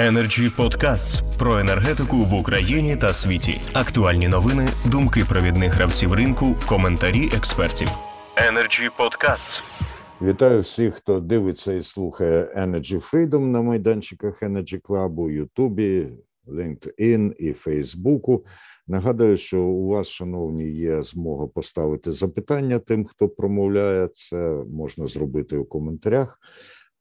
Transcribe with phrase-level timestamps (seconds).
[0.00, 3.60] Energy Podcasts про енергетику в Україні та світі.
[3.74, 7.88] Актуальні новини, думки провідних гравців ринку, коментарі експертів.
[8.36, 9.62] Energy Podcasts.
[10.22, 16.06] Вітаю всіх, хто дивиться і слухає Energy Freedom на майданчиках Energy Club, у Ютубі,
[16.46, 18.44] LinkedIn і Фейсбуку.
[18.86, 24.08] Нагадую, що у вас, шановні, є змога поставити запитання тим, хто промовляє.
[24.14, 24.36] Це
[24.72, 26.38] можна зробити у коментарях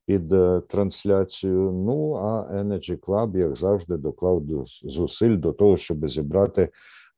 [0.10, 1.72] під е, трансляцію.
[1.72, 4.44] Ну а Energy Club, як завжди, доклав
[4.84, 6.70] зусиль до того, щоб зібрати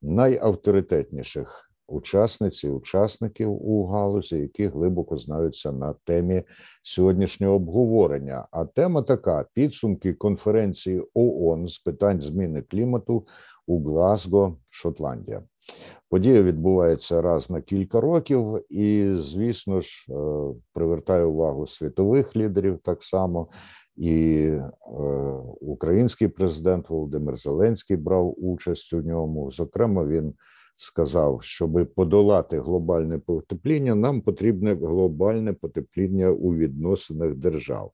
[0.02, 6.44] найавторитетніших учасниць і учасників у галузі, які глибоко знаються на темі
[6.82, 8.48] сьогоднішнього обговорення.
[8.52, 13.28] А тема така: підсумки конференції ООН з питань зміни клімату
[13.68, 15.44] у Глазго, Шотландія.
[16.12, 20.14] Подія відбувається раз на кілька років, і, звісно ж, е,
[20.74, 23.48] привертає увагу світових лідерів так само.
[23.96, 24.62] І е,
[25.62, 29.52] український президент Володимир Зеленський брав участь у ньому.
[29.52, 30.34] Зокрема, він
[30.76, 37.92] сказав, щоб подолати глобальне потепління, нам потрібне глобальне потепління у відносинах держав.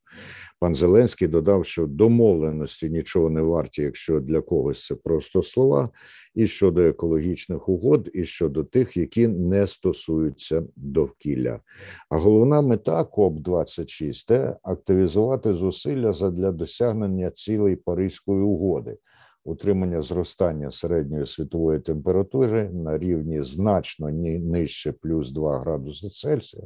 [0.60, 5.90] Пан Зеленський додав, що домовленості нічого не варті, якщо для когось це просто слова,
[6.36, 11.60] і щодо екологічних угод, і щодо тих, які не стосуються довкілля.
[12.10, 18.98] А головна мета КОП 26 це активізувати зусилля задля досягнення цілей Паризької угоди
[19.48, 26.64] утримання зростання середньої світової температури на рівні значно нижче плюс 2 градуси Цельсія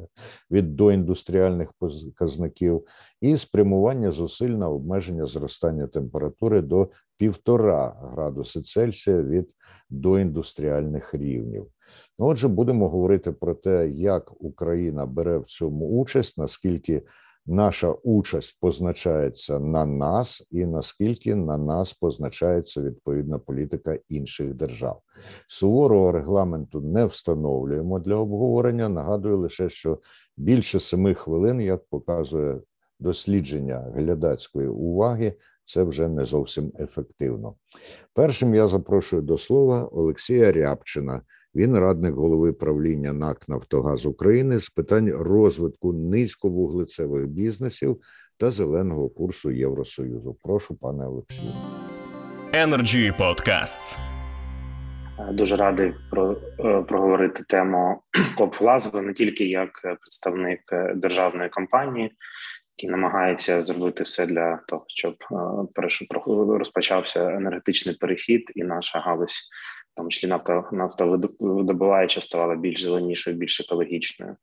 [0.51, 2.83] від доіндустріальних показників,
[3.21, 6.89] і спрямування зусиль на обмеження зростання температури до
[7.21, 9.53] 1,5 градуси Цельсія від
[9.89, 11.67] доіндустріальних рівнів.
[12.19, 17.01] Ну, Отже, будемо говорити про те, як Україна бере в цьому участь, наскільки
[17.45, 25.01] наша участь позначається на нас, і наскільки на нас позначається відповідна політика інших держав.
[25.47, 28.89] Суворого регламенту не встановлюємо для обговорення.
[28.89, 29.99] Нагадую лише, що
[30.37, 32.61] більше семи хвилин, як показує
[32.99, 35.33] дослідження глядацької уваги,
[35.73, 37.53] це вже не зовсім ефективно.
[38.13, 41.21] Першим я запрошую до слова Олексія Рябчина.
[41.55, 47.97] Він радник голови правління НАК Нафтогаз України з питань розвитку низьковуглецевих бізнесів
[48.37, 50.37] та зеленого курсу Євросоюзу.
[50.43, 51.51] Прошу, пане Олексію.
[52.53, 53.99] Energy Podcasts.
[55.31, 58.01] Дуже радий про е, проговорити тему
[58.37, 58.55] КОП
[58.93, 62.11] не тільки як представник е, державної компанії,
[62.81, 69.49] який намагається зробити все для того, щоб е, розпочався енергетичний перехід, і наша галузь
[69.93, 74.35] в тому числі нафта нафтовидобуваюча ставала більш зеленішою, більш екологічною.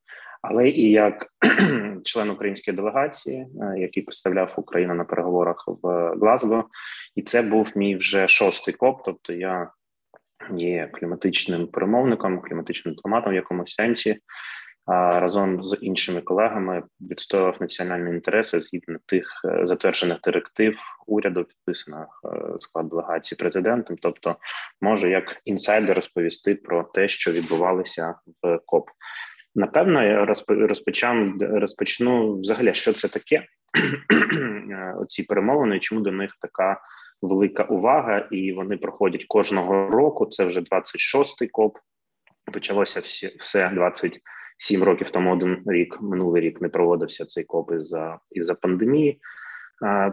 [0.43, 1.26] Але і як
[2.04, 6.65] член української делегації, е, який представляв Україну на переговорах в Глазго,
[7.15, 9.03] і це був мій вже шостий коп.
[9.05, 9.70] Тобто я
[10.55, 14.19] є кліматичним перемовником, кліматичним дипломатом в якомусь сенсі
[14.88, 22.28] разом з іншими колегами відстоював національні інтереси згідно тих е, затверджених директив уряду, підписаних е,
[22.60, 23.97] склад делегації президентом.
[24.03, 24.37] Тобто,
[24.81, 28.91] може як інсайдер розповісти про те, що відбувалося в КОП.
[29.54, 33.44] Напевно, я розпочам розпочну взагалі, що це таке
[34.70, 36.81] е, оці перемовини, чому до них така
[37.22, 40.26] велика увага, і вони проходять кожного року.
[40.26, 41.78] Це вже 26-й коп.
[42.53, 44.20] Почалося всі все 20
[44.58, 48.54] сім років тому один рік, минулий рік не проводився цей коп із за із за
[48.54, 49.20] пандемії.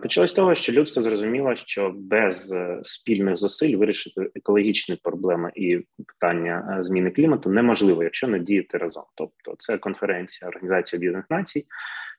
[0.01, 5.79] Почалось з того, що людство зрозуміло, що без е, спільних зусиль вирішити екологічні проблеми і
[6.07, 9.03] питання е, зміни клімату неможливо, якщо не діяти разом.
[9.15, 11.65] Тобто, це конференція Організації Об'єднаних Націй,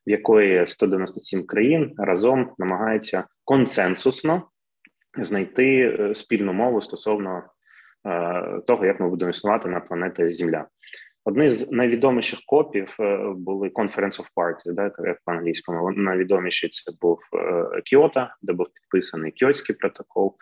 [0.06, 4.43] в якої 197 країн разом намагаються консенсусно
[5.19, 7.43] знайти е, спільну мову стосовно
[8.66, 10.66] того, як ми будемо існувати на планеті Земля.
[11.28, 15.91] Одні з найвідоміших копів е, були Conference of Parties, да, як по англійському.
[15.91, 20.37] Найвідоміший це був е, Кіото, де був підписаний Кіотський протокол.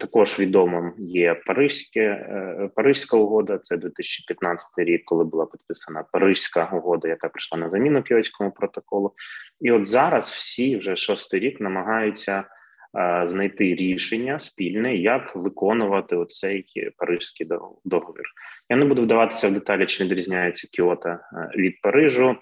[0.00, 3.58] Також відомим є Паризьке, е, Паризька угода.
[3.58, 9.12] Це 2015 рік, коли була підписана Паризька угода, яка прийшла на заміну Кіотському протоколу.
[9.60, 12.44] І от зараз всі вже шостий рік намагаються.
[12.98, 16.64] Е, знайти рішення спільне, як виконувати оцей
[16.96, 17.48] парижський
[17.84, 18.24] договір.
[18.68, 21.18] Я не буду вдаватися в деталі, чи відрізняється Кіото е,
[21.56, 22.36] від Парижу.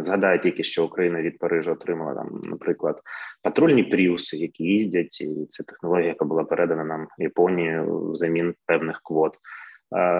[0.00, 3.00] Згадаю тільки, що Україна від Парижа отримала там, наприклад,
[3.42, 9.36] патрульні пріуси, які їздять, і це технологія, яка була передана нам Японією взамін певних квот.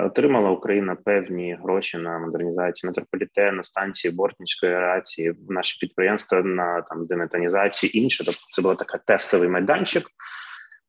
[0.07, 7.91] Отримала Україна певні гроші на модернізацію метрополітену, станції бортницької аерації, наші підприємства на там деметанізацію
[7.95, 8.25] інше.
[8.25, 10.07] Тобто це був така тестовий майданчик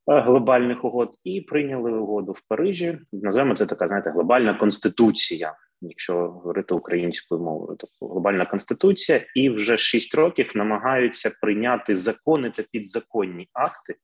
[0.06, 2.98] глобальних угод, і прийняли угоду в Парижі.
[3.12, 9.76] Називаємо це така, знаєте, глобальна конституція, якщо говорити українською мовою, тобто глобальна конституція, і вже
[9.76, 13.94] шість років намагаються прийняти закони та підзаконні акти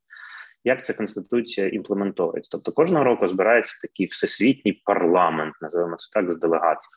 [0.67, 2.49] як ця конституція імплементується.
[2.53, 6.91] Тобто кожного року збирається такий всесвітній парламент, називаємо це так з делегатів,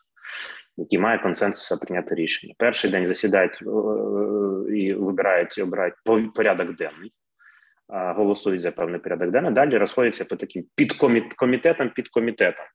[0.76, 2.54] який має консенсуса прийняти рішення.
[2.58, 5.94] Перший день засідають е, і вибирають і обирають
[6.34, 7.12] порядок денний.
[7.88, 12.66] Голосують за певний порядок денний, далі розходяться по таким підкомітетам, підкомітетам.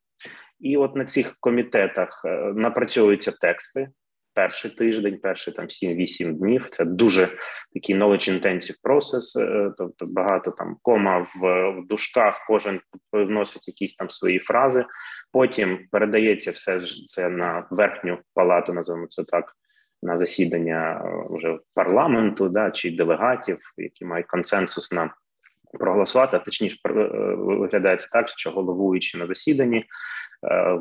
[0.59, 3.89] І от на цих комітетах е, напрацьовуються тексти,
[4.35, 6.69] перший тиждень, перші там 7-8 днів.
[6.69, 7.29] Це дуже
[7.73, 12.79] такий knowledge intensive процес, е, тобто багато там кома в, в дужках, кожен
[13.13, 14.85] вносить якісь там свої фрази.
[15.31, 19.53] Потім передається все це на верхню палату, називаємо це так.
[20.03, 25.13] На засідання е, вже парламенту, да чи делегатів, які мають консенсус на
[25.79, 26.39] проголосувати.
[26.39, 26.91] Точніше, е,
[27.35, 29.85] виглядається так, що головуючий на засіданні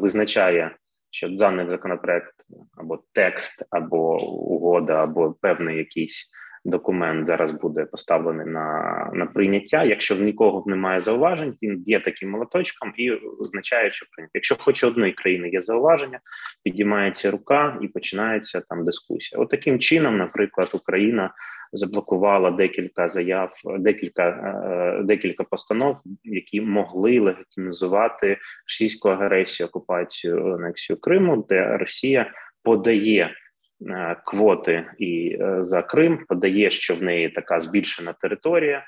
[0.01, 0.77] визначає
[1.15, 2.35] що даний законопроект
[2.77, 6.31] або текст, або угода, або певний якийсь
[6.65, 9.85] документ зараз буде поставлений на на прийняття.
[9.85, 14.31] Якщо в нікого немає зауважень, він б'є таким молоточком і означає, що прийнято.
[14.35, 16.21] Якщо хоч одної країни є зауваження,
[16.63, 19.43] підіймається рука і починається там дискусія.
[19.43, 21.31] От таким чином, наприклад, Україна
[21.73, 28.39] заблокувала декілька заяв, декілька е, декілька постанов, які могли легітимізувати
[28.69, 32.31] російську агресію, окупацію анексію Криму, де Росія
[32.63, 33.31] подає.
[33.81, 38.85] Е, квоти і е, за Крим подає, що в неї така збільшена територія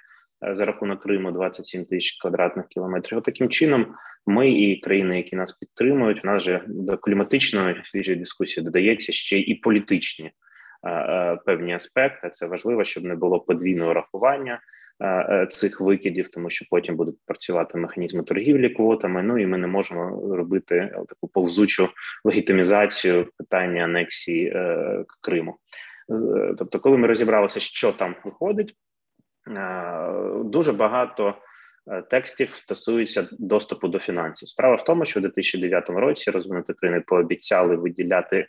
[0.52, 3.22] за рахунок Криму 27 тисяч квадратних кілометрів.
[3.22, 3.94] Таким чином,
[4.26, 9.38] ми і країни, які нас підтримують, в нас же до кліматичної свіжої дискусії додається ще
[9.38, 10.30] і політичні
[11.46, 12.30] певні аспекти.
[12.30, 14.60] Це важливо, щоб не було подвійного рахування.
[15.02, 19.22] Е, цих викидів, тому що потім будуть працювати механізми торгівлі квотами.
[19.22, 21.88] Ну і ми не можемо робити таку повзучу
[22.24, 25.56] легітимізацію питання анексії е, Криму.
[26.10, 28.74] Е, тобто, коли ми розібралися, що там виходить,
[30.44, 31.34] дуже багато.
[32.10, 34.48] Текстів стосується доступу до фінансів.
[34.48, 38.46] Справа в тому, що в 2009 році розвинуті країни пообіцяли виділяти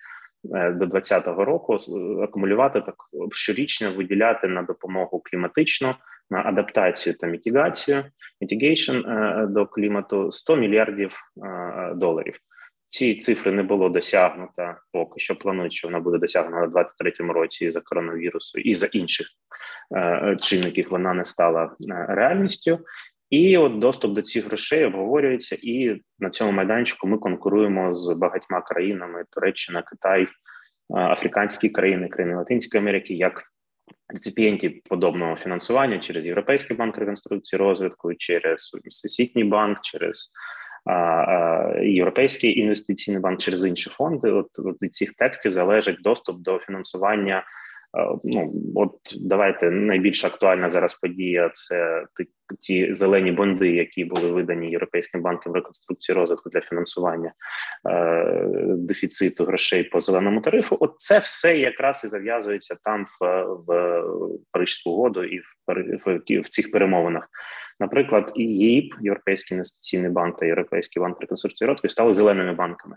[0.56, 1.78] Е, до 2020 року
[2.24, 2.96] акумулювати так
[3.32, 5.96] щорічно виділяти на допомогу кліматичну,
[6.30, 8.06] на адаптацію та мітігацію,
[8.42, 8.98] mitigation
[9.48, 11.16] до клімату 100 мільярдів
[11.46, 12.40] е, доларів.
[12.90, 15.36] Ці цифри не було досягнуто поки що.
[15.36, 19.28] Планують, що вона буде досягнена у 2023 році за коронавірусу і за інших
[19.96, 21.76] е, чинників вона не стала
[22.08, 22.80] реальністю.
[23.30, 28.62] І от доступ до цих грошей обговорюється, і на цьому майданчику ми конкуруємо з багатьма
[28.62, 30.28] країнами: Туреччина, Китай,
[30.90, 33.44] африканські країни, країни Латинської Америки, як
[34.10, 40.30] реципієнтів подобного фінансування через Європейський банк реконструкції розвитку, через Всесвітній банк, через
[41.81, 44.31] Європейський інвестиційний банк, через інші фонди.
[44.31, 44.50] От,
[44.81, 47.44] від цих текстів залежить доступ до фінансування.
[48.24, 52.06] Ну от давайте найбільш актуальна зараз подія це
[52.60, 57.34] ті зелені бонди, які були видані європейським банком реконструкції розвитку для фінансування
[57.90, 58.26] е,
[58.78, 60.78] дефіциту грошей по зеленому тарифу.
[60.80, 64.00] От це все якраз і зав'язується там в в
[64.52, 65.58] Парижську угоду і в
[66.06, 67.28] в, в цих перемовинах.
[67.80, 72.95] Наприклад, і ЄІП, Європейський інвестиційний банк та Європейський банк реконструкції розвитку стали зеленими банками,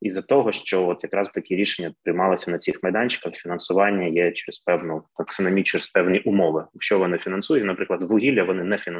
[0.00, 4.58] і за того, що от якраз такі рішення приймалися на цих майданчиках, фінансування є через
[4.58, 6.64] певну таксономію, через певні умови.
[6.74, 8.91] Якщо вони фінансують, наприклад, вугілля вони не фінансують.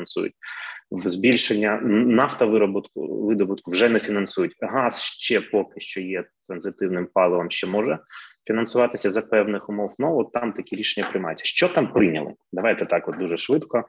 [0.90, 4.56] В збільшення нафтовиробутку видобутку вже не фінансують.
[4.60, 7.98] Газ ще поки що є транзитивним паливом, ще може
[8.46, 9.94] фінансуватися за певних умов.
[9.98, 11.44] Ну от там такі рішення приймаються.
[11.44, 12.32] Що там прийняли?
[12.52, 13.84] Давайте так, от дуже швидко.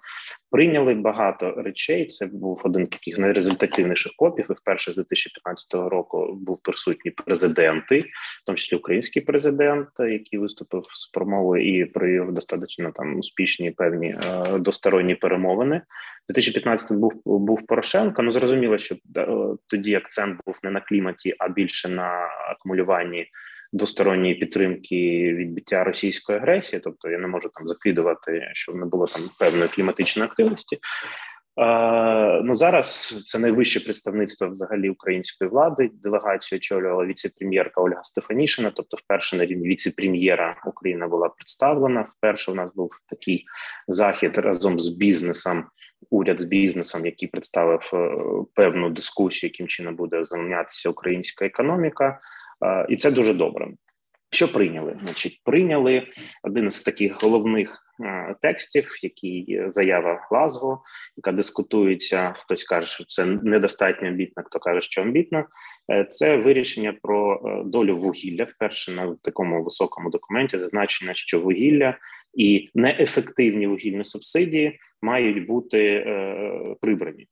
[0.52, 2.08] Прийняли багато речей.
[2.08, 4.46] Це був один з найрезультативніших копів.
[4.50, 8.00] І вперше з 2015 року був присутній президенти,
[8.42, 14.08] в тому числі український президент, який виступив з промовою і провів достатньо там успішні певні
[14.08, 15.82] е, досторонні перемовини.
[16.30, 18.22] 2015 був був Порошенко.
[18.22, 18.96] Ну зрозуміло, що
[19.68, 23.28] тоді акцент був не на кліматі, а більше на акумулюванні
[23.74, 26.80] двосторонньої підтримки відбиття російської агресії.
[26.84, 30.80] Тобто я не можу там закидувати, що не було там певної кліматичної активності.
[31.60, 35.90] Е, ну зараз це найвище представництво взагалі української влади.
[35.94, 38.72] Делегацію очолювала віце-прем'єрка Ольга Стефанішина.
[38.76, 42.08] Тобто, вперше на рівні віце-прем'єра Україна була представлена.
[42.18, 43.46] Вперше у нас був такий
[43.88, 45.66] захід разом з бізнесом
[46.10, 47.92] уряд з бізнесом, який представив
[48.54, 52.20] певну дискусію, яким чином буде займатися українська економіка,
[52.90, 53.68] і це дуже добре.
[54.32, 54.98] Що прийняли?
[55.02, 56.08] Значить, прийняли
[56.44, 57.83] один з таких головних Е,
[58.42, 60.84] текстів, який заява Глазго,
[61.18, 62.34] яка дискутується.
[62.38, 65.46] Хтось каже, що це недостатньо амбітно, хто каже, що амбітно.
[65.92, 68.44] Е, це вирішення про е, долю вугілля.
[68.44, 71.98] Вперше на такому високому документі зазначено, що вугілля
[72.34, 77.28] і неефективні вугільні субсидії мають бути е, прибрані.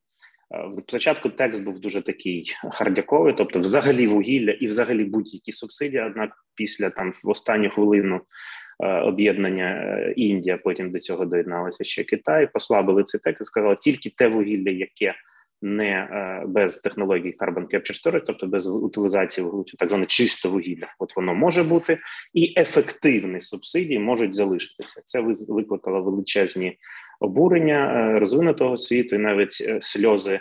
[0.88, 6.04] Спочатку текст був дуже такий хардяковий, тобто, взагалі вугілля і взагалі будь-які субсидії.
[6.04, 8.22] Однак, після там в останню хвилину
[8.71, 13.78] Е, об'єднання е, Індія, потім до цього доєдналася ще Китай, послабили цей текст і сказали,
[13.82, 15.16] тільки те вугілля, яке
[15.62, 20.86] не е, без технології Carbon Capture Storage, тобто без утилізації вуглецю, так зване чисте вугілля,
[21.00, 22.00] от воно може бути,
[22.34, 25.02] і ефективні субсидії можуть залишитися.
[25.06, 26.78] Це викликало величезні
[27.20, 30.40] обурення розвинутого світу, і навіть сльози.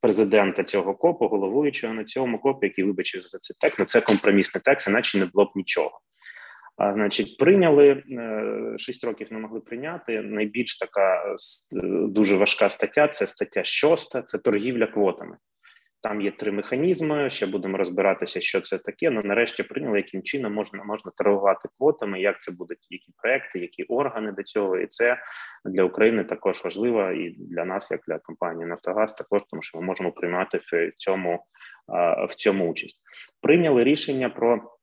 [0.00, 4.62] Президента цього копу, головуючого на цьому копі, який вибачив за цей текст, ну це компромісний
[4.64, 6.00] текст, іначе не було б нічого.
[6.78, 9.32] Значить, прийняли е, шість років.
[9.32, 10.22] Не могли прийняти.
[10.22, 11.34] Найбільш така е,
[12.08, 13.08] дуже важка стаття.
[13.08, 15.36] Це стаття шоста, це торгівля квотами.
[16.02, 17.30] Там є три механізми.
[17.30, 19.10] Ще будемо розбиратися, що це таке.
[19.10, 23.82] Ну нарешті прийняли, яким чином можна можна торгувати квотами, як це будуть, які проекти, які
[23.82, 25.18] органи до цього, і це
[25.64, 29.86] для України також важливо, і для нас, як для компанії Нафтогаз, також тому, що ми
[29.86, 31.44] можемо приймати в цьому
[32.28, 32.98] в цьому участь.
[33.42, 34.73] Прийняли рішення про.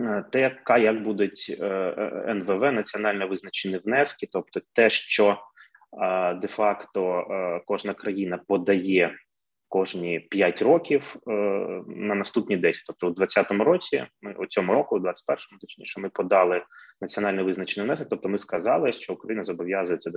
[0.00, 5.38] Е, яка як будуть е, е, НВВ національно визначені внески, тобто те, що
[6.36, 7.26] де-факто
[7.66, 9.14] кожна країна подає
[9.68, 11.16] кожні 5 років
[11.86, 12.84] на наступні 10.
[12.86, 16.62] Тобто, у 2020 році, ми у цьому року, у 21-му, точніше, ми подали
[17.00, 18.08] національно визначений внесок.
[18.10, 20.10] Тобто, ми сказали, що Україна зобов'язується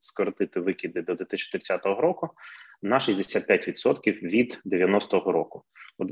[0.00, 2.30] скоротити викиди до 2030 року
[2.82, 5.62] на 65% від 90-го року.
[5.98, 6.08] От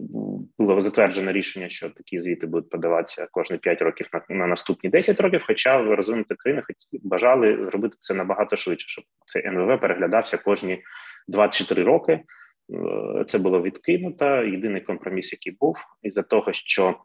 [0.58, 5.20] було затверджено рішення, що такі звіти будуть подаватися кожні 5 років на, на наступні 10
[5.20, 5.42] років.
[5.46, 6.62] Хоча розвинуті країни
[6.92, 10.82] бажали зробити це набагато швидше, щоб цей НВВ переглядався кожні
[11.28, 12.12] 24 роки.
[12.12, 14.24] Е, це було відкинуто.
[14.44, 16.96] Єдиний компроміс, який був, із за того, що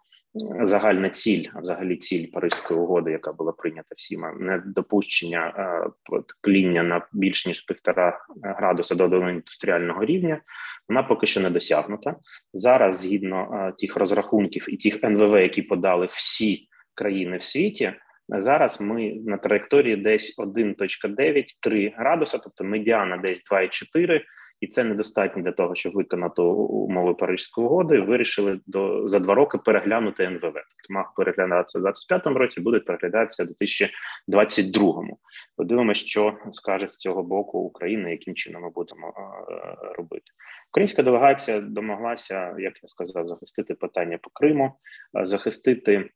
[0.63, 6.83] загальна ціль, а взагалі ціль Паризької угоди, яка була прийнята всіма, не допущення е, тління
[6.83, 10.41] на більш ніж півтора градуса до індустріального рівня,
[10.89, 12.15] вона поки що не досягнута.
[12.53, 17.93] Зараз, згідно е, тих розрахунків і тих НВВ, які подали всі країни в світі.
[18.37, 24.21] Зараз ми на траєкторії десь 1.9-3 градуса, тобто медіана десь 2,4,
[24.61, 27.99] і це недостатньо для того, щоб виконати умови Парижської угоди.
[27.99, 30.41] Вирішили до за два роки переглянути НВВ.
[30.41, 35.17] Тобто мав переглядатися в 25-му році, буде переглядатися в 2022-му.
[35.57, 40.25] Подивимося, що скаже з цього боку України, яким чином ми будемо е, робити.
[40.71, 44.73] Українська делегація домоглася, як я сказав, захистити питання по Криму,
[45.23, 46.09] захистити.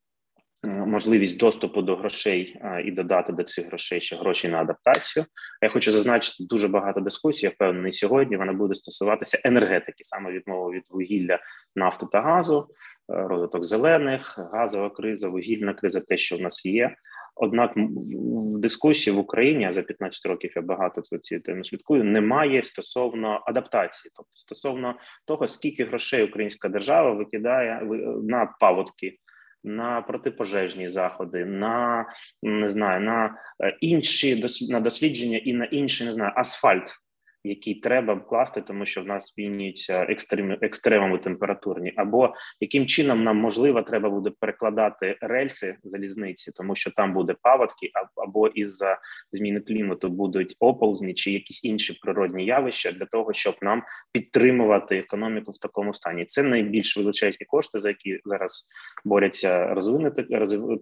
[0.65, 5.25] Е, можливість доступу до грошей і додати до цих грошей ще гроші на адаптацію.
[5.61, 7.45] Я хочу зазначити дуже багато дискусій.
[7.45, 8.37] Я впевнений сьогодні.
[8.37, 11.39] Вона буде стосуватися енергетики, саме відмови від вугілля,
[11.75, 16.95] нафти та газу, е, розвиток зелених, газова криза, вугільна криза, те, що в нас є.
[17.35, 22.03] Однак в дискусії в Україні за 15 років я багато ці теми слідкую.
[22.03, 24.95] Немає стосовно адаптації, тобто стосовно
[25.27, 27.81] того, скільки грошей українська держава викидає
[28.23, 29.17] на паводки
[29.63, 32.05] на протипожежні заходи, на
[32.41, 37.02] не знаю, на е, інші на дослідження і на інші не знаю асфальт
[37.43, 43.37] який треба вкласти, тому що в нас змінюються екстрем, екстремами температурні, або яким чином нам
[43.37, 48.97] можливо треба буде перекладати рельси залізниці, тому що там буде паводки, або із за
[49.31, 55.51] зміни клімату будуть оползні чи якісь інші природні явища для того, щоб нам підтримувати економіку
[55.51, 56.25] в такому стані.
[56.25, 58.67] Це найбільш величезні кошти, за які зараз
[59.05, 60.23] борються розвинути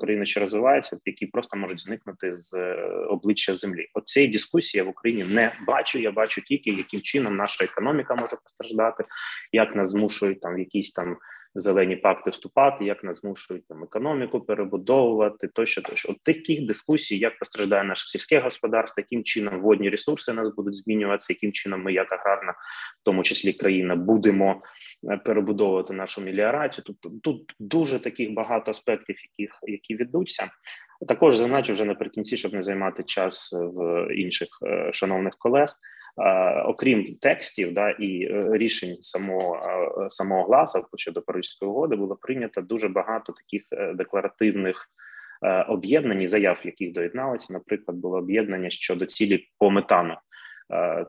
[0.02, 2.76] країни, що розвиваються, які просто можуть зникнути з е,
[3.10, 3.88] обличчя землі.
[3.94, 6.00] Оцієї дискусії я в Україні не бачу.
[6.00, 9.04] Я бачу тільки яким чином наша економіка може постраждати,
[9.52, 11.18] як нас змушують там якісь там
[11.56, 16.12] зелені пакти вступати, як нас змушують там економіку перебудовувати, тощо тощо.
[16.12, 21.34] От таких дискусій, як постраждає наше сільське господарство, яким чином водні ресурси нас будуть змінюватися,
[21.34, 24.62] яким чином ми, як аграрна, в тому числі країна, будемо
[25.12, 26.86] е, перебудовувати нашу міліорацію.
[26.86, 30.50] Тут тут дуже таких багато аспектів, яких які ведуться.
[31.08, 35.76] Також зазначу вже наприкінці, щоб не займати час в інших е, шановних колег.
[36.66, 39.60] Окрім текстів, да і е, рішень самого
[40.10, 44.90] самого гласа щодо Паризької угоди було прийнято дуже багато таких е, декларативних
[45.68, 47.54] об'єднані заяв, яких доєдналися.
[47.54, 50.16] Наприклад, було об'єднання щодо цілі по метану.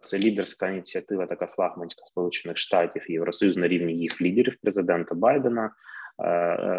[0.02, 5.70] Це лідерська ініціатива, така флагманська Сполучених Штатів Євросоюз на рівні їх лідерів, президента Байдена,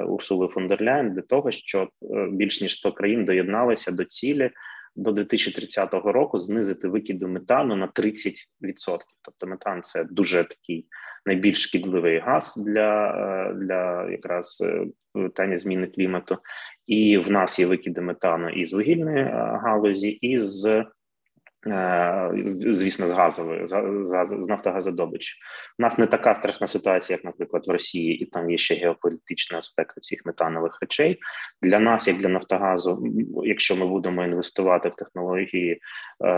[0.08, 1.90] Урсули фон дер Ляйн, для того, щоб
[2.32, 4.52] більш ніж 100 країн доєдналися до цілі
[4.96, 8.34] до 2030 року знизити викиди метану на 30%.
[9.22, 10.88] Тобто метан це дуже такий
[11.26, 16.38] найбільш шкідливий газ для е, для якраз е, питання зміни клімату,
[16.88, 20.86] і в нас є викиди метану із вугільної е, галузі, і з
[22.46, 25.36] звісно, з газовою з нафтогазодобичі.
[25.80, 29.58] У нас не така страшна ситуація, як, наприклад, в Росії, і там є ще геополітичний
[29.58, 31.20] аспект цих метанових речей.
[31.62, 33.08] Для нас, як для Нафтогазу,
[33.44, 35.80] якщо ми будемо інвестувати в технології
[36.26, 36.30] е,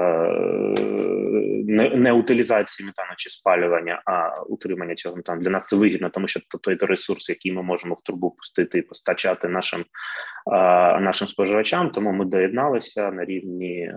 [1.96, 6.40] не утилізації метану чи спалювання, а утримання цього метану, для нас це вигідно, тому що
[6.62, 9.86] той ресурс, який ми можемо в трубу пустити і постачати нашим е,
[11.00, 13.92] нашим споживачам, тому ми доєдналися на рівні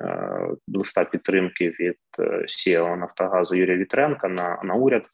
[0.75, 1.99] листа підтримки від
[2.47, 5.07] СІО Нафтогазу Юрія Вітренка на, на уряд.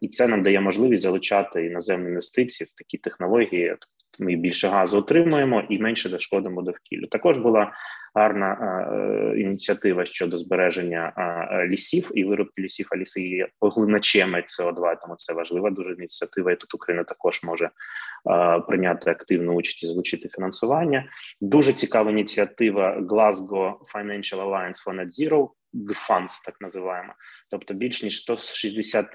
[0.00, 3.76] І це нам дає можливість залучати іноземні інвестиції в такі технології,
[4.20, 7.06] ми більше газу отримуємо і менше зашкодимо довкіллю.
[7.06, 7.72] Також була
[8.14, 14.96] гарна е, ініціатива щодо збереження е, лісів і виробки лісів, а ліси є поглиначеми СО2,
[15.02, 16.52] тому це важлива дуже ініціатива.
[16.52, 17.70] І тут Україна також може е,
[18.60, 21.04] прийняти активну участь і залучити фінансування.
[21.40, 27.12] Дуже цікава ініціатива Glasgow Financial Alliance for Net Zero, GFANS, так називаємо,
[27.50, 29.06] тобто більш ніж 160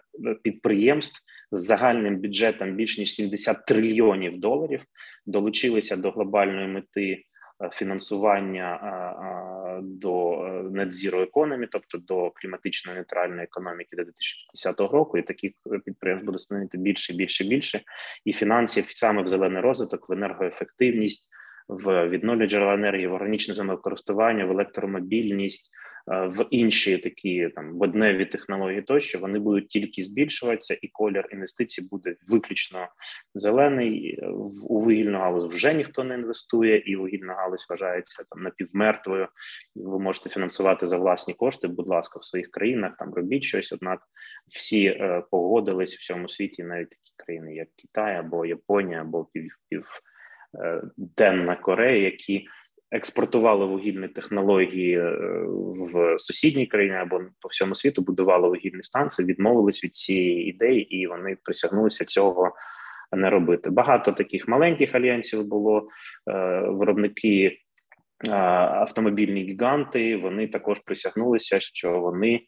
[0.43, 4.85] підприємств з загальним бюджетом більш ніж 70 трильйонів доларів
[5.25, 7.23] долучилися до глобальної мети
[7.63, 10.31] е, фінансування е, е, до
[10.61, 15.51] Net Zero Economy, тобто до кліматично нейтральної економіки до 2050 року, і таких
[15.85, 17.81] підприємств буде становити більше, більше, більше,
[18.25, 21.29] і фінансів саме в зелений розвиток, в енергоефективність
[21.67, 25.71] в відновлювальні джерела енергії, в органічне землекористування, в електромобільність,
[26.11, 31.87] е, в інші такі там водневі технології, тощо вони будуть тільки збільшуватися, і колір інвестицій
[31.91, 32.87] буде виключно
[33.35, 34.19] зелений.
[34.61, 39.27] У вугільну галузь вже ніхто не інвестує, і вугільна галузь вважається там напівмертвою.
[39.75, 41.67] Ви можете фінансувати за власні кошти.
[41.67, 43.71] Будь ласка, в своїх країнах там робіть щось.
[43.71, 43.99] Однак
[44.47, 49.57] всі е, погодились в всьому світі, навіть такі країни, як Китай або Японія, або пів
[49.69, 50.01] пів.
[50.59, 52.47] Е, Денна Корея, які
[52.91, 55.15] експортували вугільні технології е,
[55.93, 61.07] в сусідній країні або по всьому світу будували вугільні станції, відмовились від цієї ідеї, і
[61.07, 62.51] вони присягнулися цього
[63.11, 63.69] не робити.
[63.69, 65.87] Багато таких маленьких альянсів було
[66.31, 67.57] е, виробники.
[68.29, 72.41] Автомобільні гіганти вони також присягнулися, що вони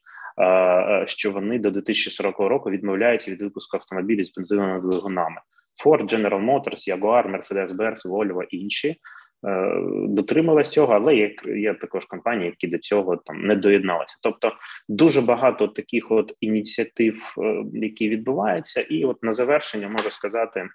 [1.06, 5.42] що вони до 2040 року відмовляються від випуску автомобілів з бензиновими двигунами.
[5.86, 8.96] Ford, General Motors, Jaguar, Mercedes-Benz, Volvo і інші
[9.44, 14.18] Дотрималась дотрималися цього, але є, є також компанії, які до цього там не доєдналися.
[14.22, 14.52] Тобто
[14.90, 20.70] дуже багато таких от ініціатив, е, які відбуваються, і от на завершення можу сказати,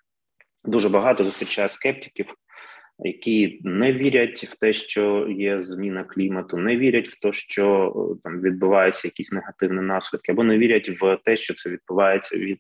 [0.64, 2.34] дуже багато зустрічає скептиків
[2.98, 8.40] які не вірять в те, що є зміна клімату, не вірять в те, що там
[8.40, 12.58] відбуваються якісь негативні наслідки, або не вірять в те, що це відбувається від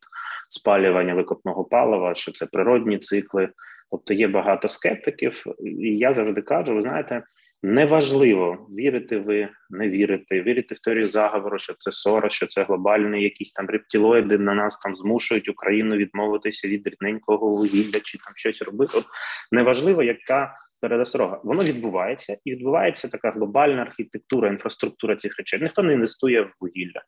[0.48, 3.48] спалювання викопного палива, що це природні цикли.
[3.90, 7.22] Тобто є багато скептиків, і я завжди кажу: ви знаєте,
[7.62, 13.22] Неважливо, вірите ви, не вірите, вірите в теорію заговору, що це сора, що це глобальні
[13.22, 18.62] якісь там рептилоїди на нас там змушують Україну відмовитися від рідненького вугілля чи там щось
[18.62, 18.92] робити.
[18.96, 19.04] От
[19.52, 21.40] неважливо, яка передосторога.
[21.44, 25.60] Воно відбувається, і відбувається така глобальна архітектура, інфраструктура цих речей.
[25.62, 27.02] Ніхто не інвестує в вугілля.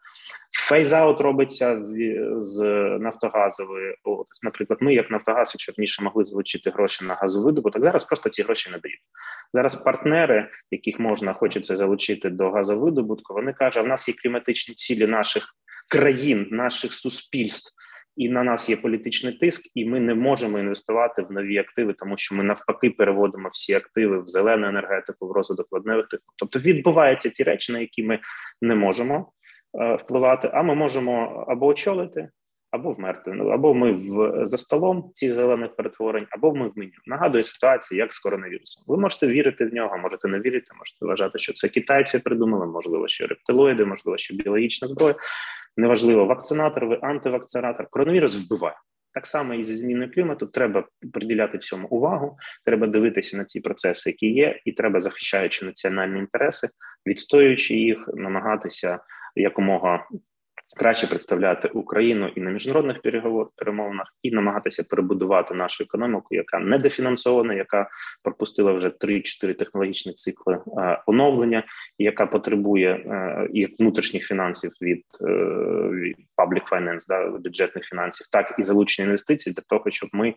[0.68, 1.82] Фейзаут робиться
[2.36, 2.62] з
[3.00, 3.96] Нафтогазової.
[4.04, 8.42] От, наприклад, ми, як Нафтогаз, якщо раніше могли залучити гроші на газовидобуток, зараз просто ці
[8.42, 9.00] гроші не дають.
[9.52, 15.06] Зараз партнери, яких можна хочеться залучити до газовидобутку, вони кажуть: в нас є кліматичні цілі
[15.06, 15.54] наших
[15.88, 17.74] країн, наших суспільств
[18.20, 22.16] і на нас є політичний тиск, і ми не можемо інвестувати в нові активи, тому
[22.16, 26.34] що ми навпаки переводимо всі активи в зелену енергетику, в розвиток водневих технологій.
[26.36, 28.18] Тобто відбуваються ті речі, на які ми
[28.62, 29.32] не можемо
[29.80, 32.28] е, впливати, а ми можемо або очолити.
[32.70, 36.92] Або вмерти, ну або ми в за столом цих зелених перетворень, або ми в меню.
[37.06, 38.84] Нагадує ситуацію, як з коронавірусом.
[38.86, 43.08] Ви можете вірити в нього, можете не вірити, можете вважати, що це китайці придумали, можливо,
[43.08, 45.14] що рептилоїди, можливо, що біологічна зброя
[45.76, 47.86] неважливо, вакцинатор, ви антивакцинатор.
[47.90, 48.76] Коронавірус вбиває.
[49.14, 52.36] Так само і зі зміною клімату треба приділяти цьому увагу.
[52.64, 56.68] Треба дивитися на ці процеси, які є, і треба захищаючи національні інтереси,
[57.06, 58.98] відстоюючи їх, намагатися
[59.36, 60.08] якомога
[60.76, 62.96] краще представляти Україну і на міжнародних
[63.56, 67.88] перемовинах, і намагатися перебудувати нашу економіку, яка недофінансована, яка
[68.22, 71.64] пропустила вже 3-4 технологічні цикли е, оновлення,
[71.98, 75.32] яка потребує е, як внутрішніх фінансів від, е,
[75.90, 80.34] від public finance, да, бюджетних фінансів, так і залучення інвестицій для того, щоб ми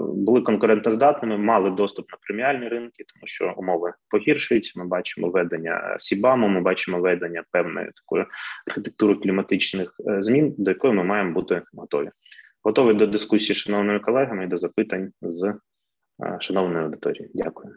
[0.00, 4.72] були конкурентоздатними, мали доступ на преміальні ринки, тому що умови погіршуються.
[4.76, 8.24] Ми бачимо ведення Сібаму, ми бачимо ведення певної такої
[8.66, 12.10] архітектури кліматичних е, змін, до якої ми маємо бути готові.
[12.62, 15.44] Готові до дискусії з шановними колегами і до запитань з
[16.24, 17.30] е, шановної аудиторії.
[17.34, 17.74] Дякую.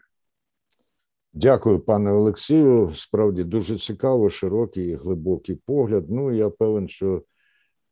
[1.34, 2.92] Дякую, пане Олексію.
[2.96, 6.06] Справді дуже цікаво, широкий і глибокий погляд.
[6.10, 7.24] Ну я певен, що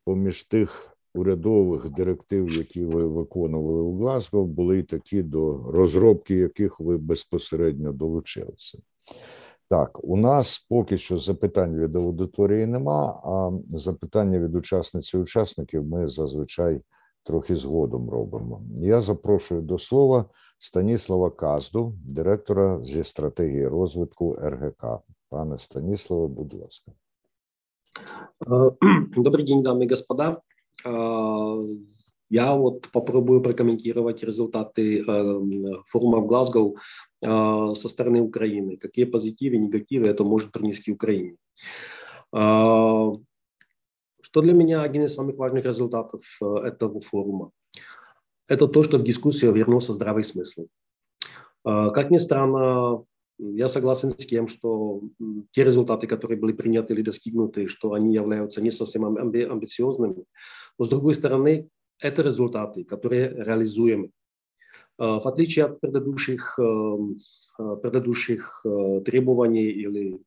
[0.05, 6.79] поміж тих урядових директив, які ви виконували у Глазго, були й такі, до розробки яких
[6.79, 8.77] ви безпосередньо долучилися.
[9.68, 15.84] Так, у нас поки що запитань від аудиторії нема, а запитання від учасниць і учасників
[15.84, 16.80] ми зазвичай
[17.22, 18.62] трохи згодом робимо.
[18.80, 20.24] Я запрошую до слова
[20.58, 24.84] Станіслава Казду, директора зі стратегії розвитку РГК.
[25.28, 26.92] Пане Станіславе, будь ласка.
[29.16, 30.40] Добрый день, дамы и господа.
[32.32, 35.02] Я вот попробую прокомментировать результаты
[35.86, 36.74] форума в Глазго
[37.25, 38.77] со стороны Украины.
[38.77, 41.37] Какие позитивы, негативы это может принести Украине.
[42.31, 43.21] Что
[44.41, 47.51] для меня один из самых важных результатов э, этого форума?
[48.49, 50.67] Это то, что в дискуссию вернулся здравый смысл.
[51.63, 53.05] Э, как ни странно,
[53.37, 55.03] я согласен с тем, что
[55.51, 60.25] те результаты, которые были приняты или достигнуты, что они являются не совсем амби- амбициозными.
[60.77, 64.11] Но с другой стороны, это результаты, которые реализуемы.
[64.99, 66.59] Э, в отличие от предыдущих,
[67.57, 68.65] предыдущих
[69.05, 70.19] требований или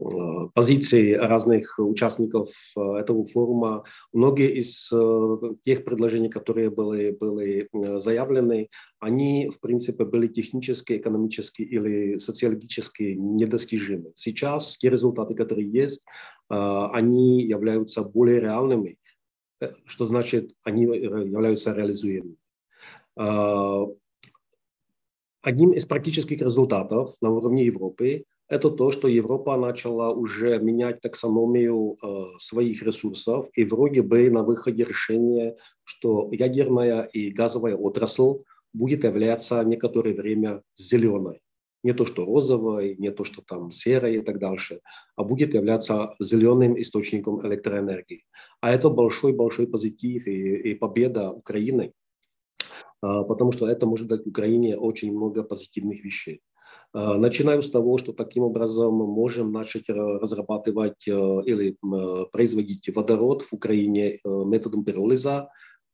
[0.00, 3.84] Э, позиции разных участников э, этого форума.
[4.12, 11.62] Многие из э, тех предложений, которые были, были заявлены, они, в принципе, были технически, экономически
[11.62, 14.12] или социологически недостижимы.
[14.14, 16.04] Сейчас те результаты, которые есть,
[16.48, 18.98] они являются более реальными,
[19.84, 22.39] что значит, они являются реализуемыми.
[25.42, 31.96] Одним из практических результатов на уровне Европы это то, что Европа начала уже менять таксономию
[32.02, 39.04] э, своих ресурсов, и вроде бы на выходе решение, что ядерная и газовая отрасль будет
[39.04, 41.40] являться некоторое время зеленой.
[41.84, 44.80] Не то, что розовой, не то, что там серой и так дальше,
[45.14, 48.24] а будет являться зеленым источником электроэнергии.
[48.60, 51.92] А это большой-большой позитив и, и победа Украины,
[53.00, 56.42] потому что это может дать Украине очень много позитивных вещей.
[56.92, 61.12] Э, начинаю с того, что таким образом мы можем начать э, разрабатывать э,
[61.46, 61.76] или
[62.32, 65.48] производить водород в Украине методом пиролиза,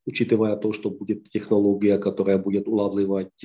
[0.07, 3.45] учитывая то, что будет технология, которая будет улавливать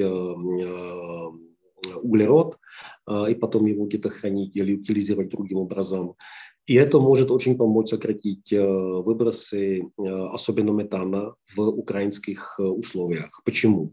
[2.04, 2.60] углерод
[3.30, 6.14] и потом его где-то хранить или утилизировать другим образом.
[6.67, 13.41] И это может очень помочь сократить выбросы, особенно метана, в украинских условиях.
[13.45, 13.93] Почему?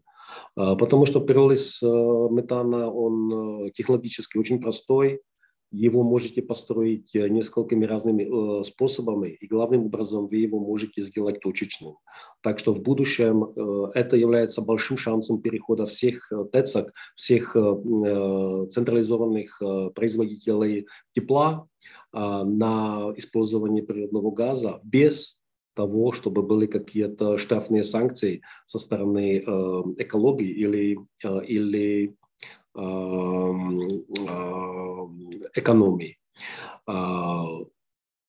[0.55, 5.21] Потому что пиролиз метана, он технологически очень простой,
[5.70, 11.96] его можете построить несколькими разными способами, и главным образом вы его можете сделать точечным.
[12.42, 13.44] Так что в будущем
[13.94, 19.60] это является большим шансом перехода всех ТЭЦок, всех централизованных
[19.94, 21.66] производителей тепла
[22.12, 25.38] на использование природного газа без
[25.78, 29.42] того, чтобы были какие-то штрафные санкции со стороны э,
[29.98, 32.14] экологии или, э, или э, э,
[35.54, 36.18] экономии.
[36.86, 37.64] Э,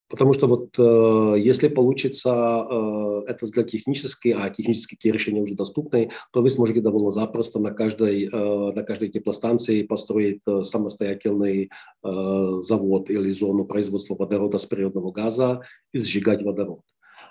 [0.10, 6.10] потому что вот э, если получится э, это сделать технически, а технические решения уже доступны,
[6.34, 11.70] то вы сможете довольно запросто на каждой, э, на каждой теплостанции построить э, самостоятельный
[12.02, 15.62] завод или зону производства водорода с природного газа
[15.94, 16.82] и сжигать водород.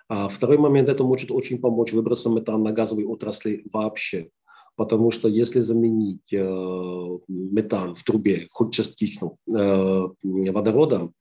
[0.09, 4.31] А второй момент, это может очень помочь выбросам метана на газовой отрасли вообще.
[4.79, 11.14] Потому что если заменить э, метан в трубе хоть частично э, водородом,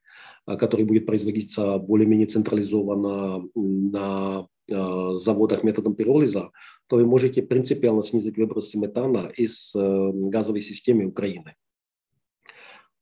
[0.46, 6.52] э, который будет производиться более-менее централизованно на заводах методом пиролиза,
[6.88, 11.56] то вы можете принципиально снизить выбросы метана из газовой системы Украины.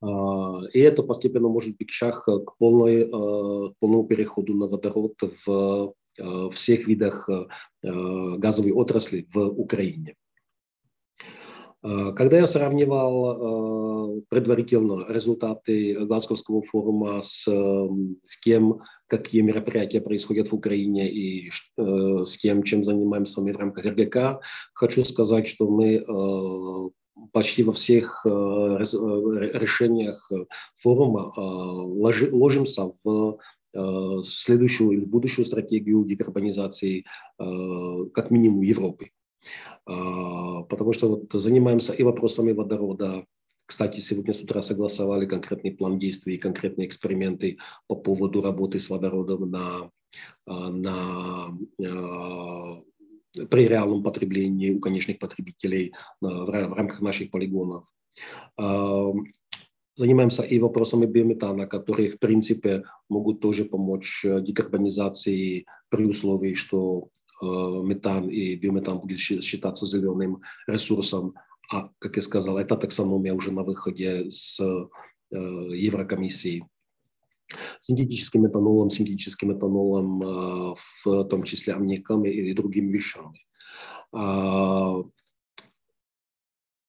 [0.03, 3.07] И это постепенно может быть шаг к полной,
[3.79, 5.15] полному переходу на водород
[5.47, 5.95] в
[6.51, 7.27] всех видах
[7.81, 10.13] газовой отрасли в Украине.
[12.15, 21.11] Когда я сравнивал предварительно результаты Глазговского форума с, с тем, какие мероприятия происходят в Украине
[21.11, 24.41] и с тем, чем занимаемся мы в рамках РГК,
[24.73, 26.03] хочу сказать, что мы
[27.31, 30.31] почти во всех решениях
[30.75, 33.37] форума ложимся в
[34.23, 37.05] следующую или в будущую стратегию декарбонизации
[37.37, 39.11] как минимум Европы.
[39.85, 43.25] А, потому что вот занимаемся и вопросами водорода.
[43.65, 49.49] Кстати, сегодня с утра согласовали конкретный план действий, конкретные эксперименты по поводу работы с водородом
[49.49, 49.89] на,
[50.45, 52.81] а, на а,
[53.49, 57.85] при реальном потреблении у конечных потребителей в рамках наших полигонов.
[59.97, 67.24] Занимаемся и вопросами биометана, которые, в принципе, могут тоже помочь декарбонизации при условии, что Э,
[67.41, 71.33] метан и биометан будет считаться зеленым ресурсом.
[71.71, 74.87] А, как я сказал, эта таксономия уже на выходе с э,
[75.31, 76.67] Еврокомиссии.
[77.79, 83.39] Синтетическим метанолом, синтетическим метанолом, э, в том числе аммиаком и другими вещами.
[84.13, 85.03] А,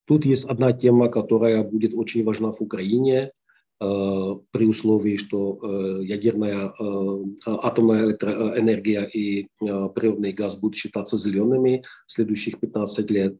[0.05, 3.46] тут есть одна тема, которая будет очень важна в Украине– Э,
[3.79, 12.11] при условии, что э, ядерная э, атомная электроэнергия и природный газ будут считаться зелеными в
[12.11, 13.39] следующих 15 лет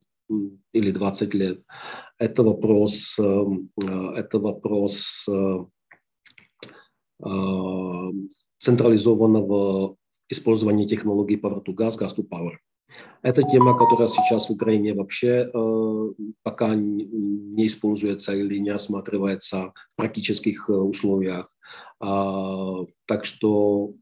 [0.73, 1.63] или 20 лет.
[2.19, 5.25] Это вопрос, это вопрос
[8.59, 9.95] централизованного
[10.29, 12.57] использования технологий Power Gas, Gas to Power.
[13.21, 16.09] Это тема, которая сейчас в Украине вообще э,
[16.43, 21.53] пока не используется или не рассматривается в практических э, условиях.
[21.99, 23.93] А, так что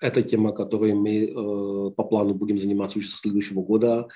[0.00, 4.08] это тема, которой мы э, по плану будем заниматься уже со следующего года.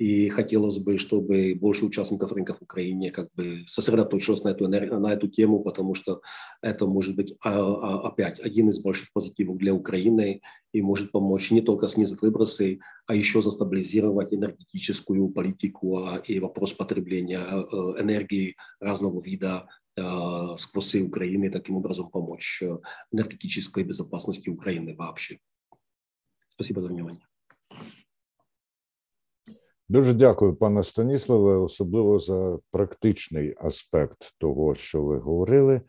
[0.00, 5.12] И хотелось бы, чтобы больше участников рынка в Украине как бы сосредоточилось на эту, на
[5.12, 6.22] эту тему, потому что
[6.62, 10.40] это может быть а, а, опять один из больших позитивов для Украины
[10.72, 16.72] и может помочь не только снизить выбросы, а еще застабилизировать энергетическую политику а, и вопрос
[16.72, 17.42] потребления
[17.98, 19.68] энергии разного вида
[20.56, 22.62] сквозь Украины, таким образом помочь
[23.12, 25.40] энергетической безопасности Украины вообще.
[26.48, 27.29] Спасибо за внимание.
[29.90, 35.80] Дуже дякую, пане Станіславе, особливо за практичний аспект того, що ви говорили,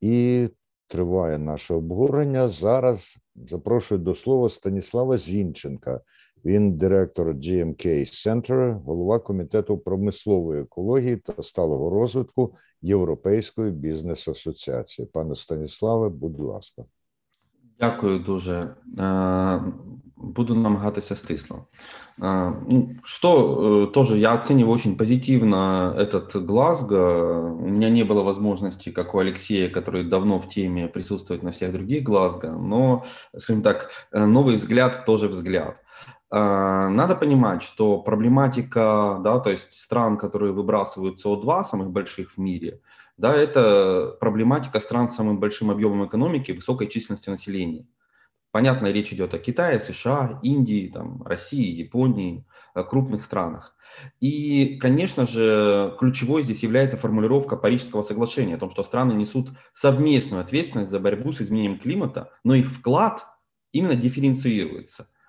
[0.00, 0.48] і
[0.86, 2.48] триває наше обговорення.
[2.48, 6.00] Зараз запрошую до слова Станіслава Зінченка.
[6.44, 15.08] Він директор GMK Center, голова комітету промислової екології та сталого розвитку Європейської бізнес асоціації.
[15.12, 16.84] Пане Станіславе, будь ласка.
[17.80, 18.74] Дякую дуже.
[20.22, 21.66] Буду намагатися стисло.
[22.18, 27.54] Ну, что э, тоже я оцениваю очень позитивно этот Глазго.
[27.58, 31.72] У меня не было возможности, как у Алексея, который давно в теме присутствует на всех
[31.72, 33.04] других Глазго, но,
[33.38, 35.82] скажем так, э, новый взгляд тоже взгляд.
[36.32, 42.80] Надо понимать, что проблематика, да, то есть стран, которые выбрасывают СО2, самых больших в мире,
[43.16, 47.86] да, это проблематика стран с самым большим объемом экономики, высокой численностью населения.
[48.52, 53.76] Понятно, речь идет о Китае, США, Индии, там, России, Японии, крупных странах.
[54.20, 60.40] И, конечно же, ключевой здесь является формулировка Парижского соглашения о том, что страны несут совместную
[60.40, 63.24] ответственность за борьбу с изменением климата, но их вклад
[63.72, 65.08] именно дифференцируется–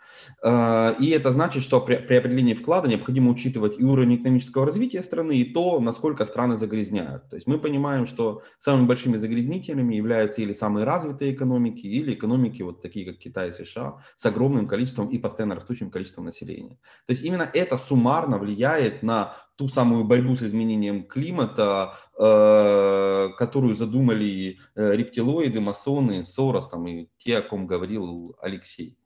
[0.43, 5.37] и это значит, что при, при определении вклада необходимо учитывать и уровень экономического развития страны,
[5.37, 7.29] и то, насколько страны загрязняют.
[7.29, 12.61] То есть мы понимаем, что самыми большими загрязнителями являются или самые развитые экономики, или экономики,
[12.61, 16.77] вот такие как Китай и США, с огромным количеством и постоянно растущим количеством населения.
[17.05, 23.75] То есть именно это суммарно влияет на ту самую борьбу с изменением климата, э, которую
[23.75, 28.97] задумали э, рептилоиды, масоны, Сорос там, и те, о ком говорил Алексей.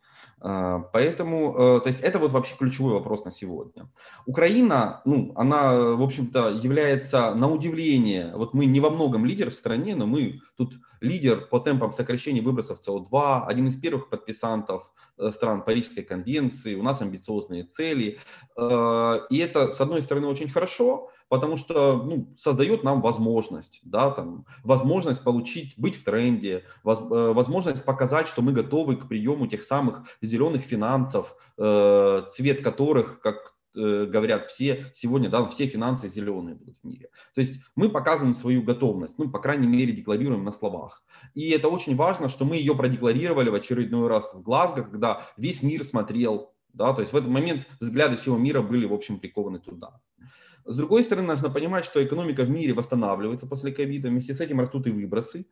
[0.48, 3.90] А, поэтому, э, то есть это вот вообще ключевой вопрос на сегодня.
[4.28, 9.56] Украина, ну, она, в общем-то, является на удивление, вот мы не во многом лидер в
[9.56, 15.32] стране, но мы тут лидер по темпам сокращения выбросов СО2, один из первых подписантов э,
[15.32, 18.20] стран Парижской конвенции, у нас амбициозные цели.
[18.56, 24.12] Э, и это, с одной стороны, очень хорошо, потому что ну, создает нам возможность, да,
[24.12, 29.48] там, возможность получить, быть в тренде, воз, э, возможность показать, что мы готовы к приему
[29.48, 36.08] тех самых зеленых финансов, э, цвет которых, как э, говорят все сегодня, да, все финансы
[36.08, 37.10] зеленые будут в мире.
[37.34, 41.04] То есть мы показываем свою готовность, ну, по крайней мере, декларируем на словах.
[41.34, 45.64] И это очень важно, что мы ее продекларировали в очередной раз в Глазго, когда весь
[45.64, 49.60] мир смотрел, да, то есть в этот момент взгляды всего мира были, в общем, прикованы
[49.60, 50.00] туда.
[50.66, 54.60] С другой стороны, нужно понимать, что экономика в мире восстанавливается после ковида, вместе с этим
[54.60, 55.46] растут и выбросы.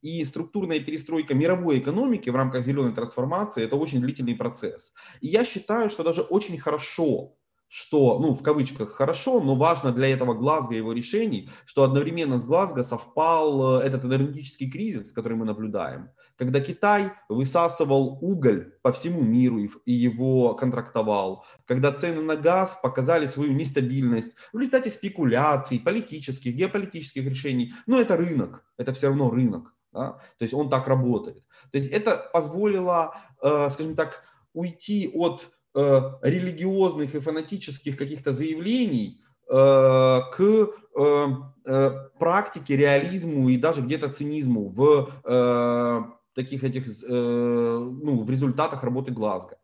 [0.00, 4.92] И структурная перестройка мировой экономики в рамках зеленой трансформации– это очень длительный процесс.
[5.20, 7.36] И я считаю, что даже очень хорошо,
[7.70, 12.40] что, ну, в кавычках хорошо, но важно для этого Глазго и его решений, что одновременно
[12.40, 18.90] с Глазго совпал э, этот энергетический кризис, который мы наблюдаем, когда Китай высасывал уголь по
[18.90, 25.78] всему миру и его контрактовал, когда цены на газ показали свою нестабильность в результате спекуляций,
[25.78, 30.14] политических, геополитических решений, но это рынок, это все равно рынок, да?
[30.38, 31.44] то есть он так работает.
[31.70, 39.52] То есть это позволило, э, скажем так, уйти от религиозных и фанатических каких-то заявлений э,
[39.52, 45.10] к э, практике, реализму и даже где-то цинизму в
[46.34, 49.58] таких этих, ну, в результатах работы Глазго.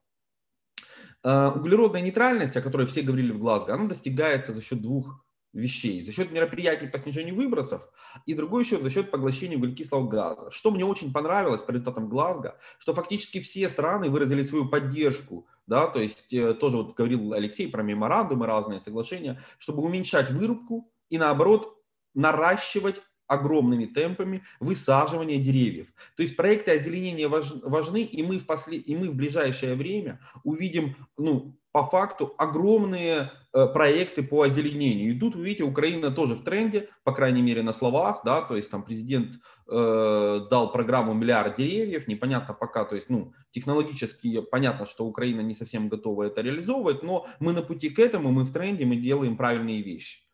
[1.22, 5.25] Углеродная нейтральность, о которой все говорили в Глазго, она достигается за счет двух
[5.56, 6.02] вещей.
[6.02, 7.88] За счет мероприятий по снижению выбросов
[8.26, 10.50] и другой счет за счет поглощения углекислого газа.
[10.50, 15.88] Что мне очень понравилось по результатам Глазго, что фактически все страны выразили свою поддержку да,
[15.88, 21.18] то есть э, тоже вот говорил Алексей про меморандумы, разные соглашения, чтобы уменьшать вырубку и
[21.18, 21.82] наоборот
[22.14, 25.88] наращивать огромными темпами высаживания деревьев.
[26.16, 28.78] То есть проекты озеленения важны, и мы в, после...
[28.78, 33.32] и мы в ближайшее время увидим ну, по факту огромные
[33.64, 35.14] проекты по озеленению.
[35.14, 38.70] И тут, видите, Украина тоже в тренде, по крайней мере на словах, да, то есть
[38.70, 39.36] там президент
[39.68, 45.54] э, дал программу миллиард деревьев, непонятно пока, то есть, ну, технологически понятно, что Украина не
[45.54, 49.36] совсем готова это реализовывать, но мы на пути к этому, мы в тренде, мы делаем
[49.36, 50.25] правильные вещи.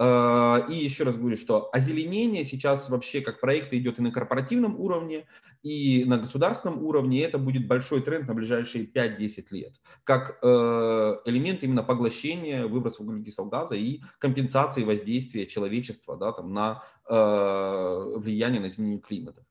[0.00, 4.80] Э, и еще раз говорю, что озеленение сейчас вообще как проект идет и на корпоративном
[4.80, 5.26] уровне,
[5.62, 7.18] и на государственном уровне.
[7.18, 13.00] И это будет большой тренд на ближайшие 5-10 лет, как э, элемент именно поглощения выбросов
[13.00, 19.44] углекислого газа и компенсации воздействия человечества да, там, на э, влияние на изменение климата.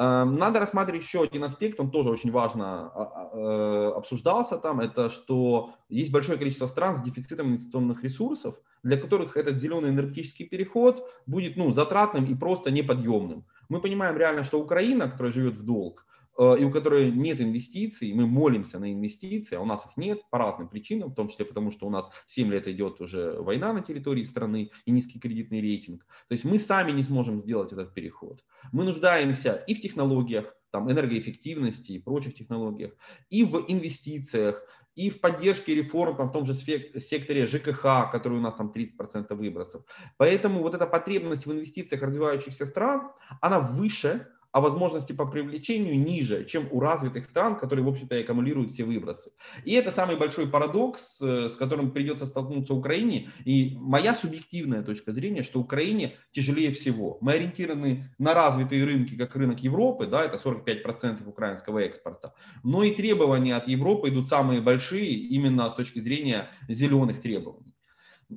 [0.00, 4.78] Эм, надо рассматривать еще один аспект, он тоже очень важно а, а, э, обсуждался там,
[4.78, 10.46] это что есть большое количество стран с дефицитом инвестиционных ресурсов, для которых этот зеленый энергетический
[10.46, 13.44] переход будет ну, затратным и просто неподъемным.
[13.68, 16.06] Мы понимаем реально, что Украина, которая живет в долг,
[16.38, 20.38] и у которой нет инвестиций, мы молимся на инвестиции, а у нас их нет по
[20.38, 23.80] разным причинам, в том числе потому, что у нас 7 лет идет уже война на
[23.80, 26.06] территории страны и низкий кредитный рейтинг.
[26.28, 28.44] То есть мы сами не сможем сделать этот переход.
[28.70, 32.92] Мы нуждаемся и в технологиях, там, энергоэффективности и прочих технологиях,
[33.30, 34.62] и в инвестициях,
[34.94, 39.34] и в поддержке реформ там, в том же секторе ЖКХ, который у нас там 30%
[39.34, 39.82] выбросов.
[40.18, 46.44] Поэтому вот эта потребность в инвестициях развивающихся стран, она выше, а возможности по привлечению ниже,
[46.44, 49.30] чем у развитых стран, которые, в общем-то, аккумулируют все выбросы.
[49.64, 53.30] И это самый большой парадокс, э, с которым придется столкнуться Украине.
[53.44, 57.18] И моя субъективная точка зрения, что Украине тяжелее всего.
[57.20, 62.34] Мы ориентированы на развитые рынки, как рынок Европы, да, это 45% украинского экспорта.
[62.62, 67.67] Но и требования от Европы идут самые большие именно с точки зрения зеленых требований.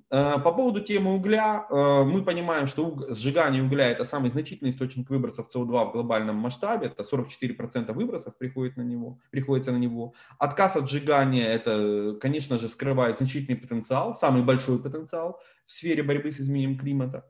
[0.10, 5.10] Э, по поводу темы угля, э, мы понимаем, что сжигание угля это самый значительный источник
[5.10, 10.14] выбросов СО2 в глобальном масштабе, это 44% выбросов приходит на него, приходится на него.
[10.40, 16.32] Отказ от сжигания это, конечно же, скрывает значительный потенциал, самый большой потенциал в сфере борьбы
[16.32, 17.26] с изменением климата.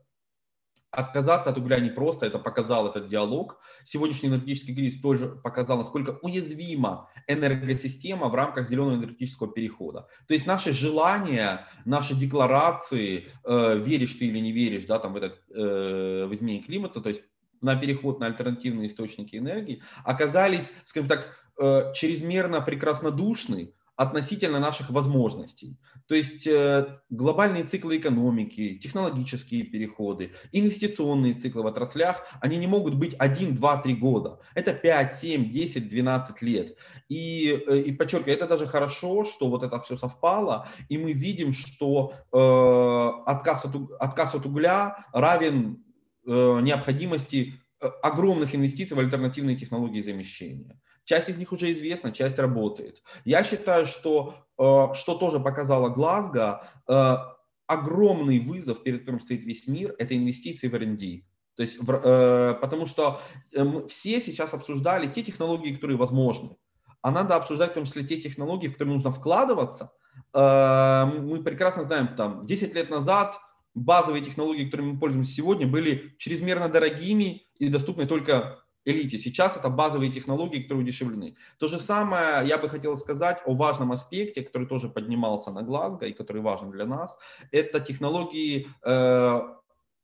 [0.92, 3.58] Отказаться от угля непросто, это показал этот диалог.
[3.86, 10.06] Сегодняшний энергетический кризис тоже показал, насколько уязвима энергосистема в рамках зеленого энергетического перехода.
[10.28, 15.16] То есть наши желания, наши декларации, э, веришь ты или не веришь, да, там в,
[15.16, 17.22] этот, э, в изменение климата, то есть
[17.62, 25.78] на переход на альтернативные источники энергии, оказались, скажем так, э, чрезмерно прекраснодушны относительно наших возможностей.
[26.12, 32.96] То есть э, глобальные циклы экономики, технологические переходы, инвестиционные циклы в отраслях, они не могут
[32.96, 34.38] быть 1, 2, 3 года.
[34.54, 36.76] Это 5, 7, 10, 12 лет.
[37.08, 41.54] И, э, и подчеркиваю, это даже хорошо, что вот это все совпало, и мы видим,
[41.54, 45.82] что э, отказ, от, отказ от угля равен
[46.26, 50.78] э, необходимости э, огромных инвестиций в альтернативные технологии замещения.
[51.04, 53.02] Часть из них уже известна, часть работает.
[53.24, 57.16] Я считаю, что, э, что тоже показала Глазго, э,
[57.66, 61.24] огромный вызов, перед которым стоит весь мир, это инвестиции в R&D.
[61.56, 63.20] То есть, э, потому что
[63.88, 66.56] все сейчас обсуждали те технологии, которые возможны.
[67.02, 69.92] А надо обсуждать в том числе те технологии, в которые нужно вкладываться.
[70.34, 73.40] Мы прекрасно знаем, там, 10 лет назад
[73.74, 79.18] базовые технологии, которыми мы пользуемся сегодня, были чрезмерно дорогими и доступны только элите.
[79.18, 81.36] Сейчас это базовые технологии, которые удешевлены.
[81.58, 86.06] То же самое я бы хотел сказать о важном аспекте, который тоже поднимался на Глазго
[86.06, 87.18] и который важен для нас.
[87.50, 89.40] Это технологии э,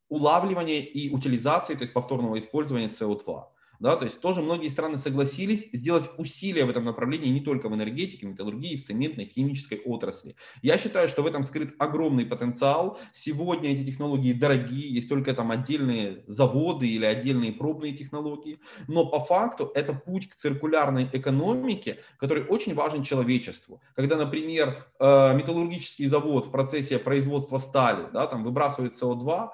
[0.09, 3.45] улавливания и утилизации, то есть повторного использования СО2.
[3.81, 7.75] Да, то есть тоже многие страны согласились сделать усилия в этом направлении не только в
[7.75, 10.35] энергетике, в металлургии, в цементной, химической отрасли.
[10.63, 12.99] Я считаю, что в этом скрыт огромный потенциал.
[13.13, 18.61] Сегодня эти технологии дорогие, есть только там отдельные заводы или отдельные пробные технологии.
[18.89, 23.81] Но по факту это путь к циркулярной экономике, который очень важен человечеству.
[23.95, 29.51] Когда, например, э, металлургический завод в процессе производства стали да, там выбрасывает СО2,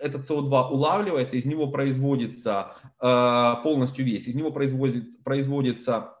[0.00, 6.14] этот СО2 улавливается, из него производится э, полностью весь, из него производится, производится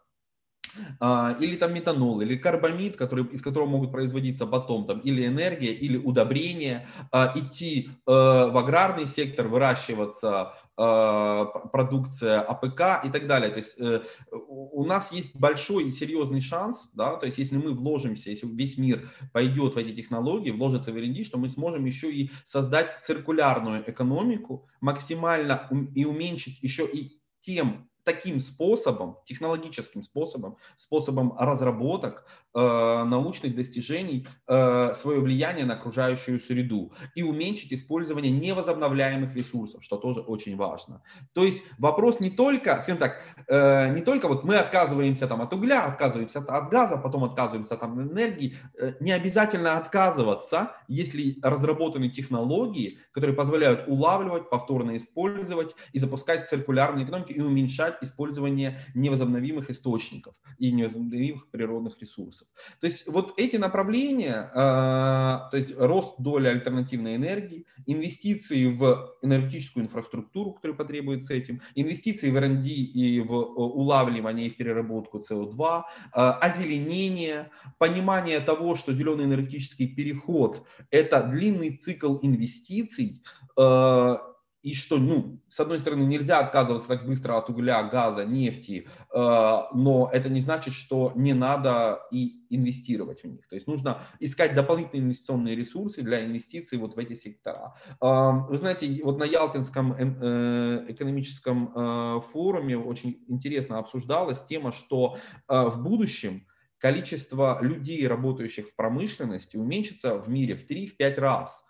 [1.00, 5.72] э, или там метанол, или карбамид, который, из которого могут производиться потом там или энергия,
[5.72, 13.50] или удобрение, э, идти э, в аграрный сектор, выращиваться продукция АПК и так далее.
[13.50, 17.74] То есть э, у нас есть большой и серьезный шанс, да, то есть если мы
[17.74, 22.12] вложимся, если весь мир пойдет в эти технологии, вложится в R&D, что мы сможем еще
[22.12, 31.34] и создать циркулярную экономику, максимально и уменьшить еще и тем таким способом, технологическим способом, способом
[31.38, 39.82] разработок, э, научных достижений, э, свое влияние на окружающую среду и уменьшить использование невозобновляемых ресурсов,
[39.82, 41.02] что тоже очень важно.
[41.32, 45.52] То есть вопрос не только, скажем так, э, не только вот мы отказываемся там от
[45.52, 51.38] угля, отказываемся от, от газа, потом отказываемся там от энергии, э, не обязательно отказываться, если
[51.42, 58.80] разработаны технологии, которые позволяют улавливать, повторно использовать и запускать циркулярные экономики и уменьшать снижать использование
[58.94, 62.46] невозобновимых источников и невозобновимых природных ресурсов.
[62.80, 69.84] То есть вот эти направления, а, то есть рост доли альтернативной энергии, инвестиции в энергетическую
[69.84, 75.82] инфраструктуру, которая потребуется этим, инвестиции в R&D и в э, улавливание и в переработку СО2,
[76.12, 83.22] а, озеленение, понимание того, что зеленый энергетический переход– это длинный цикл инвестиций,
[83.56, 84.33] а,
[84.64, 89.14] и что, ну, с одной стороны, нельзя отказываться так быстро от угля, газа, нефти, э,
[89.14, 93.46] но это не значит, что не надо и инвестировать в них.
[93.46, 97.74] То есть нужно искать дополнительные инвестиционные ресурсы для инвестиций вот в эти сектора.
[98.00, 105.18] Э, вы знаете, вот на Ялтинском э, экономическом э, форуме очень интересно обсуждалась тема, что
[105.46, 106.46] э, в будущем
[106.78, 111.66] количество людей, работающих в промышленности, уменьшится в мире в 3-5 раз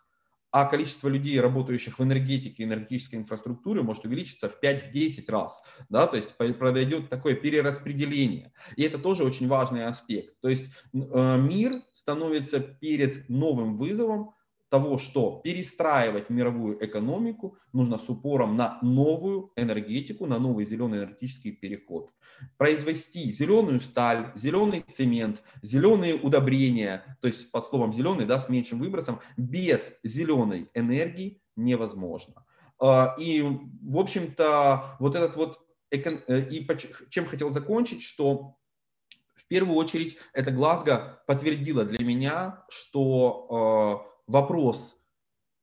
[0.55, 5.61] а количество людей, работающих в энергетике энергетической инфраструктуре, может увеличиться в 5-10 раз.
[5.89, 6.07] Да?
[6.07, 8.53] То есть произойдет такое перераспределение.
[8.77, 10.41] И это тоже очень важный аспект.
[10.41, 14.37] То есть э, мир становится перед новым вызовом,
[14.75, 21.53] того, что перестраивать мировую экономику нужно с упором на новую энергетику, на новый зеленый энергетический
[21.53, 22.11] переход.
[22.57, 28.81] Произвести зеленую сталь, зеленый цемент, зеленые удобрения, то есть под словом зеленый, да, с меньшим
[28.81, 32.45] выбросом, без зеленой энергии невозможно.
[32.81, 35.61] А, и, в общем-то, вот этот вот,
[35.93, 36.69] э, и
[37.11, 38.57] чем хотел закончить, что
[39.37, 43.47] в первую очередь это Глазго подтвердило для меня, что
[44.09, 45.01] а, вопрос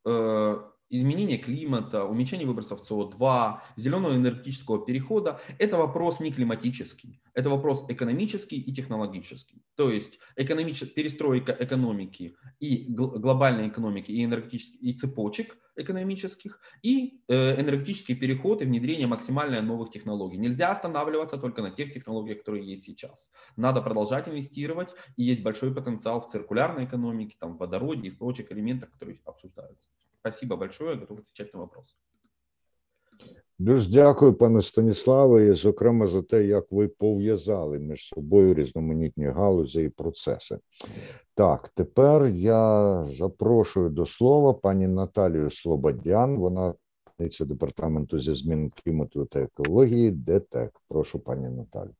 [0.06, 7.86] э, изменения климата, уменьшения выбросов СО2, зеленого энергетического перехода– это вопрос не климатический, это вопрос
[7.88, 9.64] экономический и технологический.
[9.76, 17.62] То есть экономическая перестройка экономики и глобальной экономики и энергетических и цепочек экономических и э,
[17.62, 20.38] энергетический переход и внедрение максимально новых технологий.
[20.38, 23.32] Нельзя останавливаться только на тех технологиях, которые есть сейчас.
[23.56, 28.18] Надо продолжать инвестировать, и есть большой потенциал в циркулярной экономике, там, в водороде и в
[28.18, 29.88] прочих элементах, которые обсуждаются.
[30.22, 31.96] Спасибо большое, готов отвечать на вопросы.
[33.60, 39.84] Дуже дякую, пане Станіславе, і зокрема за те, як ви пов'язали між собою різноманітні галузі
[39.84, 40.58] і процеси.
[41.36, 46.38] Так, тепер я запрошую до слова пані Наталію Слободян.
[46.38, 46.74] Вона
[47.40, 50.12] департаменту зі змін клімату та екології.
[50.12, 50.72] ДТЕК.
[50.88, 51.96] Прошу, пані Наталю.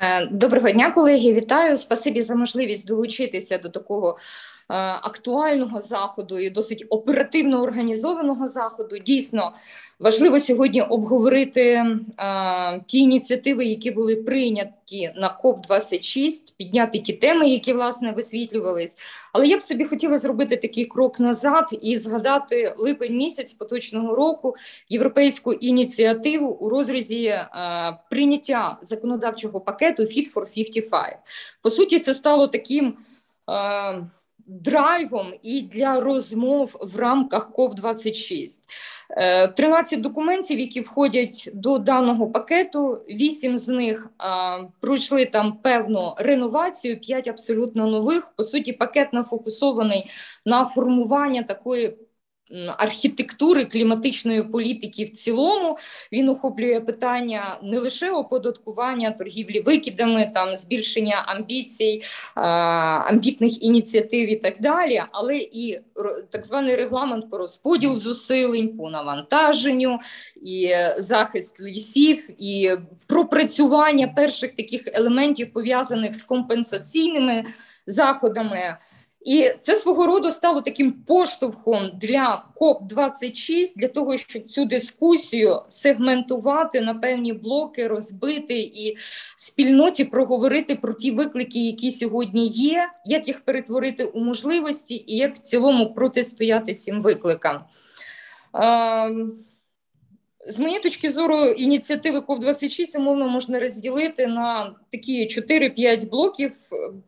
[0.00, 1.32] Е, доброго дня, колеги.
[1.32, 1.76] Вітаю.
[1.76, 4.16] Спасибі за можливість долучитися до такого
[4.76, 8.98] актуального заходу і досить оперативно організованого заходу.
[8.98, 9.52] Дійсно
[9.98, 17.48] важливо сьогодні обговорити е, ті ініціативи, які були прийняті на КОП 26 підняти ті теми,
[17.48, 18.96] які власне висвітлювались.
[19.32, 24.56] Але я б собі хотіла зробити такий крок назад і згадати липень місяць поточного року
[24.88, 27.48] європейську ініціативу у розрізі е,
[28.10, 31.16] прийняття законодавчого пакету Fit for 55.
[31.62, 32.96] По суті, це стало таким
[34.50, 38.62] драйвом і для розмов в рамках КОП 26
[39.56, 43.04] 13 документів, які входять до даного пакету.
[43.08, 48.32] Вісім з них а, пройшли там певну реновацію, п'ять абсолютно нових.
[48.36, 50.10] По суті, пакет нафокусований
[50.46, 51.96] на формування такої
[52.76, 55.78] архітектури кліматичної політики в цілому.
[56.12, 62.02] Він охоплює питання не лише оподаткування торгівлі викидами, там збільшення амбіцій,
[62.34, 65.80] амбітних ініціатив і так далі, але і
[66.30, 69.98] так званий регламент по розподіл зусилень, по навантаженню,
[70.42, 72.70] і захист лісів, і
[73.06, 77.44] пропрацювання перших таких елементів пов'язаних з компенсаційними
[77.86, 78.76] заходами.
[79.26, 85.62] І це свого роду стало таким поштовхом для КОП 26 для того, щоб цю дискусію
[85.68, 88.96] сегментувати на певні блоки, розбити і
[89.36, 95.34] спільноті проговорити про ті виклики, які сьогодні є, як їх перетворити у можливості, і як
[95.34, 97.60] в цілому протистояти цим викликам.
[100.46, 106.52] З моєї точки зору, ініціативи КОП 26 умовно можна розділити на такі 4-5 блоків.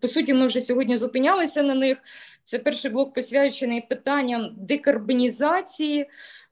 [0.00, 1.98] По суті, ми вже сьогодні зупинялися на них.
[2.44, 6.08] Це перший блок присвячений питанням декарбонізації,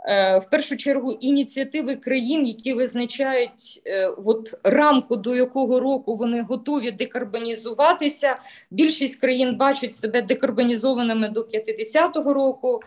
[0.08, 6.42] е, в першу чергу ініціативи країн, які визначають е, от рамку, до якого року вони
[6.42, 8.36] готові декарбонізуватися.
[8.70, 12.80] Більшість країн бачать себе декарбонізованими до 50-го року.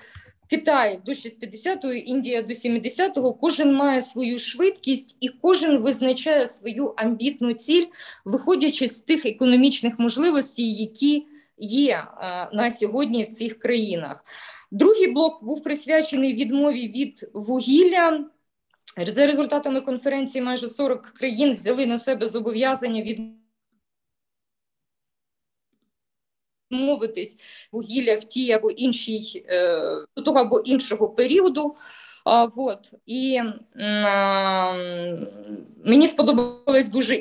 [0.54, 7.54] Китай до 60-го, Індія до 70-го, кожен має свою швидкість і кожен визначає свою амбітну
[7.54, 7.86] ціль,
[8.26, 11.26] виходячи з тих економічних можливостей, які
[11.58, 14.26] є е, на сьогодні в цих країнах.
[14.72, 18.26] Другий блок був присвячений відмові від вугілля.
[19.08, 23.43] За результатами конференції майже 40 країн взяли на себе зобов'язання від
[26.74, 27.38] Мовитись
[27.72, 29.82] вугілля в тій або іншій е,
[30.26, 31.76] того або іншого періоду.
[32.26, 32.92] А, вот.
[33.06, 33.42] І
[33.80, 34.74] а,
[35.86, 37.16] мені сподобалась дуже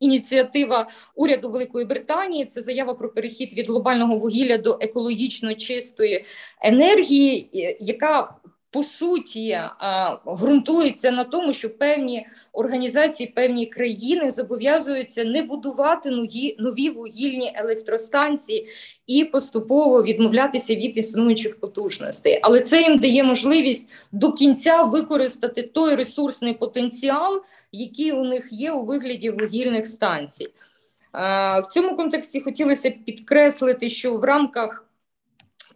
[0.00, 2.44] ініціатива уряду Великої Британії.
[2.44, 6.24] Це заява про перехід від глобального вугілля до екологічно чистої
[6.62, 7.48] енергії,
[7.80, 8.34] яка
[8.70, 9.60] по суті
[10.26, 16.10] ґрунтується на тому, що певні організації, певні країни зобов'язуються не будувати
[16.58, 18.68] нові, вугільні електростанції
[19.06, 22.38] і поступово відмовлятися від існуючих потужностей.
[22.42, 27.42] Але це їм дає можливість до кінця використати той ресурсний потенціал,
[27.72, 30.48] який у них є у вигляді вугільних станцій.
[31.12, 34.87] В цьому контексті хотілося підкреслити, що в рамках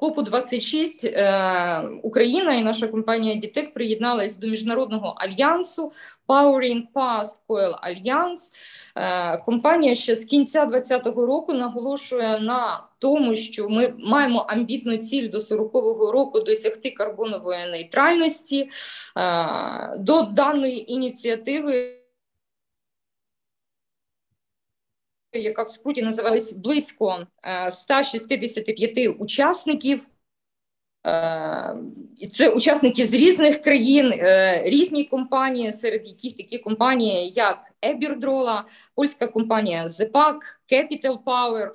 [0.02, 5.92] КОПу 26 е, Україна і наша компанія Дітек приєдналась до міжнародного альянсу
[6.28, 8.52] Powering Past Coil Alliance.
[8.96, 15.30] Е, компанія ще з кінця 2020 року наголошує на тому, що ми маємо амбітну ціль
[15.30, 18.70] до 40-го року досягти карбонової нейтральності.
[19.18, 22.01] Е, до даної ініціативи.
[25.32, 27.26] Яка в скруті називалась близько
[27.70, 30.06] 165 е, учасників.
[31.06, 31.76] Е,
[32.32, 38.64] це учасники з різних країн, е, різні компанії, серед яких такі компанії, як Ебірдрола,
[38.94, 41.70] польська компанія Зепак, Capital Power.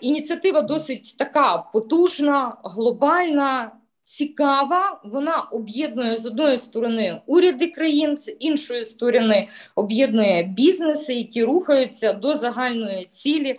[0.00, 3.72] Ініціатива досить така потужна, глобальна
[4.04, 12.12] цікава, вона об'єднує з одної сторони уряди країн, з іншої сторони об'єднує бізнеси, які рухаються
[12.12, 13.58] до загальної цілі е,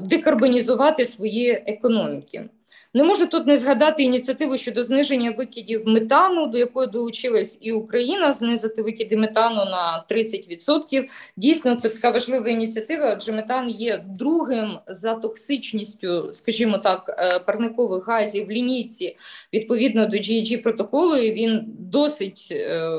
[0.00, 2.48] декарбонізувати свої економіки.
[2.94, 8.32] Не можу тут не згадати ініціативу щодо зниження викидів метану, до якої долучилась і Україна
[8.32, 11.08] знизити викиди метану на 30%.
[11.36, 18.06] Дійсно, це така важлива ініціатива, адже метан є другим за токсичністю, скажімо так, е, парникових
[18.06, 19.16] газів в лінійці
[19.52, 21.16] відповідно до GHG протоколу.
[21.16, 22.90] і Він досить е,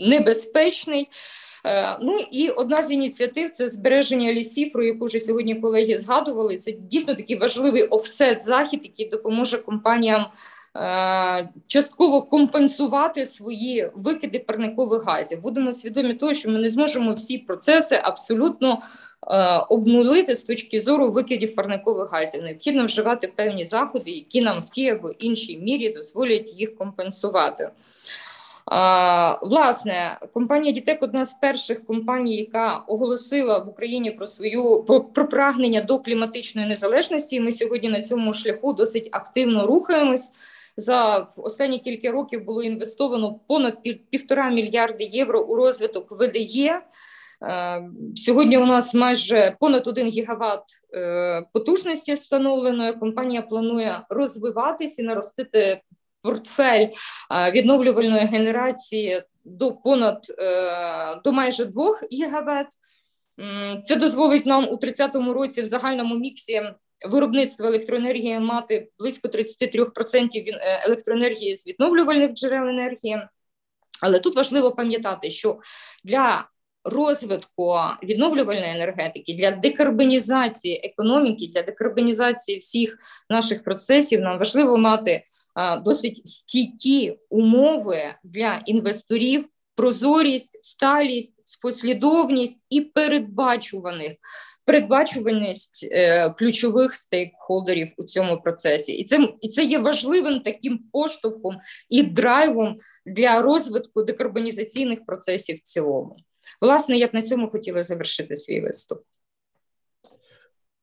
[0.00, 1.08] небезпечний.
[1.66, 6.56] Е, ну і одна з ініціатив це збереження лісів, про яку вже сьогодні колеги згадували.
[6.56, 10.26] Це дійсно такий важливий офсет захід, який допоможе компаніям.
[10.76, 15.40] Е, частково компенсувати свої викиди парникових газів.
[15.40, 18.82] Будемо свідомі того, що ми не зможемо всі процеси абсолютно
[19.28, 22.42] е, обнулити з точки зору викидів парникових газів.
[22.42, 27.70] Необхідно вживати певні заходи, які нам в тій або іншій мірі дозволять їх компенсувати.
[29.42, 35.28] Власне, компанія Дітек одна з перших компаній, яка оголосила в Україні про свою про, про
[35.28, 37.40] прагнення до кліматичної незалежності.
[37.40, 40.32] Ми сьогодні на цьому шляху досить активно рухаємось.
[40.76, 43.78] За останні кілька років було інвестовано понад
[44.10, 46.80] півтора мільярди євро у розвиток ВДЄ.
[48.16, 50.62] Сьогодні у нас майже понад 1 гігават
[51.52, 52.98] потужності встановлено.
[52.98, 55.80] Компанія планує розвиватися і наростити
[56.22, 56.88] портфель
[57.52, 60.26] відновлювальної генерації до понад
[61.24, 62.66] до майже 2 гігават.
[63.84, 66.62] Це дозволить нам у 30-му році в загальному міксі
[67.08, 73.22] виробництва електроенергії мати близько 33% е, електроенергії з відновлювальних джерел енергії.
[74.02, 75.58] Але тут важливо пам'ятати, що
[76.04, 76.48] для
[76.84, 82.98] розвитку відновлювальної енергетики, для декарбонізації економіки, для декарбонізації всіх
[83.30, 85.22] наших процесів нам важливо мати
[85.84, 94.12] досить стійкі умови для інвесторів прозорість, сталість, послідовність і передбачуваних
[94.70, 101.58] передбачуваність е, ключових стейкхолдерів у цьому процесі, і це і це є важливим таким поштовхом
[101.88, 102.76] і драйвом
[103.06, 106.16] для розвитку декарбонізаційних процесів в цілому.
[106.60, 109.02] Власне, я б на цьому хотіла завершити свій виступ.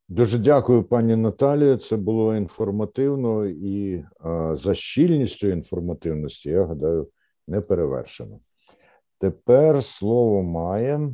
[0.09, 1.77] Дуже дякую, пані Наталія.
[1.77, 7.07] Це було інформативно і а, за щільністю інформативності, я гадаю,
[7.47, 8.39] не перевершено.
[9.19, 11.09] Тепер слово має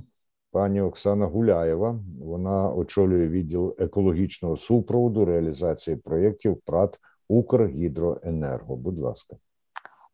[0.51, 1.99] пані Оксана Гуляєва.
[2.21, 8.75] Вона очолює відділ екологічного супроводу реалізації проєктів ПРАТ Укргідроенерго.
[8.75, 9.35] Будь ласка,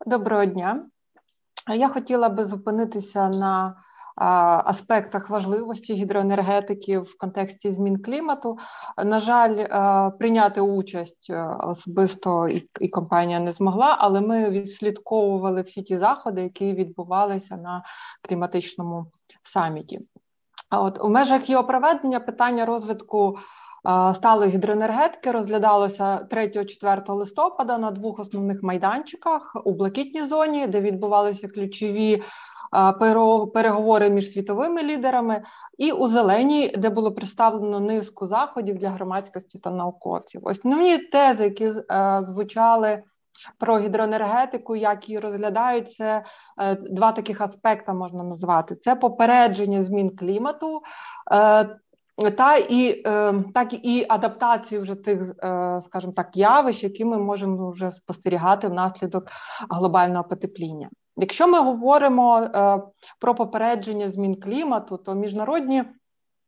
[0.05, 0.85] доброго дня.
[1.75, 3.75] Я хотіла би зупинитися на
[4.19, 8.57] аспектах важливості гідроенергетики в контексті змін клімату.
[9.05, 9.65] На жаль,
[10.17, 11.31] прийняти участь
[11.63, 12.47] особисто
[12.79, 17.83] і, компанія не змогла, але ми відслідковували всі ті заходи, які відбувалися на
[18.21, 19.05] кліматичному
[19.43, 20.07] саміті.
[20.71, 23.37] От у межах його проведення питання розвитку.
[24.13, 32.23] Сталої гідроенергетики розглядалося 3-4 листопада на двох основних майданчиках у блакитній зоні, де відбувалися ключові
[33.53, 35.43] переговори між світовими лідерами,
[35.77, 40.41] і у зеленій, де було представлено низку заходів для громадськості та науковців.
[40.43, 43.03] Основні тези, які е, звучали.
[43.57, 46.23] Про гідроенергетику, як її розглядають, це
[46.61, 50.81] е, два таких аспекти можна назвати: це попередження змін клімату,
[51.31, 53.03] е, та і
[53.53, 55.23] так і адаптацію вже тих,
[55.81, 59.23] скажімо так, явищ, які ми можемо вже спостерігати внаслідок
[59.69, 60.89] глобального потепління.
[61.17, 62.81] Якщо ми говоримо е,
[63.19, 65.83] про попередження змін клімату, то міжнародні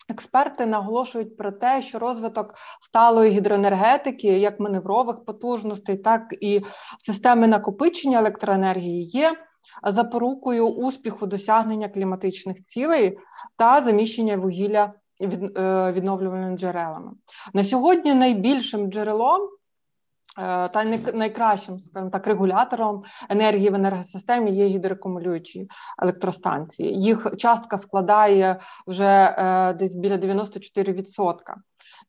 [0.09, 6.61] експерти наголошують про те, що розвиток сталої гідроенергетики, як маневрових потужностей, так і
[6.99, 9.33] системи накопичення електроенергії є
[9.83, 13.17] запорукою успіху досягнення кліматичних цілей
[13.57, 17.11] та заміщення вугілля від, е, відновлювальними джерелами.
[17.53, 19.41] На сьогодні найбільшим джерелом
[20.73, 25.67] та найкращим скажімо так регулятором енергії в енергосистемі є гідроакумулюючі
[26.01, 27.01] електростанції.
[27.01, 31.33] Їх частка складає вже е, десь біля 94%.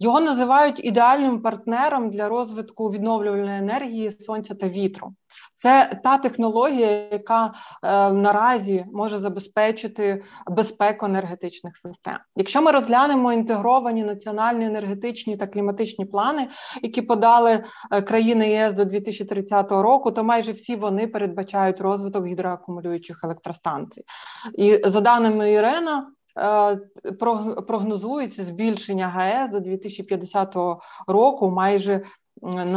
[0.03, 5.15] Його називають ідеальним партнером для розвитку відновлювальної енергії сонця та вітру.
[5.57, 7.47] Це та технологія, яка
[7.83, 12.17] е, наразі може забезпечити безпеку енергетичних систем.
[12.37, 16.49] Якщо ми розглянемо інтегровані національні енергетичні та кліматичні плани,
[16.83, 23.21] які подали е, країни ЄС до 2030 року, то майже всі вони передбачають розвиток гідроакумулюючих
[23.25, 24.03] електростанцій.
[24.55, 26.07] І за даними Ірена.
[26.39, 26.77] Е,
[27.67, 30.57] прогнозується збільшення ГАЕС до 2050
[31.07, 32.05] року майже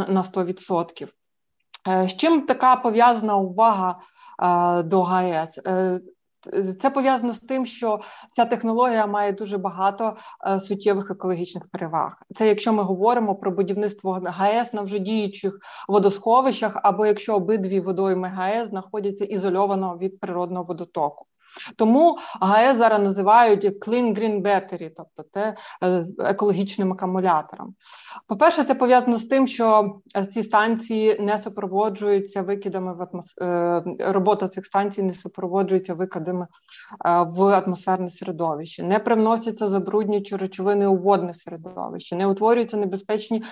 [0.08, 1.08] на 100%.
[1.88, 3.98] Е, з чим така пов'язана увага
[4.42, 5.60] е, до ГАЕС?
[6.82, 8.00] Це пов'язано з тим, що
[8.32, 10.16] ця технологія має дуже багато
[10.60, 12.22] суттєвих екологічних переваг.
[12.36, 18.28] Це якщо ми говоримо про будівництво ГАЕС на вже діючих водосховищах, або якщо обидві водойми
[18.28, 21.26] ГАЕС знаходяться ізольовано від природного водотоку.
[21.76, 27.74] Тому ГАЕС зараз називають Clean Green Battery, тобто те е, екологічним акумулятором.
[28.28, 29.92] По-перше, це пов'язано з тим, що
[30.32, 33.34] ці станції не супроводжуються викидами в атмос...
[33.42, 36.46] Е, робота цих станцій не супроводжується викидами
[37.06, 43.42] е, в атмосферне середовище, не привносяться забруднюючі речовини у водне середовище, не утворюються небезпечні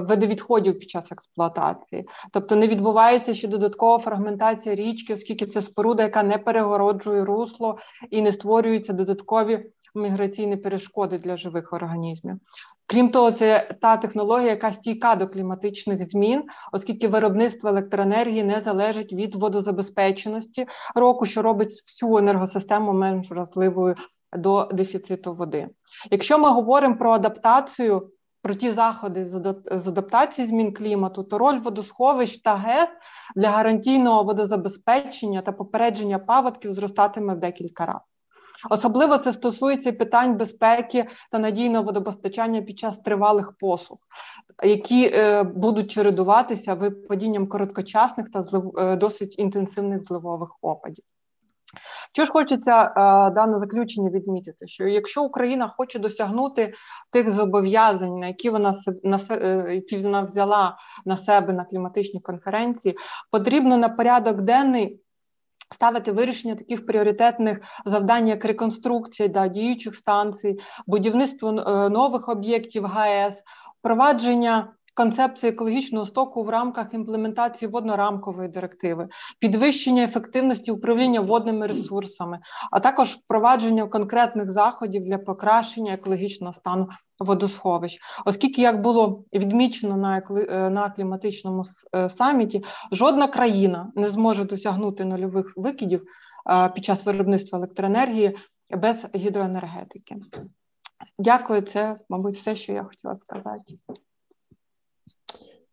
[0.00, 6.02] види відходів під час експлуатації, тобто не відбувається ще додаткова фрагментація річки, оскільки це споруда,
[6.02, 7.78] яка не перегороджує продовжує русло
[8.10, 12.36] і не створюються додаткові міграційні перешкоди для живих організмів.
[12.86, 16.42] Крім того, це та технологія, яка стійка до кліматичних змін,
[16.72, 23.94] оскільки виробництво електроенергії не залежить від водозабезпеченості року, що робить всю енергосистему менш вразливою
[24.36, 25.68] до дефіциту води.
[26.10, 28.10] Якщо ми говоримо про адаптацію
[28.44, 29.24] про ті заходи
[29.70, 32.88] з адаптації змін клімату, то роль водосховищ та ГЕС
[33.36, 38.14] для гарантійного водозабезпечення та попередження паводків зростатиме в декілька разів.
[38.70, 43.98] Особливо це стосується питань безпеки та надійного водопостачання під час тривалих посух,
[44.64, 51.04] які е, будуть чередуватися випадінням короткочасних та злив, е, досить інтенсивних зливових опадів.
[52.14, 52.90] Що ж хочеться е,
[53.30, 56.74] дане заключення відмітити, що якщо Україна хоче досягнути
[57.10, 62.96] тих зобов'язань, на які вона на е, які вона взяла на себе на кліматичній конференції,
[63.30, 65.00] потрібно на порядок денний.
[65.74, 73.34] Ставити вирішення таких пріоритетних завдань, як реконструкція да, діючих станцій, будівництво е, нових об'єктів ГАЕС,
[73.80, 82.38] впровадження концепції екологічного стоку в рамках імплементації воднорамкової директиви, підвищення ефективності управління водними ресурсами,
[82.70, 86.88] а також впровадження конкретних заходів для покращення екологічного стану
[87.18, 91.62] водосховищ, оскільки, як було відмічено на е, на кліматичному
[91.96, 96.02] е, саміті, жодна країна не зможе досягнути нульових викидів
[96.50, 98.36] е, під час виробництва електроенергії
[98.70, 100.16] без гідроенергетики.
[101.18, 103.74] Дякую, це, мабуть, все, що я хотіла сказати.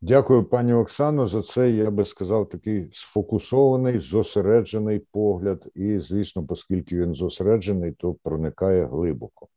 [0.03, 1.27] Дякую, пані Оксано.
[1.27, 8.15] За це я би сказав такий сфокусований, зосереджений погляд, і, звісно, оскільки він зосереджений, то
[8.23, 9.47] проникає глибоко.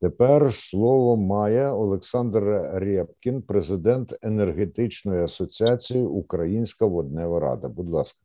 [0.00, 7.68] Тепер слово має Олександр Рєпкін, президент енергетичної асоціації Українська воднева рада.
[7.68, 8.18] Будь ласка,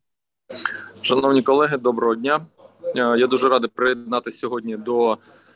[1.02, 2.46] шановні колеги, доброго дня.
[2.94, 5.49] Я дуже радий приєднатися сьогодні до Е,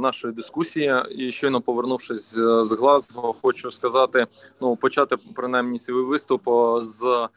[0.00, 0.94] нашої дискусії.
[1.10, 4.26] І щойно повернувшись з Глазго, хочу сказати:
[4.60, 6.42] ну почати принаймні свій виступ
[6.78, 7.28] з е,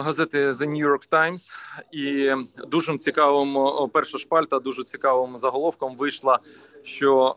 [0.00, 1.52] газети The New York Times.
[1.92, 2.32] і
[2.68, 3.56] дуже цікавим
[3.92, 6.38] перша шпальта, дуже цікавим заголовком вийшла,
[6.82, 7.36] що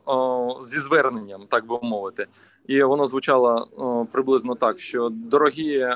[0.64, 2.28] зі зверненням, так би мовити.
[2.68, 3.68] І воно звучало
[4.12, 5.96] приблизно так: що дорогі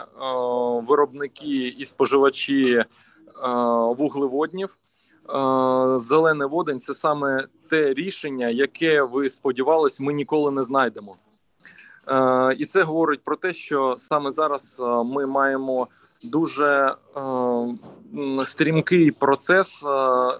[0.88, 2.84] виробники і споживачі
[3.97, 4.82] вуглеводнів Е,
[5.95, 11.17] зелений водень це саме те рішення, яке ви сподівались, ми ніколи не знайдемо.
[12.07, 15.88] Е, і це говорить про те, що саме зараз е, ми маємо
[16.24, 16.95] дуже
[18.43, 19.84] стрімкий процес,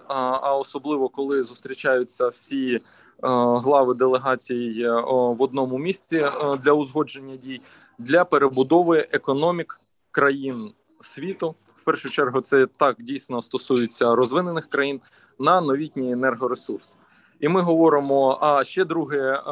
[0.08, 2.80] а особливо коли зустрічаються всі
[3.22, 6.26] глави делегацій в одному місці
[6.62, 7.60] для узгодження дій
[7.98, 9.80] для перебудови економік
[10.10, 11.54] країн світу
[11.84, 15.00] в першу чергу це так дійсно стосується розвинених країн
[15.38, 16.98] на новітні енергоресурси.
[17.40, 18.38] І ми говоримо.
[18.40, 19.50] А ще друге, е,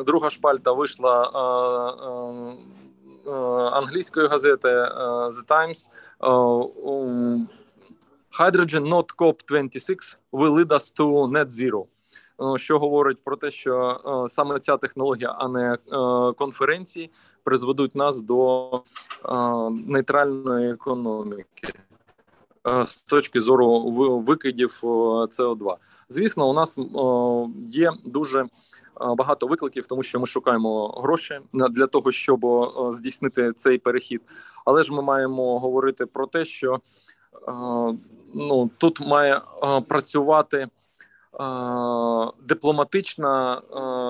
[0.00, 1.24] е, друга шпальта вийшла
[3.26, 3.30] е,
[3.72, 5.90] англійської газети The Times.
[8.40, 11.84] Hydrogen not COP26 will lead us to net zero.
[12.58, 15.76] Що говорить про те, що саме ця технологія, а не
[16.32, 17.10] конференції,
[17.44, 18.70] призведуть нас до
[19.70, 21.72] нейтральної економіки
[22.82, 23.90] з точки зору
[24.26, 25.74] викидів СО2.
[26.08, 26.78] Звісно, у нас
[27.68, 28.46] є дуже
[29.16, 32.46] багато викликів, тому що ми шукаємо гроші для того, щоб
[32.92, 34.22] здійснити цей перехід.
[34.64, 36.80] Але ж ми маємо говорити про те, що
[38.34, 39.40] ну тут має
[39.88, 40.68] працювати
[42.44, 43.62] дипломатична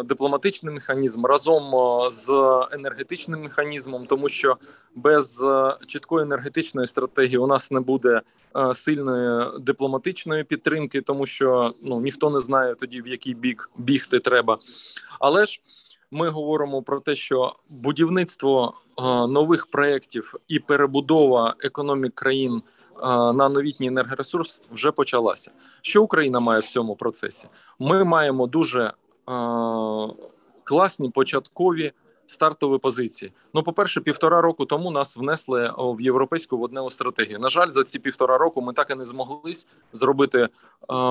[0.04, 1.72] дипломатичний механізм разом
[2.10, 2.32] з
[2.72, 4.56] енергетичним механізмом, тому що
[4.94, 5.44] без
[5.86, 8.20] чіткої енергетичної стратегії у нас не буде
[8.74, 14.58] сильної дипломатичної підтримки, тому що ну ніхто не знає тоді в який бік бігти треба.
[15.20, 15.60] Але ж
[16.10, 18.74] ми говоримо про те, що будівництво
[19.28, 22.62] нових проєктів і перебудова економік країн
[23.02, 25.50] на новітній енергоресурс вже почалася.
[25.82, 27.48] Що Україна має в цьому процесі?
[27.78, 28.92] Ми маємо дуже
[30.64, 31.92] класні початкові
[32.26, 33.32] стартові позиції.
[33.54, 37.38] Ну, по перше, півтора року тому нас внесли в європейську водневу стратегію.
[37.38, 39.52] На жаль, за ці півтора року ми так і не змогли
[39.92, 40.48] зробити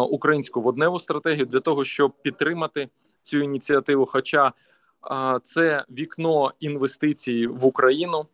[0.09, 2.89] українську водневу стратегію для того, щоб підтримати
[3.21, 4.05] цю ініціативу.
[4.05, 4.51] Хоча
[5.43, 8.25] це вікно інвестицій в Україну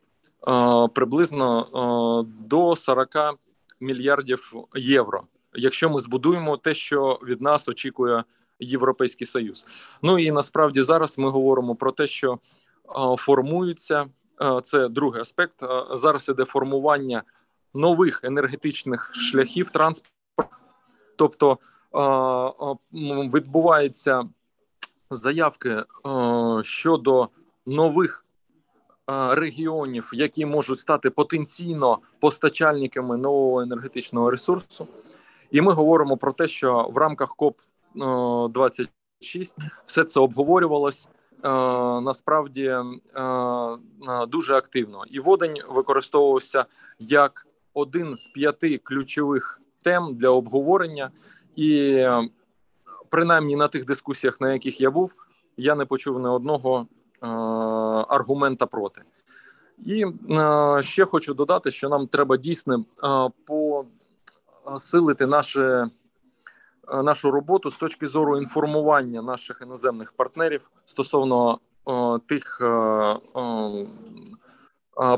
[0.94, 3.10] приблизно до 40
[3.80, 5.24] мільярдів євро,
[5.54, 8.24] якщо ми збудуємо те, що від нас очікує
[8.60, 9.68] Європейський Союз.
[10.02, 12.40] Ну і насправді зараз ми говоримо про те, що
[13.18, 14.06] формуються
[14.64, 15.64] це другий аспект.
[15.94, 17.24] Зараз іде формування
[17.74, 20.14] нових енергетичних шляхів транспорту,
[21.16, 21.58] тобто
[23.34, 24.24] відбуваються
[25.10, 25.84] заявки
[26.62, 27.30] щодо
[27.66, 28.26] нових
[29.08, 34.88] регіонів, які можуть стати потенційно постачальниками нового енергетичного ресурсу,
[35.52, 37.58] і ми говоримо про те, що в рамках КОП
[38.50, 41.08] 26 все це обговорювалось.
[42.04, 42.76] Насправді
[44.28, 46.66] дуже активно і водень використовувався
[47.00, 51.12] як один з п'яти ключових тем для обговорення,
[51.56, 52.04] і
[53.10, 55.16] принаймні на тих дискусіях, на яких я був,
[55.58, 56.88] я не почув ні одного
[58.08, 59.02] аргумента проти.
[59.86, 60.06] І
[60.80, 62.86] ще хочу додати, що нам треба дійсно
[64.66, 65.90] посилити наше.
[67.04, 71.60] Нашу роботу з точки зору інформування наших іноземних партнерів стосовно
[72.28, 72.62] тих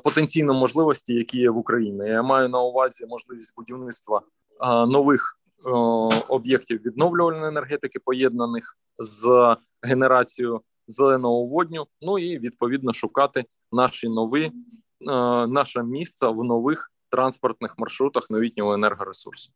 [0.04, 2.10] потенційно можливості, які є в Україні.
[2.10, 4.22] Я маю на увазі можливість будівництва
[4.88, 5.40] нових
[6.28, 11.86] об'єктів відновлювальної енергетики, поєднаних з генерацією зеленого водню.
[12.02, 14.52] Ну і відповідно шукати наші нові
[15.48, 19.52] наше місце в нових транспортних маршрутах новітнього енергоресурсу.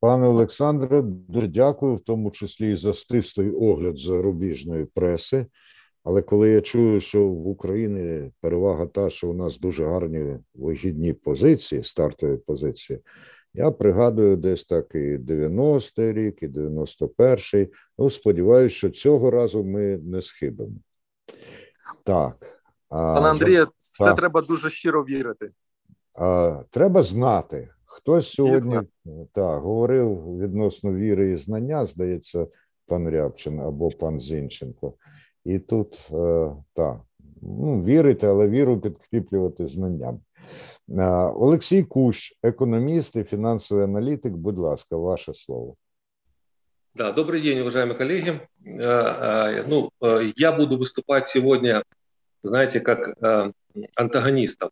[0.00, 5.46] Пане Олександре, дуже дякую, в тому числі і за стистий огляд зарубіжної преси.
[6.04, 11.12] Але коли я чую, що в Україні перевага та, що у нас дуже гарні вихідні
[11.12, 13.00] позиції, стартові позиції,
[13.54, 17.68] я пригадую десь так і 90-й рік, і 91-й.
[17.98, 20.76] Ну, сподіваюся, що цього разу ми не схибимо.
[22.04, 22.62] Так.
[22.88, 24.18] Пане Андрію, це так.
[24.18, 25.48] треба дуже щиро вірити.
[26.14, 27.68] А, Треба знати.
[27.84, 28.80] Хтось сьогодні
[29.32, 32.46] так, говорив відносно віри і знання, здається,
[32.86, 34.94] пан Рябчин або пан Зінченко.
[35.44, 37.00] І тут е, так,
[37.41, 40.19] ну, вірити, але віру підкріплювати знанням.
[40.89, 41.05] Е,
[41.35, 44.33] Олексій Кущ, економіст і фінансовий аналітик.
[44.33, 45.75] Будь ласка, ваше слово.
[46.95, 48.39] Да, добрый день, уважаемые коллеги.
[48.65, 51.83] Э, ну, э, я буду выступать сегодня,
[52.41, 53.51] знаете, как э,
[53.95, 54.69] антагонистом,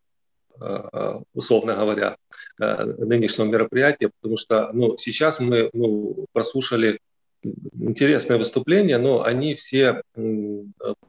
[1.34, 2.16] условно говоря,
[2.58, 7.00] нынешнего мероприятия, потому что ну, сейчас мы ну, прослушали
[7.43, 10.01] интересные выступления, но они все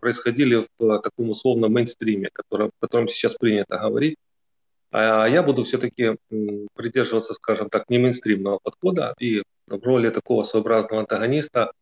[0.00, 4.16] происходили в таком условном мейнстриме, который, о котором сейчас принято говорить.
[4.92, 6.16] А я буду все-таки
[6.74, 11.72] придерживаться, скажем так, не мейнстримного подхода и в роли такого своеобразного антагониста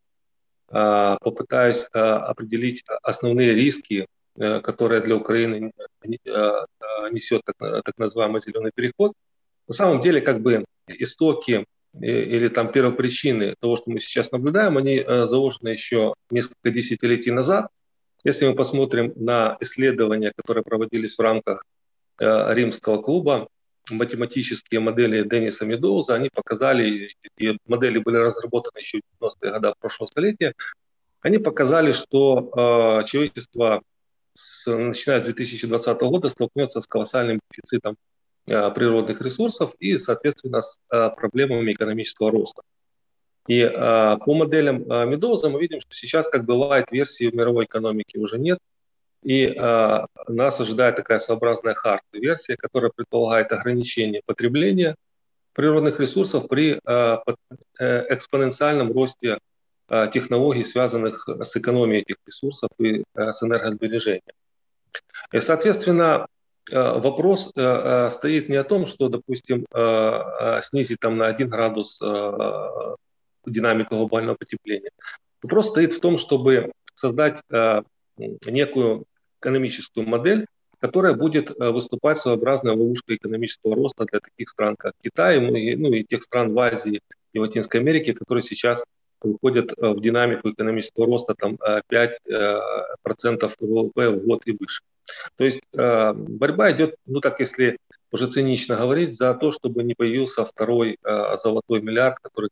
[0.71, 5.73] а, попытаюсь а, определить основные риски, э, которые для Украины
[7.11, 9.15] несет так, так называемый зеленый переход.
[9.67, 11.65] На самом деле, как бы истоки
[12.01, 17.69] или там первопричины того, что мы сейчас наблюдаем, они э, заложены еще несколько десятилетий назад.
[18.25, 21.65] Если мы посмотрим на исследования, которые проводились в рамках
[22.21, 23.49] э, римского клуба,
[23.91, 30.09] математические модели Денниса Медоуза, они показали, и модели были разработаны еще в 90-е годы прошлого
[30.09, 30.55] столетия,
[31.21, 32.51] они показали, что
[33.03, 33.83] э, человечество,
[34.67, 37.97] начиная с 2020 года, столкнется с колоссальным дефицитом
[38.49, 42.63] природных ресурсов и, соответственно, с э, проблемами экономического роста.
[43.47, 48.19] И э, по моделям Медоуза мы видим, что сейчас как бы лайт-версии в мировой экономике
[48.19, 48.59] уже нет,
[49.25, 49.53] и
[50.29, 54.95] нас ожидает такая своеобразная хард-версия, которая предполагает ограничение потребления
[55.55, 56.75] природных ресурсов при
[57.77, 59.39] экспоненциальном росте
[60.13, 64.23] технологий, связанных с экономией этих ресурсов и с энергосбережением.
[65.33, 66.38] И, соответственно, Э,
[66.71, 69.67] вопрос э, э, стоит не о том, что, допустим,
[70.63, 71.99] снизить там на 1 градус
[73.47, 74.91] динамику глобального потепления.
[75.43, 77.41] Вопрос стоит в том, чтобы создать
[78.19, 79.05] некую
[79.41, 80.47] экономическую модель,
[80.81, 85.93] которая будет выступать своеобразной ловушкой экономического роста для таких стран, как Китай, ну и, ну
[85.93, 87.01] и тех стран в Азии
[87.33, 88.85] и Латинской Америке, которые сейчас
[89.23, 91.59] выходят в динамику экономического роста там
[91.91, 94.83] 5% ВВП в год и выше.
[95.37, 97.79] То есть э, борьба идет, ну так если
[98.11, 102.51] уже цинично говорить, за то, чтобы не появился второй э, золотой миллиард, который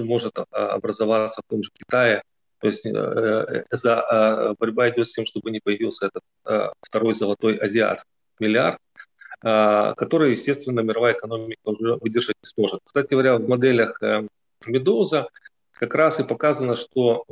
[0.00, 2.22] может э, образоваться в том же Китае.
[2.60, 2.84] То есть
[3.70, 8.10] за, борьба идет с тем, чтобы не появился этот второй золотой азиатский
[8.40, 8.78] миллиард,
[9.42, 12.80] который, естественно, мировая экономика уже выдержать не сможет.
[12.82, 14.00] Кстати говоря, в моделях
[14.64, 15.28] Медоуза
[15.74, 17.24] как раз и показано, что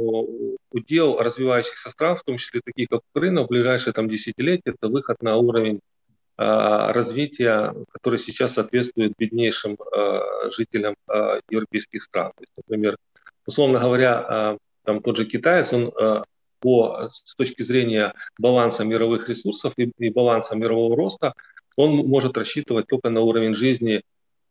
[0.70, 5.22] удел развивающихся стран, в том числе таких как Украина, в ближайшие там, десятилетия, это выход
[5.22, 5.80] на уровень
[6.36, 12.32] а, развития, который сейчас соответствует беднейшим а, жителям а, европейских стран.
[12.36, 12.96] То есть, например,
[13.46, 15.92] условно говоря, там тот же китаец, он
[16.60, 21.34] по, с точки зрения баланса мировых ресурсов и, и баланса мирового роста,
[21.76, 24.02] он может рассчитывать только на уровень жизни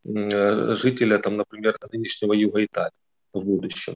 [0.03, 2.91] жителя, там, например, нынешнего юга Италии
[3.33, 3.95] в будущем.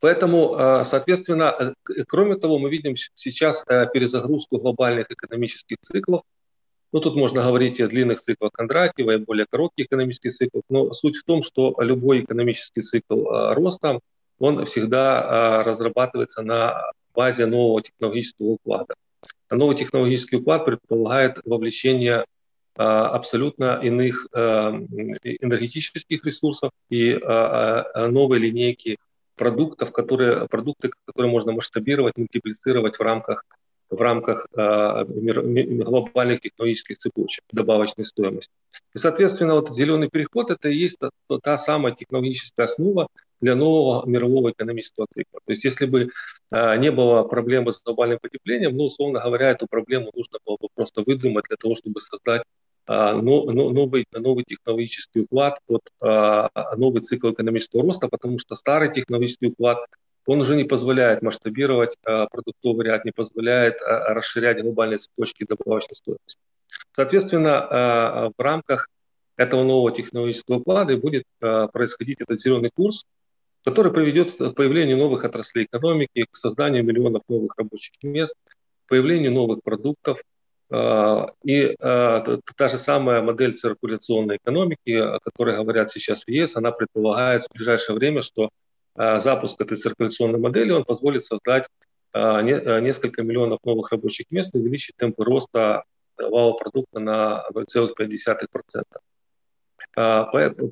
[0.00, 6.22] Поэтому, а, соответственно, э, кроме того, мы видим сейчас э, перезагрузку глобальных экономических циклов.
[6.92, 11.16] Ну, тут можно говорить о длинных циклах Кондратьева, и более коротких экономических циклах, но суть
[11.16, 13.24] в том, что любой экономический цикл
[13.54, 14.00] роста,
[14.38, 16.82] он всегда разрабатывается на
[17.14, 18.94] базе нового технологического уклада.
[19.50, 22.24] Новый технологический уклад предполагает вовлечение
[22.74, 28.98] абсолютно иных энергетических ресурсов и новой линейки
[29.36, 33.44] продуктов, которые, продукты, которые можно масштабировать, мультиплицировать в рамках
[33.92, 38.52] в рамках э, глобальных технологических цепочек добавочной стоимости.
[38.94, 41.10] И, соответственно, вот зеленый переход– это и есть та,
[41.42, 43.08] та самая технологическая основа
[43.42, 45.40] для нового мирового экономического цикла.
[45.44, 46.08] То есть если бы
[46.50, 50.68] э, не было проблемы с глобальным потеплением, ну, условно говоря, эту проблему нужно было бы
[50.74, 57.82] просто выдумать для того, чтобы создать э, новый, новый технологический уклад, вот, новый цикл экономического
[57.82, 59.86] роста, потому что старый технологический уклад
[60.26, 65.96] он уже не позволяет масштабировать а, продуктовый ряд, не позволяет а, расширять глобальные цепочки добавочной
[65.96, 66.40] стоимости.
[66.94, 68.88] Соответственно, а, в рамках
[69.36, 73.04] этого нового технологического уклада будет происходить этот зеленый курс,
[73.64, 79.32] который приведет к появлению новых отраслей экономики, к созданию миллионов новых рабочих мест, к появлению
[79.32, 80.22] новых продуктов.
[80.72, 87.44] И та же самая модель циркуляционной экономики, о которой говорят сейчас в ЕС, она предполагает
[87.44, 88.48] в ближайшее время, что
[88.94, 91.66] Э, запуск этой циркуляционной модели, он позволит создать
[92.12, 95.84] э, э, несколько миллионов новых рабочих мест и увеличить темпы роста
[96.18, 98.84] валового продукта на 0,5%.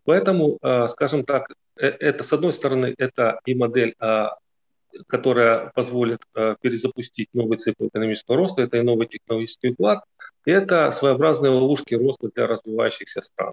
[0.05, 3.95] Поэтому, скажем так, это, с одной стороны, это и модель,
[5.07, 6.21] которая позволит
[6.61, 10.03] перезапустить новый цикл экономического роста, это и новый технологический уклад,
[10.45, 13.53] это своеобразные ловушки роста для развивающихся стран.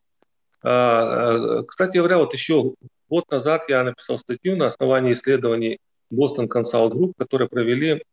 [0.59, 2.73] Кстати говоря, вот еще
[3.09, 5.79] Год назад я написал статью на основании исследований
[6.13, 8.03] Boston Consult Group, которые провели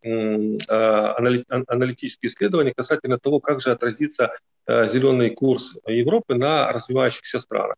[0.68, 4.32] а, аналитические исследования касательно того, как же отразится
[4.66, 7.76] а, зеленый курс Европы на развивающихся странах.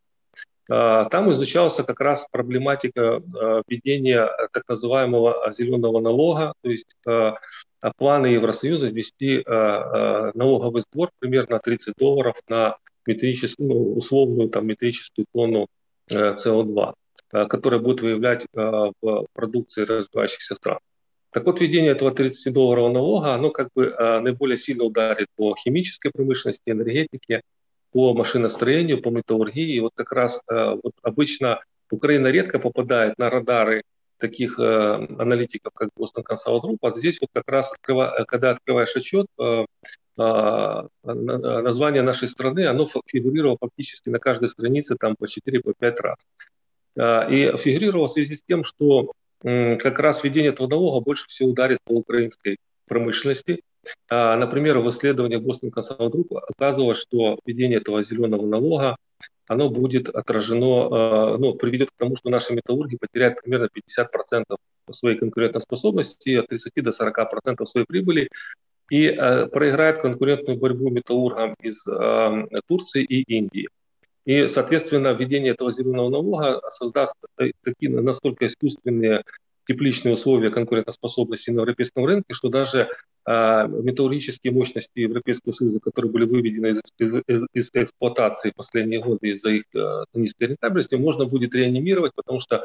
[0.69, 3.23] А, там изучался как раз проблематика
[3.67, 6.95] введения так называемого зеленого налога, то есть
[7.97, 15.69] планы Евросоюза ввести налоговый сбор примерно 30 долларов на метрическую, ну, условную там, метрическую тонну
[16.11, 16.95] СО2.
[17.33, 20.79] Э, которая будет выявлять в продукции развивающихся стран.
[21.31, 26.63] Так вот, введение этого 30-долларового налога, оно как бы наиболее сильно ударит по химической промышленности,
[26.71, 27.43] энергетике,
[27.97, 29.81] по машиностроению, по металлургии.
[29.81, 33.85] Вот как раз вот обычно Украина редко попадает на радары
[34.19, 36.77] таких аналитиков, как Boston Consult Group.
[36.83, 37.73] А здесь вот как раз,
[38.29, 39.27] когда открываешь отчет,
[41.05, 46.17] название нашей страны, оно фигурировало фактически на каждой странице там по 4-5 по раз.
[46.99, 51.49] А, и фигурировал в связи с тем, что как раз введение этого налога больше всего
[51.49, 53.63] ударит по украинской промышленности.
[54.09, 58.97] А, например, в исследовании Boston Consult Group оказывалось, что введение этого зеленого налога
[59.49, 64.57] оно будет отражено, а, ну, приведет к тому, что наши металлурги потеряют примерно 50%
[64.91, 68.29] своей конкурентоспособности, от 30 до 40% своей прибыли,
[68.89, 69.09] и
[69.53, 71.85] проиграет конкурентную борьбу металлургам из
[72.69, 73.69] Турции и Индии.
[74.27, 77.17] И, соответственно, введение этого зеленого налога создаст
[77.65, 79.25] такие настолько искусственные
[79.67, 82.89] тепличные условия конкурентоспособности на европейском рынке, что даже
[83.27, 89.51] э, металлургические мощности Европейского Союза, которые были выведены из, из, из эксплуатации последние годы из-за
[89.51, 92.65] их э, низкой рентабельности, можно будет реанимировать, потому что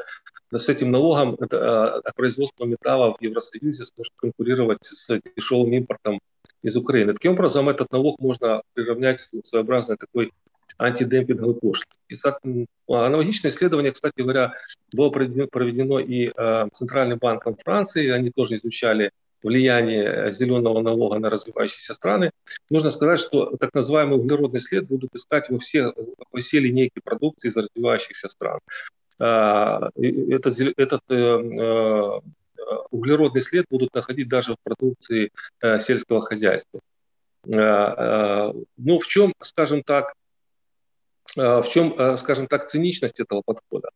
[0.52, 6.20] с этим налогом это, э, производство металла в Евросоюзе сможет конкурировать с дешевым импортом
[6.62, 7.12] из Украины.
[7.12, 10.32] Таким образом, этот налог можно приравнять к своеобразной такой
[10.78, 11.92] антидемпинговой пошлины.
[12.08, 12.14] И
[12.88, 14.54] аналогичное исследование, кстати говоря,
[14.92, 18.10] было проведено и э, Центральным банком Франции.
[18.10, 19.10] Они тоже изучали
[19.42, 22.30] влияние зеленого налога на развивающиеся страны.
[22.70, 25.92] Нужно сказать, что так называемый углеродный след будут искать во все,
[26.30, 28.60] во все линейки продукции из развивающихся стран.
[29.18, 32.20] А, этот, этот э, э,
[32.90, 35.30] углеродный след будут находить даже в продукции
[35.80, 36.80] сельского хозяйства.
[37.44, 40.21] Ну, в чем, скажем так, Э,
[41.34, 43.90] в чем, э, скажем так, циничность этого подхода?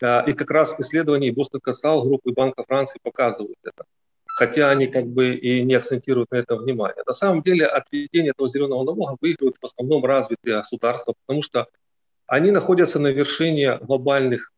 [0.00, 3.84] Э, и как раз исследования Бостон Кассал, группы Банка Франции показывают это.
[4.26, 7.02] Хотя они как бы и не акцентируют на этом внимание.
[7.06, 11.66] На самом деле от введения этого зеленого налога выигрывают в основном развитые государства, потому что
[12.26, 14.52] они находятся на вершине глобальных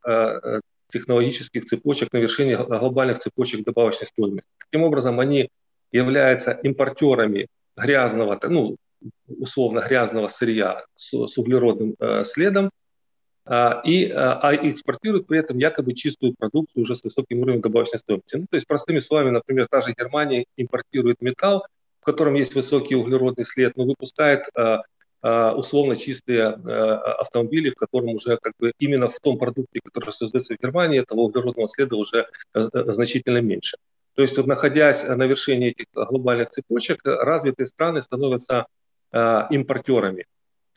[0.93, 4.51] технологических цепочек, на вершине глобальных цепочек добавочной стоимости.
[4.59, 5.49] Таким образом, они
[5.91, 8.77] являются импортерами грязного, ну,
[9.26, 12.70] условно грязного сырья с, с углеродным э, следом,
[13.44, 17.98] а, и, а, а экспортируют при этом якобы чистую продукцию уже с высоким уровнем добавочной
[17.98, 18.36] стоимости.
[18.36, 21.66] Ну, то есть, простыми словами, например, та же Германия импортирует металл,
[22.00, 24.82] в котором есть высокий углеродный след, но выпускает а,
[25.22, 30.12] а, условно чистые а, автомобили, в котором уже как бы именно в том продукте, который
[30.12, 33.76] создается в Германии, этого углеродного следа уже а, значительно меньше.
[34.14, 38.82] То есть, находясь на вершине этих глобальных цепочек, развитые страны становятся Э,
[39.13, 40.25] импортерами.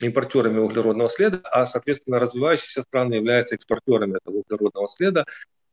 [0.02, 5.26] импортерами углеродного следа, а, соответственно, развивающиеся страны являются экспортерами этого углеродного следа.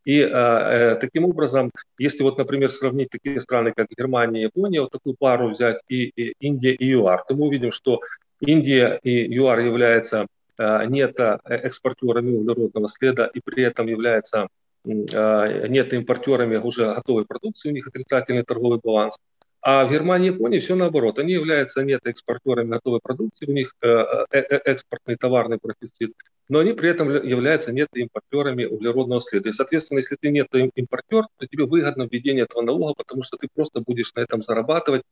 [0.05, 4.91] И э, таким образом, если вот, например, сравнить такие страны, как Германия и Япония, вот
[4.91, 8.01] такую пару взять и, и Индия и ЮАР, то мы увидим, что
[8.41, 10.27] Индия и ЮАР являются
[10.59, 14.49] э, нето экспортерами углеродного следа и при этом являются
[14.85, 19.17] э, нето импортерами уже готовой продукции, у них отрицательный торговый баланс.
[19.63, 21.21] А в Германии и Японии все наоборот.
[21.21, 26.15] Они являются нет экспортерами готовой продукции, у них э, э, э, экспортный товарный профицит,
[26.49, 29.51] но они при этом являются нет импортерами углеродного следа.
[29.51, 33.47] И, соответственно, если ты нет импортер, то тебе выгодно введение этого налога, потому что ты
[33.55, 35.03] просто будешь на этом зарабатывать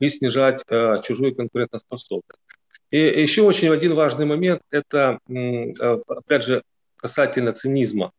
[0.00, 0.64] и снижать
[1.04, 2.40] чужую конкурентоспособность.
[2.90, 5.20] И еще очень один важный момент– это,
[6.08, 6.62] опять же,
[6.96, 8.10] касательно цинизма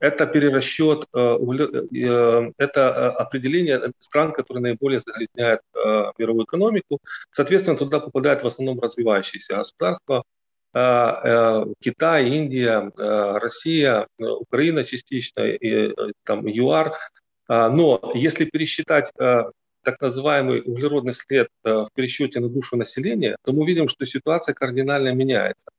[0.00, 5.60] это перерасчет, э, э, это э, определение стран, которые наиболее загрязняют
[6.18, 6.98] мировую экономику.
[7.32, 10.22] Соответственно, туда попадают в основном развивающиеся государства,
[11.80, 12.92] Китай, Индия,
[13.38, 15.94] Россия, Украина частично, и,
[16.24, 16.92] там, ЮАР.
[17.48, 23.88] Но если пересчитать так называемый углеродный след в пересчете на душу населения, то мы видим,
[23.88, 25.70] что ситуация кардинально меняется.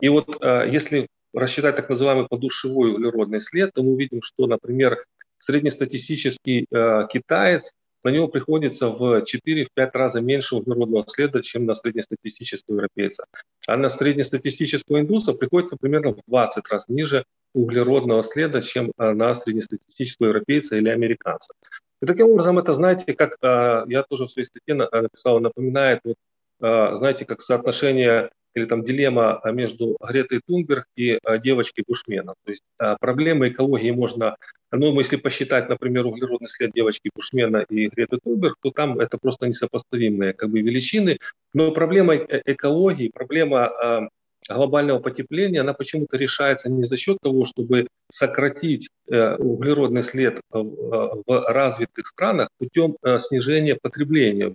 [0.00, 5.04] И вот если рассчитать так называемый подушевой углеродный след, то мы увидим, что, например,
[5.38, 7.72] среднестатистический э, китаец,
[8.04, 13.26] на него приходится в 4-5 раза меньше углеродного следа, чем на среднестатистического европейца.
[13.66, 17.24] А на среднестатистического индуса приходится примерно в 20 раз ниже
[17.54, 21.54] углеродного следа, чем э, на среднестатистического европейца или американца.
[22.00, 26.16] И таким образом, это, знаете, как э, я тоже в своей статье написал, напоминает, вот,
[26.60, 32.34] э, знаете, как соотношение или там дилемма а, между Гретой Тунберг и а, девочкой Бушмена.
[32.44, 34.36] То есть а, проблемы экологии можно,
[34.70, 39.46] ну, если посчитать, например, углеродный след девочки Бушмена и Греты Тунберг, то там это просто
[39.46, 41.18] несопоставимые как бы величины.
[41.54, 44.10] Но проблема э, экологии, проблема
[44.48, 51.22] глобального потепления, она почему-то решается не за счет того, чтобы сократить э, углеродный след в
[51.26, 54.54] развитых странах путем э, снижения потребления.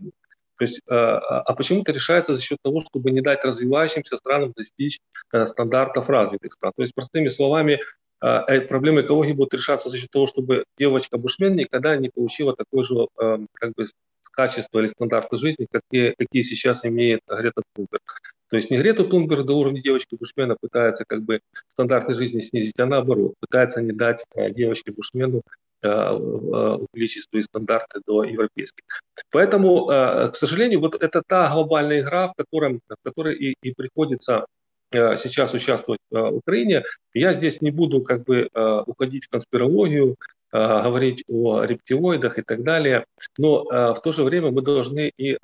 [0.57, 4.53] То есть, э, а, а почему-то решается за счет того, чтобы не дать развивающимся странам
[4.55, 4.99] достичь
[5.31, 6.73] э, стандартов развитых стран.
[6.75, 7.79] То есть, простыми словами,
[8.21, 13.07] э, проблемы экологии будут решаться за счет того, чтобы девочка-бушмен никогда не получила такое же
[13.53, 13.85] как бы,
[14.31, 18.21] качество или стандарты жизни, какие, какие сейчас имеет Грета Тунберг.
[18.49, 22.85] То есть не Грета Тунберг до уровня девочки-бушмена пытается как бы стандарты жизни снизить, а
[22.85, 25.41] наоборот, пытается не дать девочке-бушмену
[25.83, 28.83] увеличить свои стандарты до европейских.
[29.31, 33.73] Поэтому, э, к сожалению, вот это та глобальная игра, в, котором, в которой и, и
[33.73, 34.45] приходится
[34.91, 36.83] э, сейчас участвовать в Украине.
[37.13, 38.49] Я здесь не буду как бы
[38.85, 40.15] уходить в конспирологию,
[40.51, 43.03] говорить о рептилоидах и так далее,
[43.37, 45.37] но в то же время мы должны и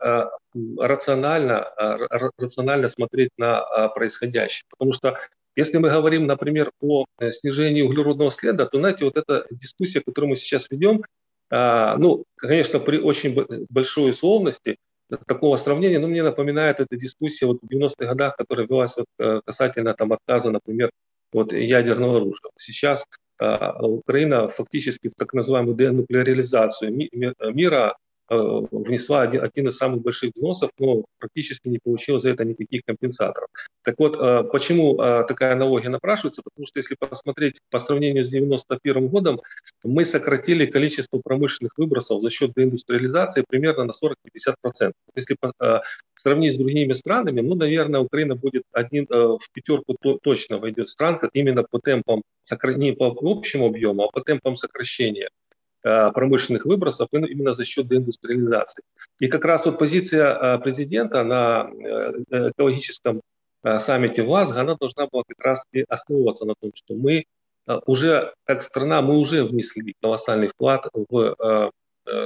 [0.56, 1.68] рационально,
[2.38, 5.18] рационально смотреть на происходящее, потому что
[5.56, 10.32] если мы говорим, например, о э, снижении углеродного следа, то, знаете, вот эта дискуссия, которую
[10.32, 11.04] мы сейчас ведем,
[11.50, 13.36] а, ну, конечно, при очень
[13.70, 14.78] большой условности
[15.28, 19.42] такого сравнения, ну, мне напоминает эта дискуссия вот в 90-х годах, которая велась вот, э,
[19.46, 20.90] касательно там, отказа, например,
[21.32, 22.52] от ядерного оружия.
[22.58, 23.06] Сейчас
[23.40, 27.10] а, Украина фактически в так называемую денуклеаризацию
[27.54, 28.03] мира Э,
[28.72, 33.50] внесла один, один из самых больших взносов, но практически не получила за это никаких компенсаторов.
[33.84, 36.42] Так вот, э, почему э, такая аналогия напрашивается?
[36.44, 39.42] Потому что если посмотреть по сравнению с 91 годом,
[39.84, 44.94] мы сократили количество промышленных выбросов за счет деиндустриализации примерно на 40-50%.
[45.16, 45.38] Если
[46.16, 51.64] сравнить с другими странами, ну, наверное, Украина будет один, в пятерку точно войдет стран, именно
[51.64, 52.24] по темпам,
[52.76, 55.43] не по общему объему, а по темпам сокращения Э,
[55.84, 58.84] промышленных выбросов именно за счет деиндустриализации.
[59.20, 63.22] И как раз вот позиция э, президента на э, экологическом
[63.80, 67.24] саммите в Лазго, она должна была как раз и основываться на том, что мы
[67.86, 71.72] уже, как страна, мы уже внесли колоссальный вклад в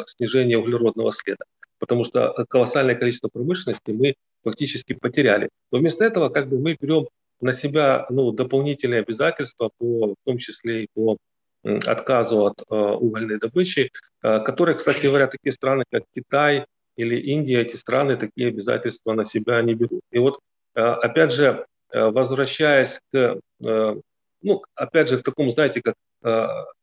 [0.08, 1.45] снижение углеродного следа,
[1.78, 5.49] потому что колоссальное количество промышленности мы фактически потеряли.
[5.72, 7.08] Но вместо этого как бы мы берем
[7.39, 11.18] на себя ну, дополнительные обязательства, по, в том числе и по
[11.63, 13.91] отказу от э, угольной добычи,
[14.23, 16.65] э, которые, кстати говоря, такие страны, как Китай
[16.95, 20.01] или Индия, эти страны такие обязательства на себя не берут.
[20.11, 20.39] И вот,
[20.75, 25.95] э, опять же, возвращаясь к, ну, опять же, к такому, знаете, как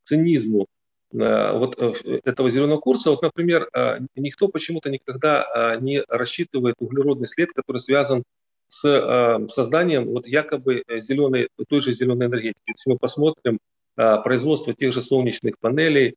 [0.01, 0.65] цинизму
[1.11, 1.77] вот
[2.23, 3.69] этого зеленого курса, вот, например,
[4.15, 8.23] никто почему-то никогда не рассчитывает углеродный след, который связан
[8.67, 12.63] с созданием вот якобы зеленой, той же зеленой энергетики.
[12.65, 13.59] Если мы посмотрим
[13.95, 16.15] производство тех же солнечных панелей,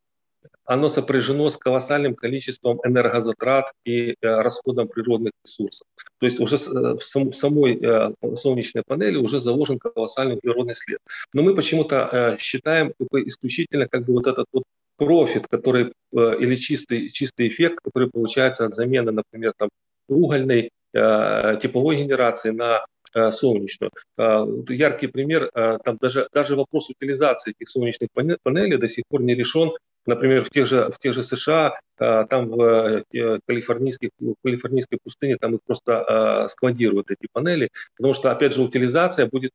[0.65, 5.87] оно сопряжено с колоссальным количеством энергозатрат и расходом природных ресурсов.
[6.19, 11.01] То есть уже в самой солнечной панели уже заложен колоссальный углеродный след.
[11.33, 14.65] Но мы почему-то считаем исключительно как бы вот этот вот
[14.97, 19.71] профит, который или чистый, чистый эффект, который получается от замены, например, там,
[20.09, 22.85] угольной тепловой генерации на
[23.33, 23.91] солнечную.
[24.17, 29.73] Яркий пример, там даже, даже вопрос утилизации этих солнечных панелей до сих пор не решен.
[30.07, 35.37] Например, в тех же, в тех же США, там в э, калифорнийской, в калифорнийской пустыне,
[35.37, 39.51] там их просто складируют, эти панели, потому что, опять же, утилизация будет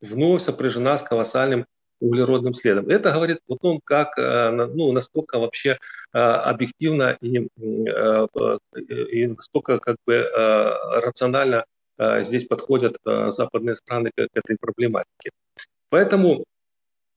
[0.00, 1.66] вновь сопряжена с колоссальным
[1.98, 2.88] углеродным следом.
[2.88, 5.78] Это говорит о том, как, ну, настолько вообще
[6.12, 10.22] объективно и, и настолько как бы
[11.02, 15.30] рационально Э, здесь подходят э, западные страны к этой проблематике.
[15.88, 16.44] Поэтому,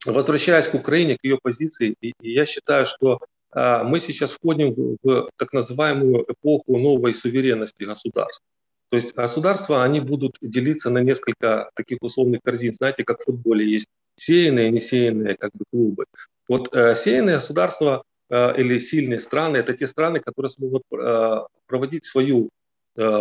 [0.05, 3.19] возвращаясь к Украине, к ее позиции, я считаю, что
[3.53, 8.43] э, мы сейчас входим в так называемую эпоху новой суверенности государств.
[8.89, 12.73] То есть государства, они будут делиться на несколько таких условных корзин.
[12.73, 16.05] Знаете, как в футболе есть сеянные и несеянные как бы, клубы.
[16.47, 22.05] Вот э, сеянные государства э, или сильные страны– это те страны, которые смогут э, проводить
[22.05, 22.58] свою Э,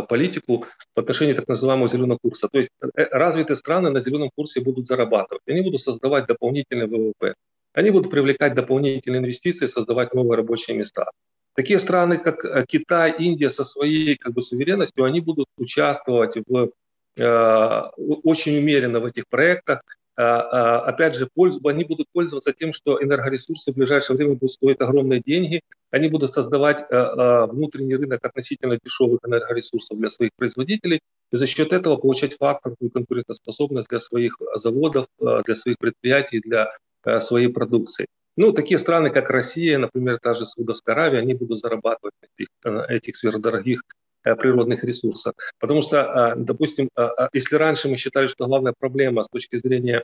[0.08, 2.48] политику в отношении так называемого зеленого курса.
[2.50, 7.34] То есть э, развитые страны на зеленом курсе будут зарабатывать, они будут создавать дополнительный ВВП,
[7.72, 11.10] они будут привлекать дополнительные инвестиции, создавать новые рабочие места.
[11.54, 16.70] Такие страны, как э, Китай, Индия со своей как бы, суверенностью, они будут участвовать в,
[17.16, 19.82] э, очень умеренно в этих проектах,
[20.20, 21.28] опять же,
[21.64, 26.32] они будут пользоваться тем, что энергоресурсы в ближайшее время будут стоить огромные деньги, они будут
[26.32, 31.00] создавать а, внутренний рынок относительно дешевых энергоресурсов для своих производителей,
[31.30, 36.72] и за счет этого получать факторную конкурентоспособность для своих заводов, для своих предприятий, для
[37.20, 38.06] своей продукции.
[38.36, 42.48] Ну, такие страны, как Россия, например, та же Саудовская Аравия, они будут зарабатывать этих,
[42.88, 43.82] этих сверхдорогих
[44.22, 45.34] природных ресурсов.
[45.58, 50.02] Потому что, э, допустим, э, если раньше мы считали, что главная проблема с точки зрения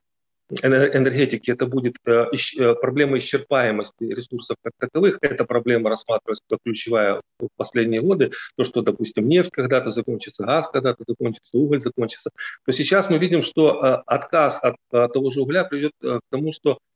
[0.62, 5.16] энергетики это будет проблема исчерпаемости ресурсов как таковых.
[5.22, 8.30] Эта проблема рассматривалась как ключевая в последние годы.
[8.54, 12.30] То, что, допустим, нефть когда-то закончится, газ когда-то закончится, уголь закончится.
[12.66, 16.76] То сейчас мы видим, что отказ от того же угля приведет к тому, что Э,
[16.76, 16.93] э,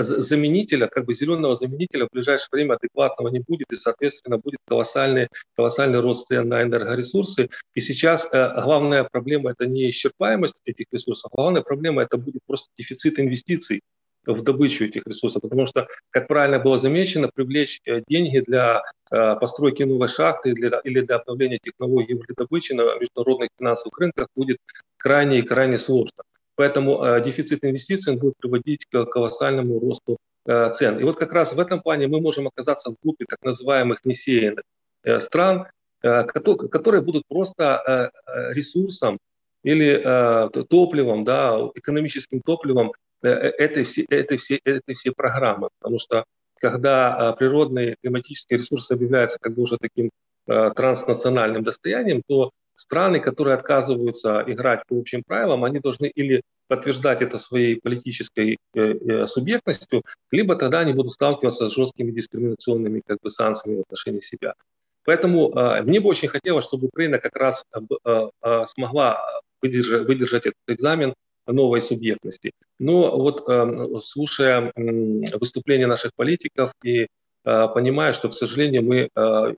[0.00, 5.28] заменителя, как бы зеленого заменителя в ближайшее время адекватного не будет, и, соответственно, будет колоссальный,
[5.56, 7.48] колоссальный рост цен на энергоресурсы.
[7.74, 12.68] И сейчас э, главная проблема– это не исчерпаемость этих ресурсов, главная проблема– это будет просто
[12.76, 13.80] дефицит инвестиций
[14.24, 20.06] в добычу этих ресурсов, потому что, как правильно было замечено, привлечь деньги для постройки новой
[20.08, 24.58] шахты для, или для обновления технологий добычи на международных финансовых рынках будет
[24.96, 26.22] крайне и крайне сложно.
[26.54, 30.98] Поэтому э, дефицит инвестиций будет приводить к колоссальному росту э, цен.
[30.98, 34.64] И вот как раз в этом плане мы можем оказаться в группе так называемых несеянных
[35.04, 35.66] э, стран,
[36.00, 38.10] которые будут просто
[38.50, 39.18] ресурсом
[39.62, 40.02] или
[40.68, 42.90] топливом, да, экономическим топливом
[43.22, 45.68] этой, всей, этой, всей, этой всей программы.
[45.78, 46.24] Потому что
[46.58, 50.10] когда природные климатические ресурсы объявляются как бы уже таким
[50.46, 52.50] транснациональным достоянием, то
[52.82, 58.80] страны, которые отказываются играть по общим правилам, они должны или подтверждать это своей политической э,
[58.80, 60.02] э, субъектностью,
[60.32, 64.54] либо тогда они будут сталкиваться с жесткими дискриминационными как бы, санкциями в отношении себя.
[65.04, 69.20] Поэтому э, мне бы очень хотелось, чтобы Украина как раз э, э, э смогла
[69.62, 71.14] выдержать, выдержать этот экзамен
[71.46, 72.50] новой субъектности.
[72.78, 77.06] Но вот э, слушая э, выступления наших политиков и э,
[77.74, 79.54] понимая, что, к сожалению, мы э,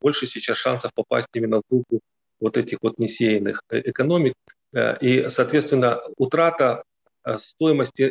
[0.00, 2.00] больше сейчас шансов попасть именно в группу
[2.39, 4.33] вот этих вот несеянных э, экономик.
[4.73, 6.83] Э, и, соответственно, утрата
[7.23, 8.03] э, стоимости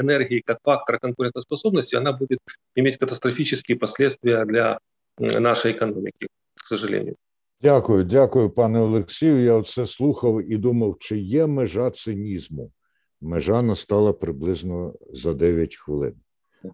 [0.00, 2.40] энергии как фактора конкурентоспособности, она будет
[2.74, 4.78] иметь катастрофические последствия для
[5.18, 7.16] нашої економіки, к сожалению.
[7.60, 9.44] Дякую, дякую, пане Олексію.
[9.44, 12.72] Я оце слухав і думав, чи є межа цинізму.
[13.20, 16.14] Межа настала приблизно за 9 хвилин.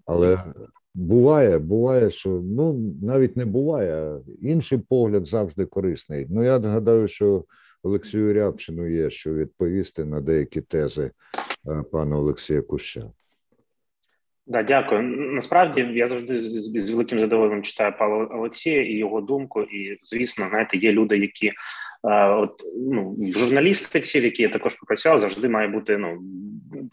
[0.06, 0.44] Але
[0.95, 4.19] Буває, буває, що ну навіть не буває.
[4.41, 6.27] Інший погляд завжди корисний.
[6.29, 7.45] Ну я гадаю, що
[7.83, 11.11] Олексію Рябчину є що відповісти на деякі тези
[11.67, 13.03] е, пана Олексія Куща.
[14.47, 15.01] Да, дякую.
[15.17, 19.61] Насправді я завжди з, великим задоволенням читаю Павла Олексія і його думку.
[19.61, 21.51] І звісно, знаєте, є люди, які
[22.03, 26.21] От ну в журналістиці, в якій я також попрацював, завжди має бути ну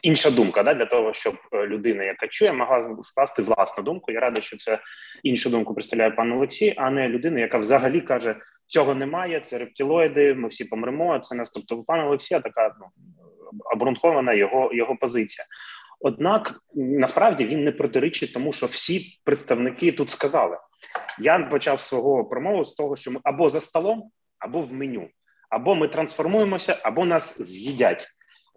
[0.02, 4.12] інша думка, да, для того, щоб е, людина, яка чує, могла скласти власну думку.
[4.12, 4.78] Я радий, що це
[5.22, 10.34] іншу думку представляє пан Олексій, а не людина, яка взагалі каже: цього немає, це рептилоїди,
[10.34, 11.18] ми всі помремо.
[11.18, 11.50] Це нас.
[11.50, 12.86] Тобто, у пана Олексія така ну
[13.74, 15.46] обґрунтована його його позиція.
[16.00, 20.56] Однак насправді він не протирічить тому, що всі представники тут сказали.
[21.18, 24.10] Я почав свого промову з того, що ми або за столом,
[24.40, 25.08] або в меню,
[25.50, 28.08] або ми трансформуємося, або нас з'їдять.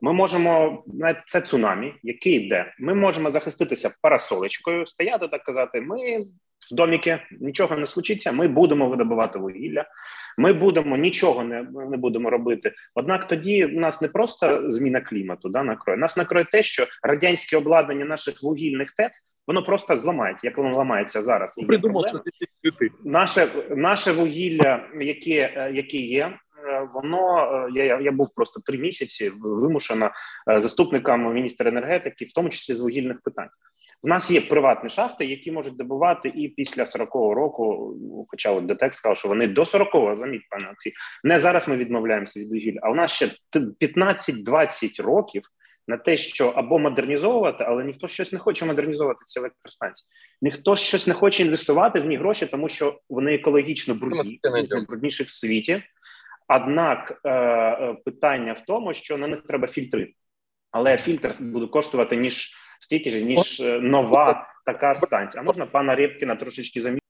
[0.01, 0.83] Ми можемо
[1.25, 2.73] це цунамі, який йде.
[2.79, 5.81] Ми можемо захиститися парасолечкою, стояти так казати.
[5.81, 6.25] Ми
[6.71, 8.31] в доміки нічого не случиться.
[8.31, 9.85] Ми будемо видобувати вугілля.
[10.37, 12.73] Ми будемо нічого не не будемо робити.
[12.95, 17.57] Однак тоді в нас не просто зміна клімату, да накроє нас накроє те, що радянське
[17.57, 21.57] обладнання наших вугільних ТЕЦ воно просто зламається, як воно ламається зараз.
[21.57, 22.19] І Придумав, що
[23.03, 26.39] наше наше вугілля, яке яке є.
[26.67, 30.11] Е, воно е, я я був просто три місяці вимушена
[30.51, 33.49] е, заступником міністра енергетики, в тому числі з вугільних питань.
[34.03, 37.95] В нас є приватні шахти, які можуть добувати і після 40-го року.
[38.27, 40.93] Хоча от ДТЕК сказав, що вони до 40-го, заміть, пане Олексій,
[41.23, 43.27] не зараз ми відмовляємося від вугілля, а у нас ще
[43.81, 45.43] 15-20 років
[45.87, 50.07] на те, що або модернізовувати, але ніхто щось не хоче модернізовувати ці електростанції.
[50.41, 54.39] Ніхто щось не хоче інвестувати в них гроші, тому що вони екологічно брудні,
[54.87, 55.83] брудніші в світі.
[56.47, 60.13] Однак е, е, питання в тому, що на них треба фільтри,
[60.71, 65.41] але фільтр буде коштувати ніж стільки ж, ніж е, нова така станція.
[65.41, 67.03] А можна пана Рєпкіна трошечки замінити?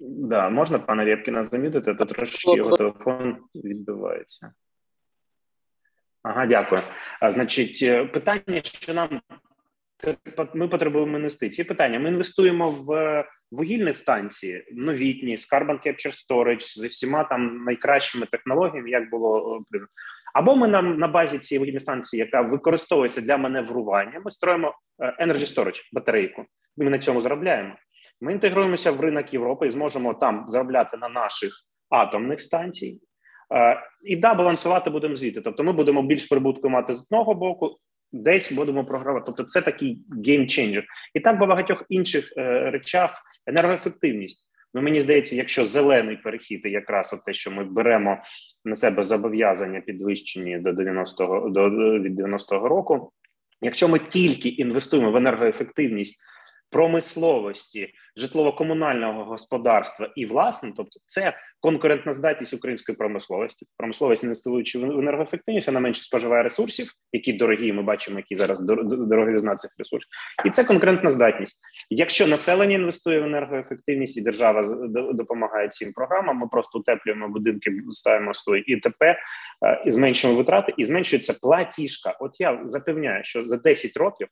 [0.00, 4.52] Да, можна пана Рєпкіна замітити, то трошечки його телефон відбивається.
[6.26, 6.80] Ага, дякую.
[7.20, 9.20] А, Значить, питання, що нам
[10.54, 11.64] ми потребуємо інвестицій.
[11.64, 18.26] Питання: ми інвестуємо в вугільні станції, новітні, з Carbon Capture Storage, зі всіма там найкращими
[18.26, 19.90] технологіями, як було признано.
[20.34, 25.26] Або ми на на базі цієї вугільної станції, яка використовується для маневрування, ми строїмо е,
[25.26, 26.44] Energy Storage, батарейку.
[26.76, 27.74] Ми на цьому заробляємо.
[28.20, 31.52] Ми інтегруємося в ринок Європи і зможемо там заробляти на наших
[31.90, 33.00] атомних станцій.
[33.54, 35.40] Е, і да, балансувати будемо звідти.
[35.40, 37.76] Тобто, ми будемо більш прибутку мати з одного боку,
[38.12, 39.24] десь будемо програвати.
[39.26, 40.84] Тобто, це такий геймченджер.
[41.14, 44.46] І так по багатьох інших е, речах енергоефективність.
[44.74, 48.18] Ну мені здається, якщо зелений перехід, і якраз от те, що ми беремо
[48.64, 51.70] на себе зобов'язання підвищені до 90-го до
[52.00, 53.12] від 90-го року.
[53.60, 56.22] Якщо ми тільки інвестуємо в енергоефективність
[56.70, 63.66] промисловості, житлово-комунального господарства і власне, тобто це конкурентна здатність української промисловості.
[63.76, 67.72] Промисловість інвестуючи в енергоефективність, вона менше споживає ресурсів, які дорогі.
[67.72, 70.08] Ми бачимо, які зараз дороговізна цих ресурсів,
[70.44, 71.58] і це конкурентна здатність.
[71.90, 74.62] Якщо населення інвестує в енергоефективність і держава
[75.14, 79.16] допомагає цим програмам, ми просто утеплюємо будинки, ставимо свої ІТП е,
[79.86, 82.16] і зменшуємо витрати, і зменшується платіжка.
[82.20, 84.28] От я запевняю, що за 10 років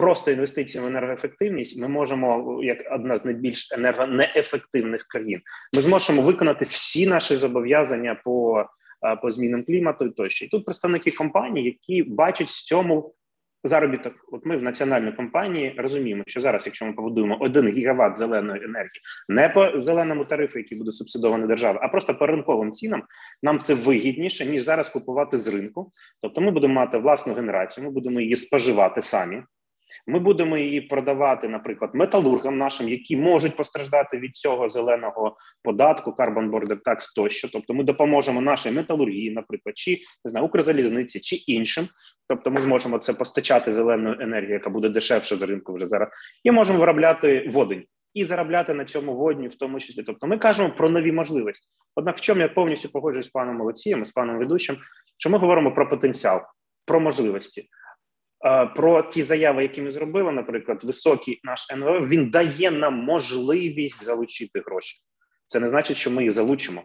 [0.00, 5.40] просто інвестиції в енергоефективність, ми можемо, як одна з найбільш енергонеефективних країн,
[5.76, 8.64] ми зможемо виконати всі наші зобов'язання по
[9.22, 10.44] по змінам клімату і тощо.
[10.44, 13.14] І тут представники компаній, які бачать в цьому
[13.64, 14.12] заробіток.
[14.32, 19.00] От ми в національній компанії розуміємо, що зараз, якщо ми побудуємо один гігават зеленої енергії,
[19.28, 23.02] не по зеленому тарифу, який буде субсидований державою, а просто по ринковим цінам,
[23.42, 25.90] нам це вигідніше ніж зараз купувати з ринку.
[26.22, 29.42] Тобто, ми будемо мати власну генерацію, ми будемо її споживати самі.
[30.06, 36.50] Ми будемо її продавати, наприклад, металургам нашим, які можуть постраждати від цього зеленого податку, Carbon
[36.50, 37.48] Border Tax тощо.
[37.52, 39.90] Тобто, ми допоможемо нашій металургії, наприклад, чи
[40.24, 41.86] не знаю, Укрзалізниці, чи іншим.
[42.28, 46.08] Тобто, ми зможемо це постачати зелену енергію, яка буде дешевше з ринку вже зараз,
[46.44, 47.84] і можемо виробляти водень.
[48.14, 50.02] І заробляти на цьому водні, в тому числі.
[50.02, 51.68] Тобто, ми кажемо про нові можливості.
[51.94, 54.76] Однак, в чому я повністю погоджуюсь з паном Олексієм, з паном ведучим,
[55.18, 56.40] що ми говоримо про потенціал,
[56.86, 57.68] про можливості.
[58.46, 64.04] Е, про ті заяви, які ми зробили, наприклад, високий наш НВ, він дає нам можливість
[64.04, 64.96] залучити гроші.
[65.46, 66.82] Це не значить, що ми їх залучимо.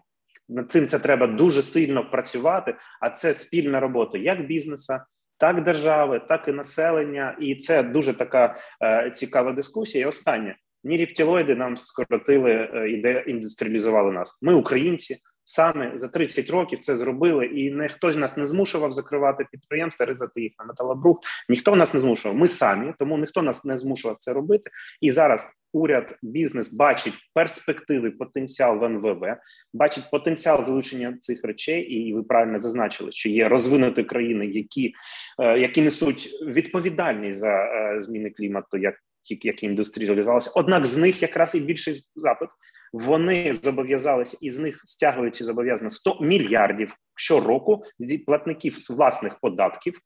[0.49, 2.75] Над цим це треба дуже сильно працювати.
[3.01, 5.05] А це спільна робота як бізнеса,
[5.37, 7.37] так держави, так і населення.
[7.41, 10.05] І це дуже така е, цікава дискусія.
[10.05, 14.37] І останнє ні рептилоїди нам скоротили е, і деіндустріалізували нас.
[14.41, 19.45] Ми українці саме за 30 років це зробили, і не хтось нас не змушував закривати
[19.51, 21.19] підприємства, ризати їх на металобрух.
[21.49, 22.37] Ніхто нас не змушував.
[22.37, 24.71] Ми самі, тому ніхто нас не змушував це робити.
[25.01, 29.37] І зараз уряд, бізнес бачить перспективи, потенціал в НВВ,
[29.73, 34.93] бачить потенціал залучення цих речей, і ви правильно зазначили, що є розвинуті країни, які
[35.39, 38.95] е, які несуть відповідальність за е, зміни клімату, як
[39.29, 40.51] які індустріалізувалися.
[40.55, 42.49] Однак з них якраз і більший запит
[42.93, 49.39] вони зобов'язалися і з них стягують ці зобов'язання 100 мільярдів щороку з платників з власних
[49.39, 49.99] податків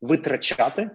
[0.00, 0.90] витрачати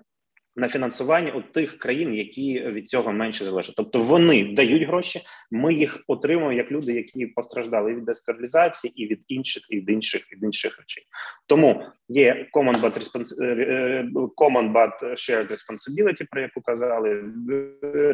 [0.56, 3.76] на фінансування у тих країн, які від цього менше залежать.
[3.76, 5.20] Тобто вони дають гроші.
[5.52, 10.32] Ми їх отримуємо як люди, які постраждали від дестабілізації і від інших і від інших
[10.32, 11.04] від інших речей.
[11.48, 17.24] Тому є common but, respons- е, е, common but shared responsibility, про яку казали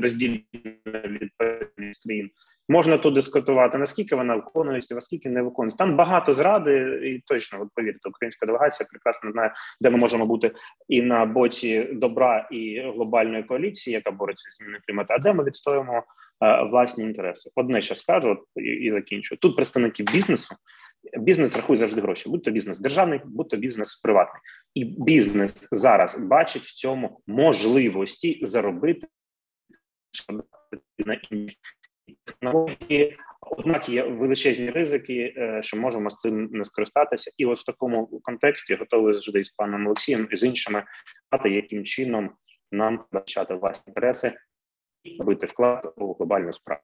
[0.02, 0.40] роздільна
[0.90, 2.30] відповідальність країн.
[2.70, 5.78] Можна тут дискутувати, наскільки вона виконується, наскільки не виконується.
[5.78, 10.52] Там багато зради, і точно от повірте, українська делегація прекрасно знає, де ми можемо бути
[10.88, 15.44] і на боці добра і глобальної коаліції, яка бореться з зміною клімату, а де ми
[15.44, 16.04] відстоїмо
[16.40, 17.52] а, власні інтереси.
[17.56, 19.38] Одне ще скажу от, і, і закінчу.
[19.38, 20.56] Тут представники бізнесу.
[21.18, 24.42] Бізнес рахує завжди гроші, будь то бізнес державний, будь то бізнес приватний,
[24.74, 29.08] і бізнес зараз бачить в цьому можливості заробити
[31.06, 31.58] на інші
[32.26, 33.18] технології.
[33.42, 38.20] Однак є величезні ризики, е, що можемо з цим не скористатися, і от в такому
[38.24, 40.84] контексті готовий завжди з паном Олексієм і з іншими
[41.46, 42.30] яким чином
[42.72, 44.34] нам бачати власні інтереси
[45.04, 46.82] і робити вклад у глобальну справу.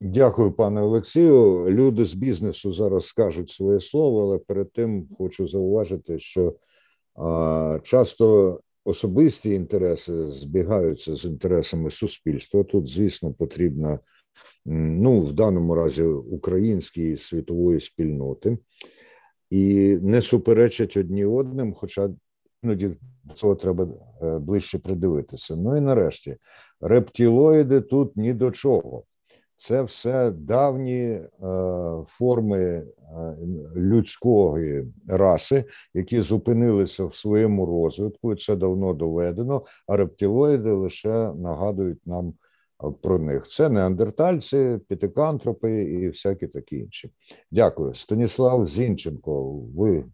[0.00, 1.66] Дякую, пане Олексію.
[1.70, 6.54] Люди з бізнесу зараз скажуть своє слово, але перед тим хочу зауважити, що
[7.14, 12.64] а, часто особисті інтереси збігаються з інтересами суспільства.
[12.64, 13.98] Тут, звісно, потрібна
[14.66, 18.58] ну, в даному разі української світової спільноти
[19.50, 22.10] і не суперечать одні одним, хоча
[22.62, 22.90] іноді
[23.34, 23.88] цього треба
[24.22, 25.56] е, ближче придивитися.
[25.56, 26.36] Ну і нарешті
[26.80, 29.04] рептилоїди тут ні до чого.
[29.60, 31.28] Це все давні е,
[32.06, 32.84] форми е,
[33.76, 35.64] людської раси,
[35.94, 38.32] які зупинилися в своєму розвитку.
[38.32, 39.62] і Це давно доведено.
[39.86, 42.34] А рептилоїди лише нагадують нам
[43.02, 43.48] про них.
[43.48, 47.10] Це неандертальці, пітикантропи і всякі такі інші.
[47.50, 49.52] Дякую, Станіслав Зінченко.
[49.76, 50.04] Ви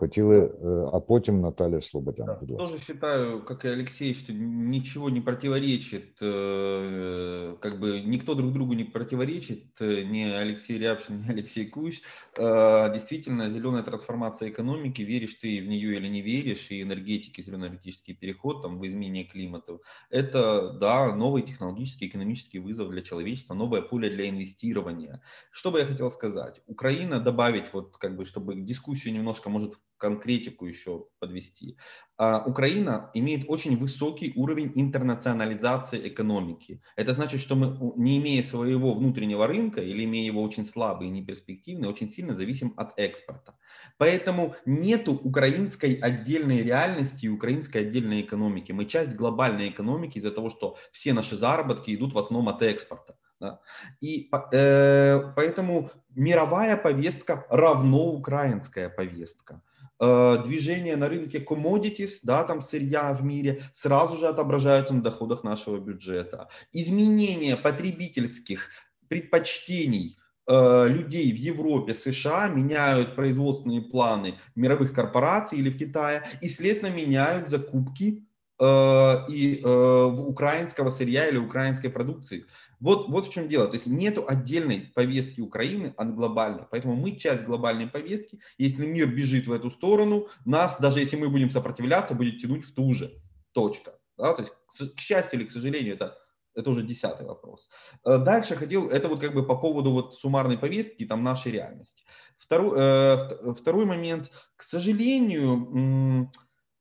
[0.00, 2.26] хотели, э, а потом Наталья Слободян.
[2.26, 8.52] Да, тоже считаю, как и Алексей, что ничего не противоречит, э, как бы никто друг
[8.52, 12.00] другу не противоречит, э, ни Алексей Рябчин, ни Алексей Куч.
[12.36, 18.14] Действительно, зеленая трансформация экономики, веришь ты в нее или не веришь, и энергетики, зеленый энергетический
[18.14, 19.78] переход там, в изменение климата,
[20.10, 25.20] это, да, новый технологический, экономический вызов для человечества, новое поле для инвестирования.
[25.50, 26.62] Что бы я хотел сказать?
[26.66, 31.76] Украина добавить, вот как бы, чтобы дискуссию немножко, может, конкретику еще подвести.
[32.16, 36.82] А, Украина имеет очень высокий уровень интернационализации экономики.
[36.96, 41.10] Это значит, что мы, не имея своего внутреннего рынка или имея его очень слабый и
[41.10, 43.54] неперспективный, очень сильно зависим от экспорта.
[43.98, 48.72] Поэтому нет украинской отдельной реальности и украинской отдельной экономики.
[48.72, 53.16] Мы часть глобальной экономики из-за того, что все наши заработки идут в основном от экспорта.
[53.40, 53.60] Да?
[54.00, 59.62] И э, поэтому мировая повестка равно украинская повестка.
[60.02, 65.44] Э, движение на рынке commodities, да, там сырья в мире, сразу же отображаются на доходах
[65.44, 66.48] нашего бюджета.
[66.72, 68.70] Изменение потребительских
[69.08, 70.16] предпочтений
[70.46, 76.90] э, людей в Европе, США меняют производственные планы мировых корпораций или в Китае и, следственно,
[76.90, 78.24] меняют закупки
[78.58, 82.46] э, и украинского сырья или украинской продукции.
[82.80, 83.66] Вот, вот в чем дело.
[83.66, 86.64] То есть нет отдельной повестки Украины от глобальной.
[86.70, 88.40] Поэтому мы часть глобальной повестки.
[88.58, 92.74] Если мир бежит в эту сторону, нас, даже если мы будем сопротивляться, будет тянуть в
[92.74, 93.12] ту же.
[93.52, 93.98] Точка.
[94.16, 94.32] Да?
[94.32, 96.16] То есть, к счастью или к сожалению, это
[96.54, 97.68] это уже десятый вопрос.
[98.04, 102.04] Э, дальше хотел, это вот как бы по поводу вот суммарной повестки, там нашей реальности.
[102.38, 106.28] Второй, э, второй момент, к сожалению,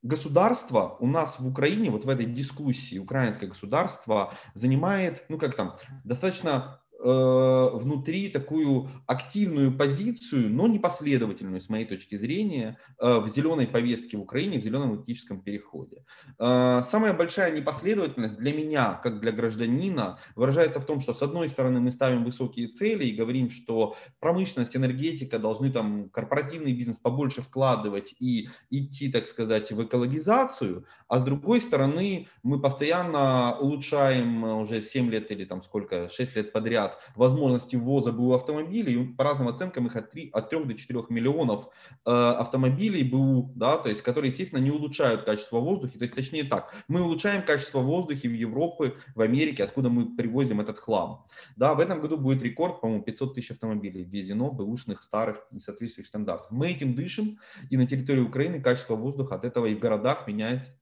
[0.01, 5.77] государство у нас в Украине, вот в этой дискуссии, украинское государство занимает, ну как там,
[6.03, 14.17] достаточно внутри такую активную позицию, но непоследовательную, с моей точки зрения, э, в зеленой повестке
[14.17, 16.03] в Украине, в зеленом этическом переходе.
[16.39, 21.47] Э, самая большая непоследовательность для меня, как для гражданина, выражается в том, что с одной
[21.47, 27.41] стороны мы ставим высокие цели и говорим, что промышленность, энергетика должны там корпоративный бизнес побольше
[27.41, 34.81] вкладывать и идти, так сказать, в экологизацию, а с другой стороны мы постоянно улучшаем уже
[34.81, 39.13] 7 лет или там сколько, 6 лет подряд ряд возможностей ввоза БУ автомобилей.
[39.17, 41.67] По разным оценкам их от 3, от 3 до 4 миллионов
[42.05, 45.97] э, автомобилей БУ, да, то есть, которые, естественно, не улучшают качество воздуха.
[45.97, 50.61] То есть, точнее так, мы улучшаем качество воздуха в Европе, в Америке, откуда мы привозим
[50.61, 51.25] этот хлам.
[51.55, 56.51] Да, в этом году будет рекорд, по-моему, 500 тысяч автомобилей ввезено, бэушных, старых, несоответствующих стандартов.
[56.51, 57.39] Мы этим дышим,
[57.69, 60.78] и на территории Украины качество воздуха от этого и в городах меняет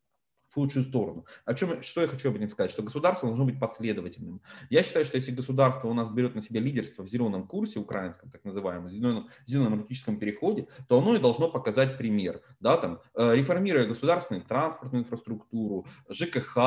[0.58, 1.26] в худшую сторону.
[1.46, 2.72] О чем, что я хочу об этом сказать?
[2.72, 4.42] Что государство должно быть последовательным.
[4.70, 8.32] Я считаю, что если государство у нас берет на себя лидерство в зеленом курсе украинском,
[8.32, 12.42] так называемом, зеленом, зеленом энергетическом переходе, то оно и должно показать пример.
[12.60, 16.58] Да, там, э, реформируя государственную транспортную инфраструктуру, ЖКХ,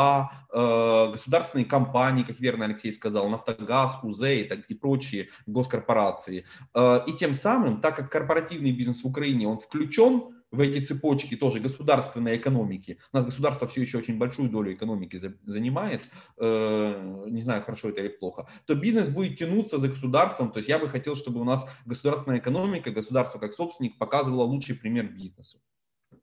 [0.53, 6.45] э, государственные компании, как верно Алексей сказал, Нафтогаз, УЗЭ и, так, и прочие госкорпорации.
[6.75, 11.37] Э, и тем самым, так как корпоративный бизнес в Украине, он включен в эти цепочки
[11.37, 12.99] тоже государственной экономики.
[13.13, 16.03] У нас государство все еще очень большую долю экономики занимает,
[16.39, 20.53] э, не знаю, хорошо это или плохо, то бизнес будет тянуться за государством.
[20.53, 24.75] То есть я бы хотел, чтобы у нас государственная экономика, государство как собственник показывало лучший
[24.75, 25.59] пример бизнесу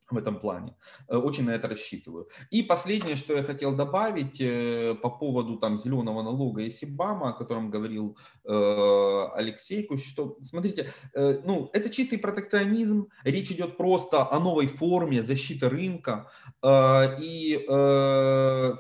[0.10, 0.76] в этом плане.
[1.08, 2.28] Э, очень на это рассчитываю.
[2.50, 7.34] И последнее, что я хотел добавить э, по поводу там зеленого налога и Сибама, о
[7.34, 14.40] котором говорил э, Алексей, что, смотрите, э, ну, это чистый протекционизм, речь идет просто о
[14.40, 16.30] новой форме защиты рынка,
[16.66, 17.64] и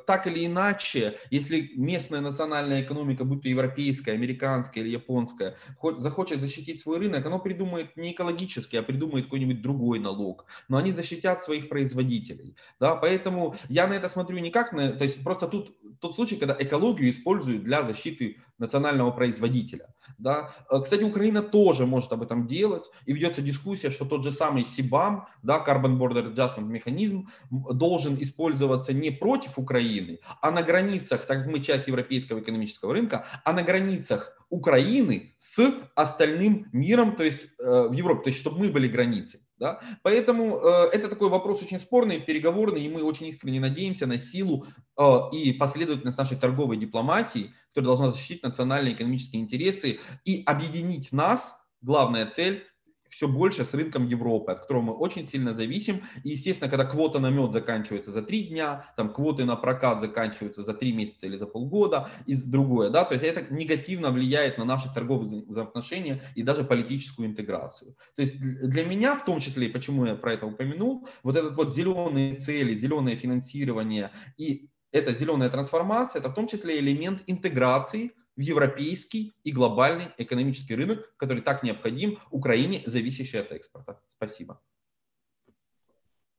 [0.07, 5.55] так или иначе, если местная национальная экономика, будь то европейская, американская или японская,
[5.97, 10.91] захочет защитить свой рынок, оно придумает не экологический, а придумает какой-нибудь другой налог, но они
[10.91, 12.55] защитят защитят своих производителей.
[12.79, 12.95] Да?
[12.95, 14.91] Поэтому я на это смотрю не как на...
[14.91, 19.93] То есть просто тут тот случай, когда экологию используют для защиты национального производителя.
[20.17, 20.51] Да?
[20.69, 24.65] Э, кстати, Украина тоже может об этом делать, и ведется дискуссия, что тот же самый
[24.65, 31.43] СИБАМ, да, Carbon Border Adjustment механизм, должен использоваться не против Украины, а на границах, так
[31.43, 35.59] как мы часть европейского экономического рынка, а на границах Украины с
[35.95, 39.41] остальным миром, то есть э, в Европе, то есть чтобы мы были границей.
[39.59, 39.79] Да?
[40.03, 44.67] Поэтому э, это такой вопрос очень спорный, переговорный, и мы очень искренне надеемся на силу
[44.97, 51.57] э, и последовательность нашей торговой дипломатии, которая должна защитить национальные экономические интересы и объединить нас,
[51.81, 52.65] главная цель,
[53.09, 56.03] все больше с рынком Европы, от которого мы очень сильно зависим.
[56.23, 60.63] И, естественно, когда квота на мед заканчивается за три дня, там квоты на прокат заканчиваются
[60.63, 64.65] за три месяца или за полгода, и другое, да, то есть это негативно влияет на
[64.65, 67.95] наши торговые взаимоотношения и даже политическую интеграцию.
[68.15, 71.75] То есть для меня, в том числе, почему я про это упомянул, вот этот вот
[71.75, 78.40] зеленые цели, зеленое финансирование и эта зеленая трансформация, это в том числе элемент интеграции в
[78.40, 84.00] европейский и глобальный экономический рынок, который так необходим Украине, зависящей от экспорта.
[84.08, 84.60] Спасибо.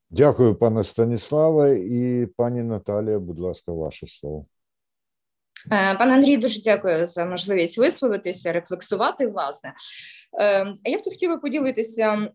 [0.10, 1.80] Дякую, пане Станіславе.
[1.80, 4.46] І пані Наталія, будь ласка, ваше слово.
[5.72, 9.28] Е, пане Андрій, дуже дякую за можливість висловитися, рефлексувати.
[9.28, 9.74] Власне,
[10.40, 12.32] е, я б тут хотіла поділитися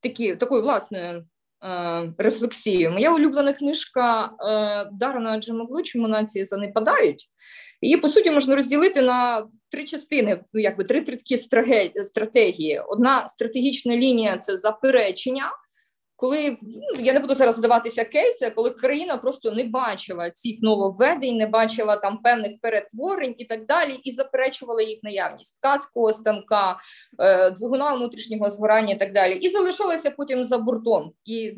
[0.00, 1.24] такі, такою власною
[1.63, 2.91] е, рефлексією.
[2.91, 4.31] Моя улюблена книжка
[4.91, 7.29] Дарана Джамаглу «Чому нації занепадають.
[7.81, 11.37] Її по суті можна розділити на три частини, ну якби три тридкі
[12.03, 12.81] стратегії.
[12.87, 15.51] Одна стратегічна лінія це заперечення
[16.15, 21.37] коли ну, я не буду зараз здаватися кейси, коли країна просто не бачила цих нововведень,
[21.37, 26.77] не бачила там певних перетворень і так далі, і заперечувала їх наявність ткацького станка,
[27.19, 31.53] е, двигуна внутрішнього згорання і так далі, і залишалася потім за бортом і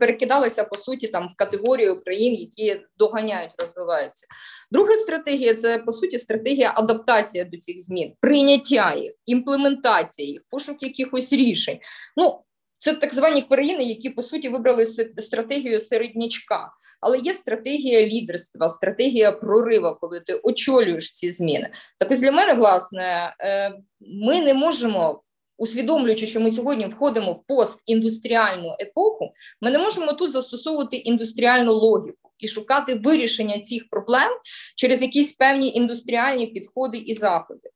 [0.00, 4.26] перекидалася по суті там в категорію країн, які доганяють, розвиваються.
[4.70, 10.82] Друга стратегія це по суті стратегія адаптації до цих змін, прийняття їх, імплементація їх, пошук
[10.82, 11.78] якихось рішень.
[12.16, 12.40] Ну
[12.86, 14.86] це так звані країни, які по суті вибрали
[15.18, 21.70] стратегію середнячка, але є стратегія лідерства, стратегія прорива, коли ти очолюєш ці зміни.
[21.98, 25.22] Так ось для мене, власне, е, ми не можемо.
[25.58, 32.30] Усвідомлюючи, що ми сьогодні входимо в постіндустріальну епоху, ми не можемо тут застосовувати індустріальну логіку
[32.38, 34.32] і шукати вирішення цих проблем
[34.76, 37.70] через якісь певні індустріальні підходи і заходи.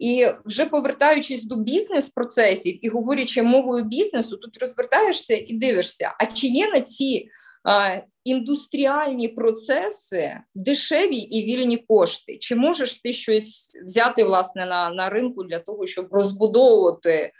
[0.00, 6.46] І вже повертаючись до бізнес-процесів і говорячи мовою бізнесу, тут розвертаєшся і дивишся, а чи
[6.46, 7.28] є на ці
[7.64, 12.38] а, індустріальні процеси дешеві і вільні кошти?
[12.38, 17.32] Чи можеш ти щось взяти власне на, на ринку для того, щоб розбудовувати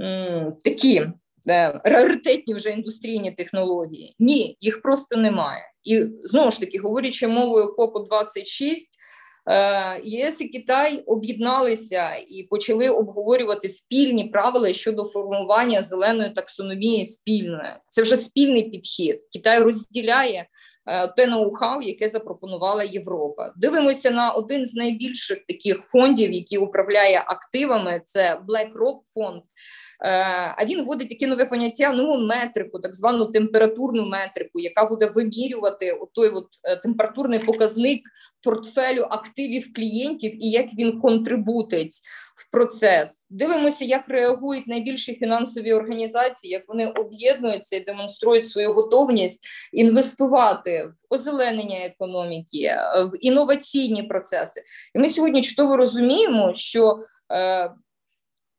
[0.00, 1.06] м, такі?
[1.48, 4.14] Е, раритетні вже індустрійні технології.
[4.18, 5.62] Ні, їх просто немає.
[5.82, 9.25] І знову ж таки, говорячи мовою КОПу 26 Е,
[10.04, 17.70] ЄС і Китай об'єдналися і почали обговорювати спільні правила щодо формування зеленої таксономії спільної.
[17.88, 19.18] Це вже спільний підхід.
[19.32, 20.46] Китай розділяє
[20.86, 23.52] е, те ноу-хау, яке запропонувала Європа.
[23.56, 28.02] Дивимося на один з найбільших таких фондів, який управляє активами.
[28.04, 29.42] Це BlackRock фонд.
[30.00, 36.00] А він вводить таке нове поняття, нову метрику, так звану температурну метрику, яка буде вимірювати
[36.14, 36.48] той от
[36.82, 38.02] температурний показник
[38.46, 42.00] портфелю активів клієнтів і як він контрибутить
[42.36, 43.26] в процес.
[43.30, 51.14] Дивимося, як реагують найбільші фінансові організації, як вони об'єднуються і демонструють свою готовність інвестувати в
[51.14, 54.62] озеленення економіки, в інноваційні процеси.
[54.94, 56.98] І ми сьогодні чудово розуміємо, що
[57.32, 57.70] е,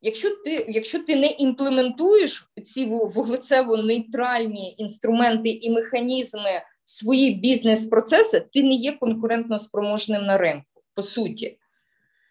[0.02, 8.64] Якщо ти якщо ти не імплементуєш ці вуглецево-нейтральні інструменти і механізми в свої бізнес-процеси, ти
[8.64, 11.57] не є конкурентно спроможним на ринку, по суті.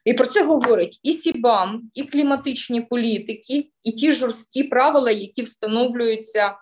[0.05, 6.56] І про це говорить і Сібам, і кліматичні політики, і ті жорсткі правила, які встановлюються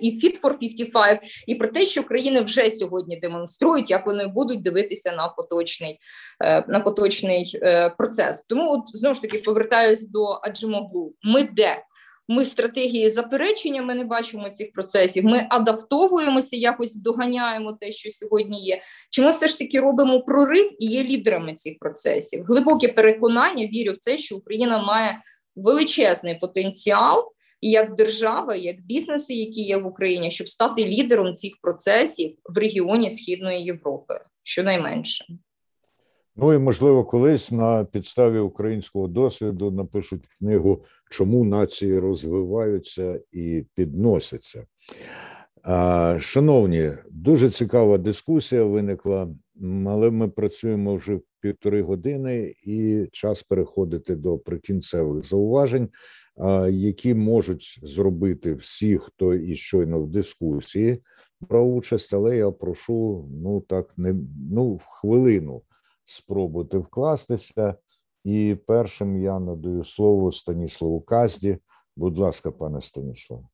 [0.00, 4.62] і Fit for 55, і про те, що країни вже сьогодні демонструють, як вони будуть
[4.62, 5.98] дивитися на поточний
[6.44, 8.44] е, на поточний е, процес.
[8.48, 11.14] Тому, от знову ж таки, повертаюсь до Аджимоглу.
[11.22, 11.82] Ми де?
[12.28, 15.24] Ми стратегії заперечення, ми не бачимо цих процесів.
[15.24, 18.80] Ми адаптовуємося, якось доганяємо те, що сьогодні є.
[19.10, 22.44] Чи ми все ж таки робимо прорив і є лідерами цих процесів?
[22.44, 25.18] Глибоке переконання вірю в це, що Україна має
[25.56, 31.52] величезний потенціал і як держава, як бізнеси, які є в Україні, щоб стати лідером цих
[31.62, 35.24] процесів в регіоні Східної Європи, щонайменше.
[36.36, 44.66] Ну і можливо, колись на підставі українського досвіду напишуть книгу, чому нації розвиваються і підносяться.
[46.20, 49.28] Шановні, дуже цікава дискусія виникла,
[49.86, 55.88] але ми працюємо вже півтори години, і час переходити до прикінцевих зауважень,
[56.68, 61.02] які можуть зробити всі, хто і щойно в дискусії
[61.40, 64.14] брав участь, але я прошу ну так не
[64.50, 65.62] ну в хвилину
[66.04, 67.74] спробувати вкластися.
[68.24, 71.58] І першим я надаю слово Станіславу Казді.
[71.96, 73.44] Будь ласка, пане Станіслав.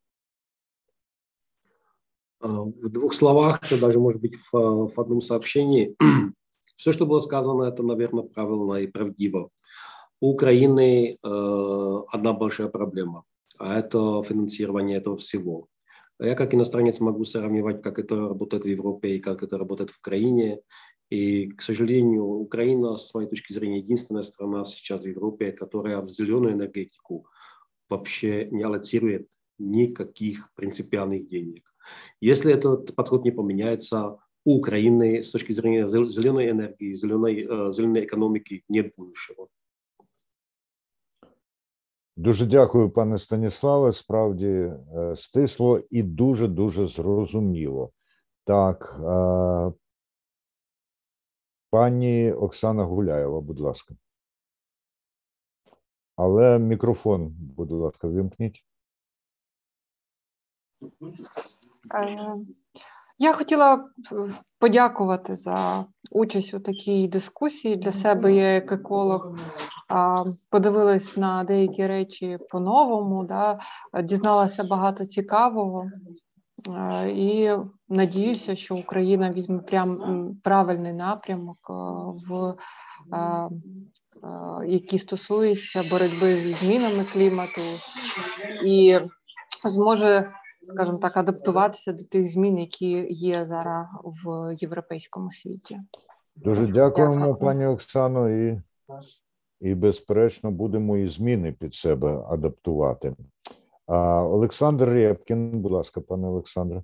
[2.41, 5.97] В двух словах, даже, может быть, в, в одном сообщении.
[6.83, 9.51] Все, что было сказано, это, наверное, правильно и правдиво.
[10.21, 13.23] У Украины э, одна большая проблема,
[13.57, 15.69] а это финансирование этого всего.
[16.19, 19.99] Я как иностранец могу сравнивать, как это работает в Европе и как это работает в
[20.01, 20.59] Украине.
[21.09, 26.09] И, к сожалению, Украина, с моей точки зрения, единственная страна сейчас в Европе, которая в
[26.09, 27.29] зеленую энергетику
[27.89, 31.73] вообще не аллоцирует никаких принципиальных денег.
[32.21, 38.64] Если этот подход не поменяется, Украины с точки зрения зеленой энергии, зеленой, э, зеленой экономики
[38.70, 39.48] нет будущего.
[42.16, 43.94] Дуже дякую, пане Станіславе.
[43.94, 44.72] Справді
[45.16, 47.92] стисло і дуже дуже зрозуміло.
[48.44, 49.00] Так,
[51.70, 53.96] Пані Оксана Гуляєва, будь ласка.
[56.16, 58.66] Але мікрофон, будь ласка, вимкніть.
[63.23, 63.85] Е, я хотіла
[64.59, 68.35] подякувати за участь у такій дискусії для себе.
[68.35, 69.37] Я як еколог
[70.51, 73.59] подивилась на деякі речі по-новому, да,
[74.03, 75.91] дізналася багато цікавого.
[77.09, 77.51] І
[77.89, 81.59] надіюся, що Україна візьме прям правильний напрямок
[82.29, 82.55] в
[84.67, 87.61] які стосуються боротьби з змінами клімату,
[88.65, 88.99] і
[89.65, 90.31] зможе,
[90.63, 95.81] скажімо так, адаптуватися до тих змін, які є зараз в європейському світі.
[96.37, 97.37] Дуже дякуємо, Дякую.
[97.37, 98.63] пані Оксано, і,
[99.61, 103.17] і безперечно будемо і зміни під себе адаптувати.
[103.87, 106.83] Олександр Рєпкін, будь ласка, пане Олександре.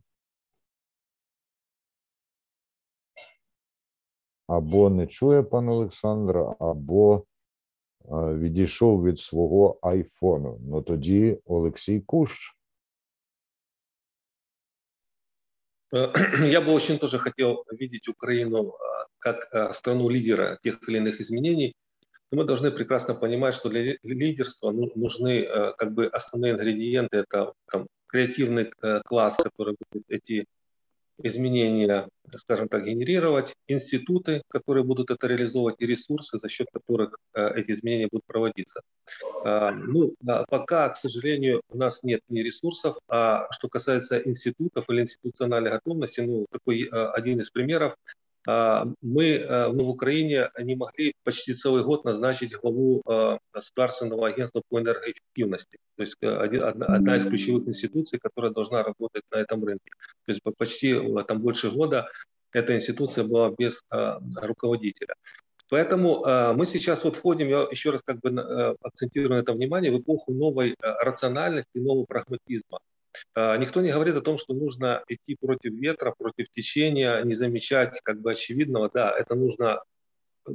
[4.47, 7.25] Або не чує пан Олександр, або
[8.11, 10.59] відійшов від свого айфону.
[10.63, 12.58] Ну тоді Олексій Кущ.
[15.93, 18.75] Я бы очень тоже хотел видеть Украину
[19.19, 21.75] как страну лидера тех или иных изменений,
[22.31, 27.19] Но мы должны прекрасно понимать, что для лидерства ну, нужны э, как бы основные ингредиенты.
[27.19, 30.45] Это там, креативный э, класс, который будет эти
[31.23, 37.53] изменения, скажем так, генерировать, институты, которые будут это реализовывать, и ресурсы, за счет которых э,
[37.57, 38.81] эти изменения будут проводиться.
[39.45, 40.15] А, ну,
[40.49, 46.21] пока, к сожалению, у нас нет ни ресурсов, а что касается институтов или институциональной готовности,
[46.21, 47.95] ну, такой один из примеров,
[48.51, 54.29] а, мы э, ну, в Украине не могли почти целый год назначить главу э, Государственного
[54.29, 55.77] агентства по энергоэффективности.
[55.97, 59.91] То есть э, одна из ключевых институций, которая должна работать на этом рынке.
[60.25, 62.09] То есть почти там больше года
[62.53, 63.83] эта институция была без
[64.41, 65.15] руководителя.
[65.69, 69.53] Поэтому э, мы сейчас вот входим, я еще раз как бы э, акцентирую на это
[69.53, 72.79] внимание, в эпоху новой э, рациональности, нового прагматизма.
[73.35, 78.01] Э, никто не говорит о том, что нужно идти против ветра, против течения, не замечать
[78.03, 78.91] как бы очевидного.
[78.93, 79.83] Да, это нужно,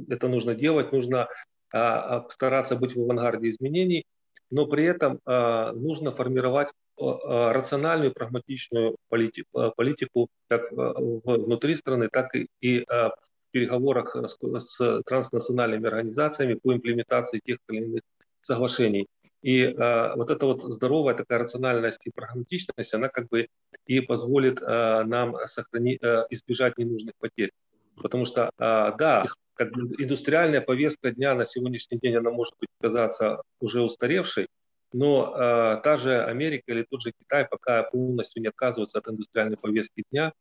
[0.08, 1.28] это нужно делать, нужно
[1.72, 4.04] э, стараться быть в авангарде изменений,
[4.50, 12.86] но при этом нужно формировать рациональную, прагматичную политику, политику как внутри страны, так и, и
[13.54, 18.02] переговорах с транснациональными организациями по имплементации тех или иных
[18.42, 19.06] соглашений.
[19.44, 23.48] И э, вот эта вот здоровая такая рациональность и прагматичность, она как бы
[23.84, 27.50] и позволит э, нам сохранить, э, избежать ненужных потерь.
[27.94, 32.70] Потому что, э, да, как бы индустриальная повестка дня на сегодняшний день, она может быть
[32.80, 34.48] казаться уже устаревшей,
[34.94, 39.58] но э, та же Америка или тот же Китай пока полностью не отказываются от индустриальной
[39.58, 40.32] повестки дня,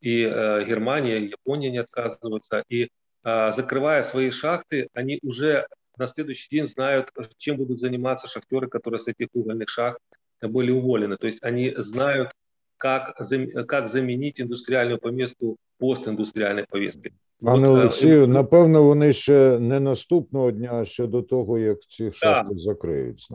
[0.00, 2.64] и э, Германия, и Япония не отказываются.
[2.70, 2.88] И
[3.24, 5.66] э, закрывая свои шахты, они уже
[5.97, 9.99] на следующий день знают, чем будут заниматься шахтеры, которые с этих угольных шахт
[10.41, 11.17] были уволены.
[11.17, 12.29] То есть они знают,
[12.77, 13.21] как,
[13.67, 17.11] как заменить індустріальну повістку постіндустріальної повістки.
[17.41, 22.53] Пане Олексію, напевно, вони ще не наступного дня, а ще до того, як ці шахти
[22.53, 23.27] да, закриють.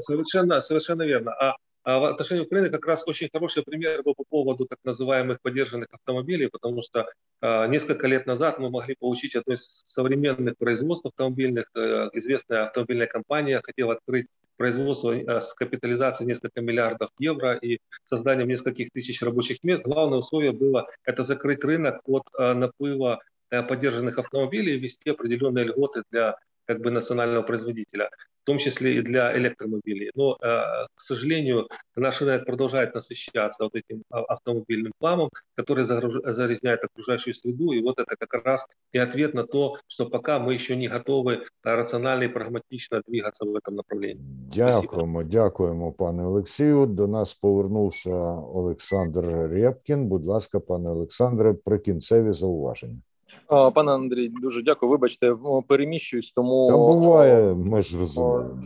[0.00, 1.32] Совершенно, совершенно верно.
[1.40, 5.41] А а в отношении Украины как раз очень хороший пример был по поводу так называемых
[5.41, 7.07] поддержанных автомобилей, потому что
[7.41, 11.65] э, несколько лет назад мы могли получить одно из современных производств автомобильных.
[11.75, 14.27] Э, известная автомобильная компания хотела открыть
[14.57, 19.83] производство э, с капитализацией несколько миллиардов евро и созданием нескольких тысяч рабочих мест.
[19.83, 26.03] Главное условие было это закрыть рынок от э, наплыва поддержанных автомобилей и ввести определенные льготы
[26.09, 26.37] для
[26.70, 28.10] как бы национального производителя
[28.42, 30.12] в том числе и для электромобилей.
[30.14, 30.46] Но, э,
[30.94, 37.72] к сожалению, наш рынок продолжает насыщаться вот этим автомобильным пламом, который загрязняет окружающую среду.
[37.72, 41.40] И вот это как раз и ответ на то, что пока мы еще не готовы
[41.64, 44.22] рационально и прагматично двигаться в этом направлении.
[44.54, 46.86] Дякуємо, дякуємо, пане Олексію.
[46.86, 48.16] До нас повернувся
[48.54, 50.06] Олександр Рєпкін.
[50.06, 53.00] Будь ласка, пане Олександре, прикінцеві зауваження.
[53.47, 54.91] Пане Андрій, дуже дякую.
[54.91, 55.35] Вибачте,
[55.67, 58.57] переміщуюсь, тому Та буває, ми ж розуміємо.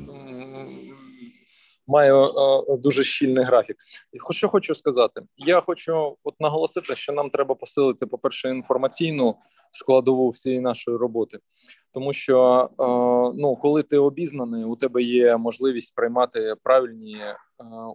[1.87, 2.27] Маю
[2.79, 3.77] дуже щільний графік.
[4.31, 9.35] Що хочу сказати, я хочу от наголосити, що нам треба посилити, по перше, інформаційну
[9.71, 11.39] складову всієї нашої роботи,
[11.93, 12.69] тому що
[13.35, 17.17] ну, коли ти обізнаний, у тебе є можливість приймати правильні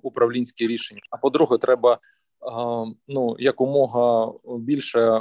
[0.02, 1.00] управлінські рішення.
[1.10, 1.98] А по-друге, треба
[3.08, 5.20] ну якомога більше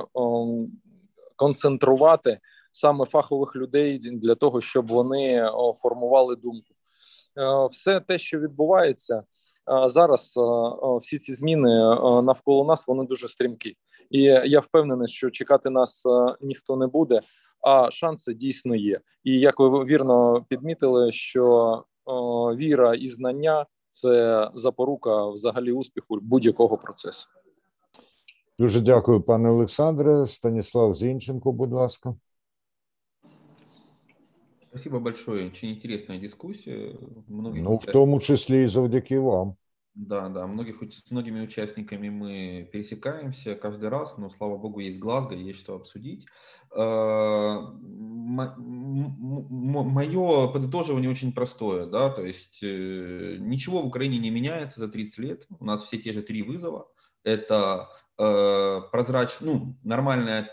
[1.39, 2.39] концентрувати
[2.71, 5.51] саме фахових людей для того, щоб вони
[5.81, 6.73] формували думку.
[7.37, 10.41] Е, все те, що відбувається е, зараз, е,
[11.01, 11.69] всі ці зміни
[12.21, 13.77] навколо нас, вони дуже стрімкі,
[14.09, 16.05] і я впевнений, що чекати нас
[16.41, 17.21] ніхто не буде.
[17.61, 18.99] А шанси дійсно є.
[19.23, 21.83] І як ви вірно підмітили, що
[22.55, 27.27] віра і знання це запорука взагалі успіху будь-якого процесу.
[28.59, 30.26] Дуже дякую, пане Олександре.
[30.26, 32.14] Станіслав Зінченко, будь ласка.
[34.68, 35.46] Спасибо большое.
[35.46, 36.96] Очень интересная дискуссия.
[37.28, 39.56] Многих ну, в тому числі і завдяки вам.
[39.94, 45.36] Да, да, многих, с многими участниками мы пересекаемся каждый раз, но, слава богу, есть Глазго,
[45.36, 46.26] есть что обсудить.
[46.74, 47.28] Мое
[50.48, 55.46] подытоживание очень простое, да, то есть э, ничего в Украине не меняется за 30 лет,
[55.60, 56.88] у нас все те же три вызова.
[57.23, 60.49] это э, прозрачное, ну, нормальное,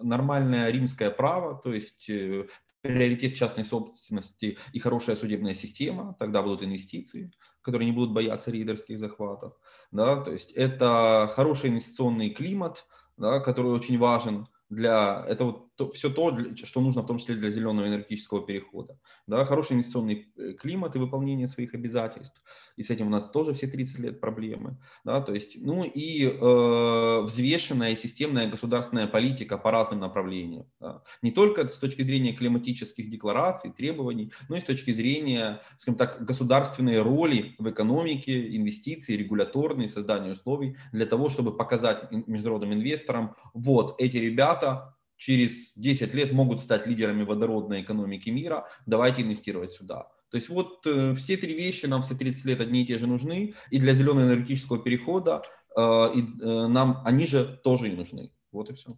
[0.00, 2.46] нормальное римское право, то есть э,
[2.80, 8.98] приоритет частной собственности и хорошая судебная система, тогда будут инвестиции, которые не будут бояться рейдерских
[8.98, 9.54] захватов.
[9.90, 15.90] Да, то есть это хороший инвестиционный климат, да, который очень важен для это вот то,
[15.90, 18.98] все то, что нужно в том числе для зеленого энергетического перехода.
[19.26, 22.42] Да, хороший инвестиционный э, климат и выполнение своих обязательств.
[22.76, 24.78] И с этим у нас тоже все 30 лет проблемы.
[25.04, 30.66] Да, то есть, ну и э, взвешенная и системная государственная политика по разным направлениям.
[30.80, 31.02] Да.
[31.22, 36.24] Не только с точки зрения климатических деклараций, требований, но и с точки зрения, скажем так,
[36.24, 44.00] государственной роли в экономике, инвестиций, регуляторной, создания условий для того, чтобы показать международным инвесторам, вот
[44.00, 50.08] эти ребята через 10 лет могут стать лидерами водородной экономики мира, давайте инвестировать сюда.
[50.30, 53.06] То есть вот э, все три вещи нам все 30 лет одни и те же
[53.06, 55.42] нужны, и для зеленого энергетического перехода
[55.76, 55.80] э,
[56.14, 58.30] и, э, нам они же тоже и нужны.
[58.52, 58.88] Вот и все.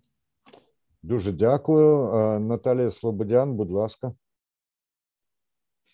[1.03, 2.41] Дуже дякую.
[2.41, 4.15] Наталія Слободян, будь ласка.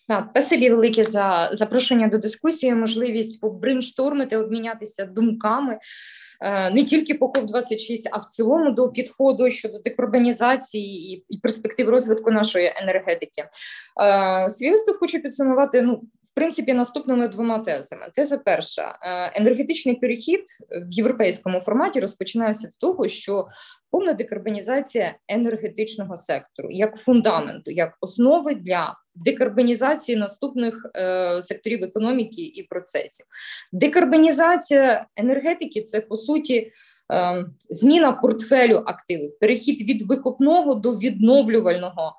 [0.07, 5.79] Так, спасибі велике за запрошення до дискусії, можливість побрейнштормити, обмінятися думками
[6.41, 11.89] е, не тільки по КОП 26 а в цілому до підходу щодо декарбонізації і, перспектив
[11.89, 13.43] розвитку нашої енергетики.
[14.01, 15.81] Е, свій виступ хочу підсумувати.
[15.81, 16.01] Ну,
[16.35, 18.07] принципі, наступними двома тезами.
[18.15, 23.47] Теза перша е, енергетичний перехід в європейському форматі розпочинається з того, що
[23.91, 32.63] повна декарбонізація енергетичного сектору як фундаменту, як основи для декарбонізації наступних е, секторів економіки і
[32.63, 33.25] процесів.
[33.71, 36.71] Декарбонізація енергетики це по суті
[37.13, 42.15] е, зміна портфелю активів, перехід від викопного до відновлювального.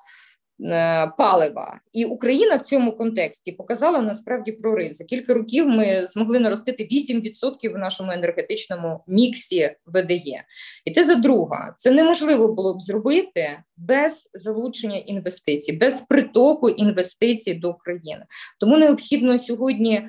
[0.61, 4.93] Е, палива, і Україна в цьому контексті показала насправді прорив.
[4.93, 10.43] За кілька років ми змогли наростити 8% в нашому енергетичному міксі ВДЄ.
[10.85, 17.53] І те за друга, це неможливо було б зробити без залучення інвестицій, без притоку інвестицій
[17.53, 18.25] до України.
[18.59, 20.07] Тому необхідно сьогодні.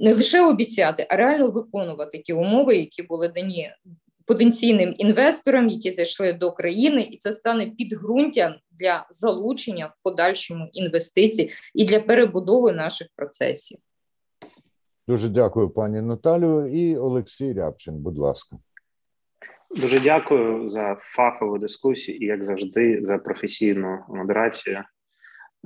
[0.00, 3.70] Не лише обіцяти, а реально виконувати ті умови, які були дані
[4.26, 11.50] потенційним інвесторам, які зайшли до країни, і це стане підґрунтям для залучення в подальшому інвестицій
[11.74, 13.78] і для перебудови наших процесів.
[15.08, 16.66] Дуже дякую, пані Наталію.
[16.66, 18.56] І Олексій Рябчин, будь ласка.
[19.76, 24.84] Дуже дякую за фахову дискусію і, як завжди, за професійну модерацію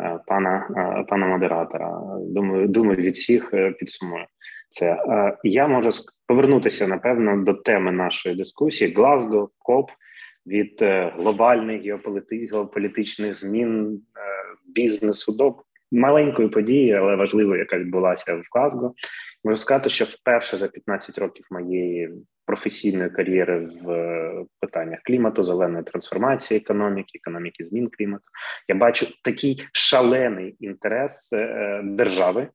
[0.01, 2.01] е, пана е, пана модератора.
[2.21, 4.25] Думаю, думаю, від всіх е, підсумую
[4.71, 5.03] це.
[5.45, 5.91] Я можу
[6.27, 9.91] повернутися напевно до теми нашої дискусії: Глазго, КОП
[10.47, 11.83] від е, глобальних
[12.31, 14.21] геополітичних змін е,
[14.67, 15.57] бізнесу до
[15.93, 18.95] маленької події, але важливої, яка відбулася в Глазго.
[19.45, 22.11] Можу сказати, що вперше за 15 років моєї
[22.47, 28.25] професійної кар'єри в е, питаннях клімату, зеленої трансформації економіки, економіки змін клімату,
[28.69, 31.31] я бачу такий шалений інтерес
[31.85, 32.49] держави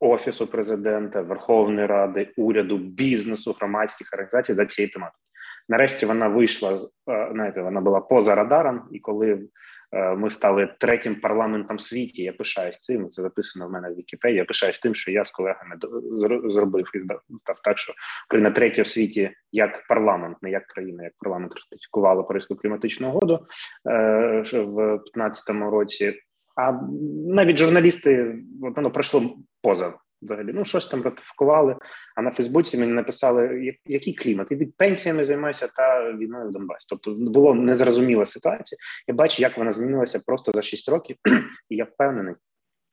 [0.00, 5.25] офісу президента, Верховної Ради, уряду, бізнесу, громадських організацій до цієї тематики.
[5.68, 9.48] Нарешті вона вийшла з е, знаєте, вона була поза радаром, і коли
[9.92, 13.08] е, ми стали третім парламентом світі, я пишаюсь цим.
[13.08, 14.38] Це записано в мене в Вікіпедії.
[14.38, 15.76] Я пишаюсь тим, що я з колегами
[16.44, 16.98] зробив і
[17.38, 17.92] став так, що
[18.28, 23.34] Україна третя в світі як парламент, не як країна, як парламент ратифікувала Паризьку кліматичну угоду
[23.90, 24.74] е, в
[25.14, 26.14] 2015 році.
[26.56, 26.72] А
[27.26, 30.52] навіть журналісти воно пройшло поза взагалі.
[30.54, 31.76] Ну щось там ратифікували.
[32.16, 36.86] А на Фейсбуці мені написали, який клімат, іди пенсіями займайся та війною в Донбасі.
[36.88, 38.78] Тобто було незрозуміла ситуація.
[39.08, 41.16] Я бачу, як вона змінилася просто за 6 років,
[41.70, 42.34] і я впевнений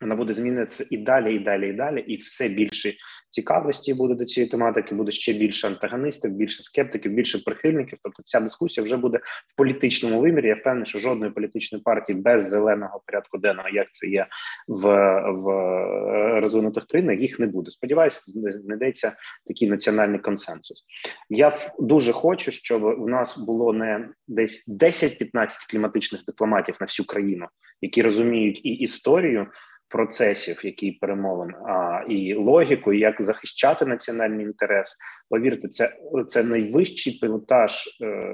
[0.02, 2.94] вона буде змінитися і далі, і далі, і далі, і все більше
[3.30, 4.96] цікавості буде до цієї тематики.
[4.96, 8.00] Буде ще більше антагоністів, більше скептиків, більше прихильників.
[8.02, 9.18] Тобто, ця дискусія вже буде
[9.48, 10.48] в політичному вимірі.
[10.48, 14.28] Я впевнений, що жодної політичної партії без зеленого порядку денного, як це є
[14.68, 14.84] в
[15.32, 17.72] в е, розвинутих країнах, їх не буде.
[17.72, 19.16] Сподіваюся, знайдеться
[19.48, 20.84] такий національний консенсус.
[21.30, 27.46] Я дуже хочу, щоб в нас було не десь 10-15 кліматичних дипломатів на всю країну,
[27.82, 29.48] які розуміють і історію
[29.94, 34.98] процесів, які перемовин, а і логіку, як захищати національний інтерес.
[35.30, 35.90] Повірте, це
[36.28, 37.72] це найвищий пілотаж
[38.02, 38.28] е,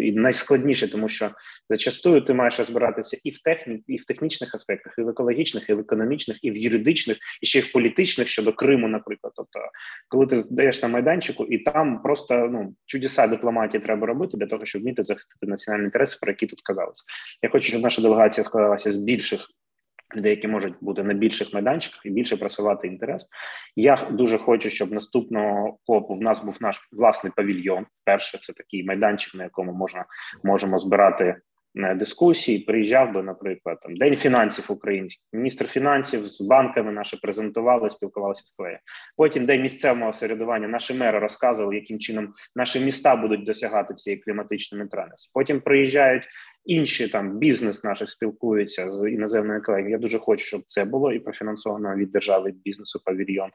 [0.00, 1.30] і найскладніше, тому що
[1.70, 5.74] зачастую ти маєш розбиратися і в техні, і в технічних аспектах, і в екологічних, і
[5.74, 9.32] в економічних, і в юридичних, і ще й в політичних щодо Криму, наприклад.
[9.36, 9.60] Тобто,
[10.08, 14.66] коли ти здаєш на майданчику, і там просто ну чудеса дипломатії треба робити для того,
[14.66, 17.04] щоб вміти захистити національні інтереси, про які тут казалось.
[17.42, 19.48] Я хочу, щоб наша делегація складалася з більших
[20.14, 23.28] людей, які можуть бути на більших майданчиках і більше просувати інтерес.
[23.76, 27.86] Я дуже хочу, щоб наступного копу в нас був наш власний павільйон.
[27.92, 30.04] Вперше це такий майданчик, на якому можна
[30.44, 31.36] можемо збирати
[31.76, 32.58] Е, дискусії.
[32.58, 38.50] Приїжджав би, наприклад, там день фінансів українських, міністр фінансів з банками наші презентували, спілкувалися з
[38.50, 38.80] колегами.
[39.16, 40.68] Потім день місцевого середування.
[40.68, 45.30] Наші мери розказували, яким чином наші міста будуть досягати цієї кліматичної нейтральності.
[45.34, 46.28] Потім приїжджають
[46.66, 49.90] інші там бізнес наші спілкуються з іноземними колегами.
[49.90, 53.50] Я дуже хочу, щоб це було і профінансовано від держави бізнесу павільйон.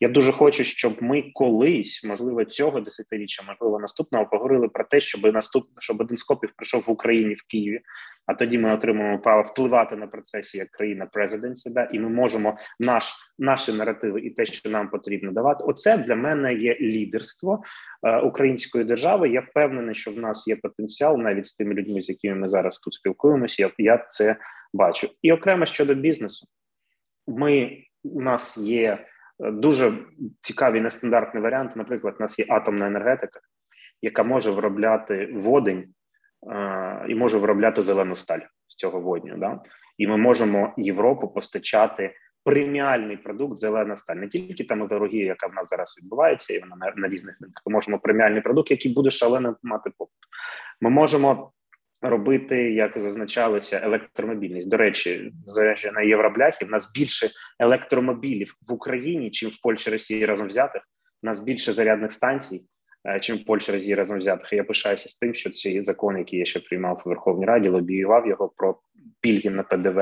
[0.00, 5.34] Я дуже хочу, щоб ми колись, можливо, цього десятиріччя, можливо, наступного поговорили про те, щоб
[5.34, 7.80] наступ, щоб один з копів прийшов в Україні в Києві.
[8.26, 12.56] А тоді ми отримуємо право впливати на процесі як країна президенція, да, і ми можемо
[12.80, 15.64] наш наші наративи і те, що нам потрібно давати.
[15.64, 17.62] Оце для мене є лідерство
[18.02, 19.28] е, української держави.
[19.28, 22.78] Я впевнений, що в нас є потенціал навіть з тими людьми, з якими ми зараз
[22.78, 23.62] тут спілкуємося.
[23.62, 24.36] Я, я це
[24.72, 25.08] бачу.
[25.22, 26.46] І окремо щодо бізнесу,
[27.26, 29.06] ми у нас є
[29.44, 29.92] е, дуже
[30.40, 31.72] цікаві нестандартні варіанти.
[31.76, 33.40] Наприклад, у нас є атомна енергетика,
[34.02, 35.94] яка може виробляти водень
[37.08, 38.40] і може виробляти зелену сталь.
[38.66, 39.36] з цього водню.
[39.36, 39.60] Да?
[39.98, 42.14] І ми можемо Європу постачати
[42.44, 46.76] преміальний продукт зелена сталь, не тільки та металургія, яка в нас зараз відбувається, і вона
[46.76, 47.62] на, на різних ринках.
[47.66, 50.16] Ми можемо преміальний продукт, який буде шалено мати попит.
[50.80, 51.52] Ми можемо
[52.08, 54.68] робити, як зазначалося, електромобільність.
[54.68, 57.28] До речі, зважаючи на євробляхи, в нас більше
[57.58, 60.82] електромобілів в Україні, чим в Польщі Росії разом взятих.
[61.22, 62.66] У нас більше зарядних станцій.
[63.08, 64.52] Е, чим в Польщі Росії разом взятих.
[64.52, 68.26] Я пишаюся з тим, що ці закони, які я ще приймав у Верховній Раді, лобіював
[68.26, 68.78] його про
[69.20, 69.96] пільги на ПДВ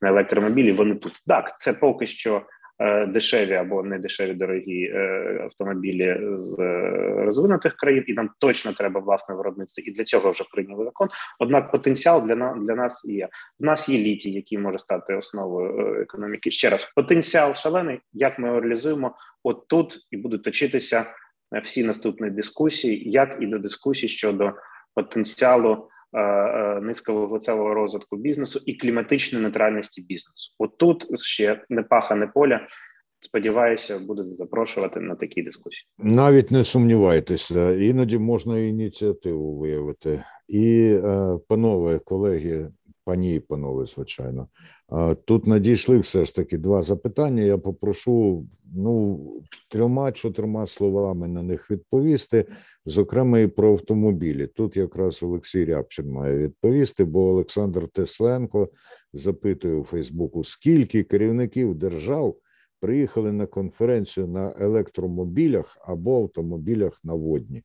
[0.00, 0.72] на електромобілі.
[0.72, 1.60] Вони тут так.
[1.60, 2.42] Це поки що
[3.08, 9.00] дешеві або не дешеві дорогі е, автомобілі з е, розвинутих країн, і нам точно треба
[9.00, 11.08] власне виробництво, і для цього вже прийняли закон.
[11.38, 13.28] Однак потенціал для нас для нас є.
[13.60, 16.50] В нас є літій, який може стати основою економіки.
[16.50, 18.00] Ще раз потенціал шалений.
[18.12, 19.14] Як ми його реалізуємо?
[19.42, 21.06] От тут і будуть точитися
[21.62, 24.52] всі наступні дискусії, як і до дискусії щодо
[24.94, 25.88] потенціалу.
[26.12, 30.54] Е, е, низьковуглецевого розвитку бізнесу і кліматичної нейтральності бізнесу.
[30.58, 32.60] От тут ще не паха, не поля.
[33.20, 35.86] Сподіваюся, буде запрошувати на такі дискусії.
[35.98, 40.24] Навіть не сумнівайтеся, іноді можна ініціативу виявити.
[40.48, 42.68] І, е, панове колеги,
[43.08, 44.48] пані і панове, звичайно,
[45.24, 47.42] тут надійшли все ж таки два запитання.
[47.42, 49.20] Я попрошу ну
[49.70, 52.44] трьома-чотирма словами на них відповісти,
[52.84, 54.46] зокрема і про автомобілі.
[54.46, 58.68] Тут якраз Олексій Рябчин має відповісти, бо Олександр Тесленко
[59.12, 62.36] запитує у Фейсбуку, скільки керівників держав
[62.80, 67.62] приїхали на конференцію на електромобілях або автомобілях на водні.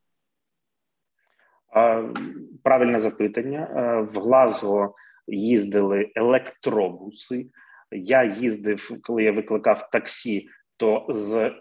[2.63, 3.67] Правильне запитання
[4.13, 4.95] в Глазго
[5.27, 7.45] їздили електробуси.
[7.91, 11.51] Я їздив, коли я викликав таксі, то з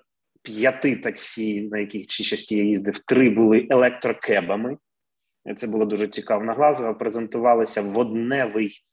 [0.43, 4.77] п'яти таксі, на яких чи часті я їздив, три були електрокебами.
[5.57, 6.45] Це було дуже цікаво.
[6.45, 6.55] На
[6.95, 8.85] презентувалися водневий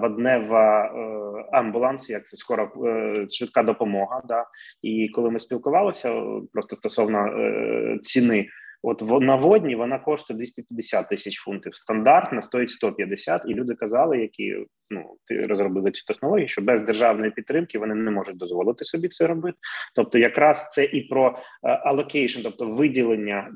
[0.00, 4.22] воднева е, амбуланс, як це скоро е, швидка допомога.
[4.28, 4.44] Да?
[4.82, 8.46] І коли ми спілкувалися просто стосовно е, ціни
[8.82, 11.74] От на водні вона коштує 250 тисяч фунтів.
[11.74, 17.30] Стандартна стоїть 150, і люди казали, які ну ти розробили цю технологію, що без державної
[17.30, 19.58] підтримки вони не можуть дозволити собі це робити.
[19.94, 21.38] Тобто, якраз це і про
[21.86, 23.50] allocation, тобто виділення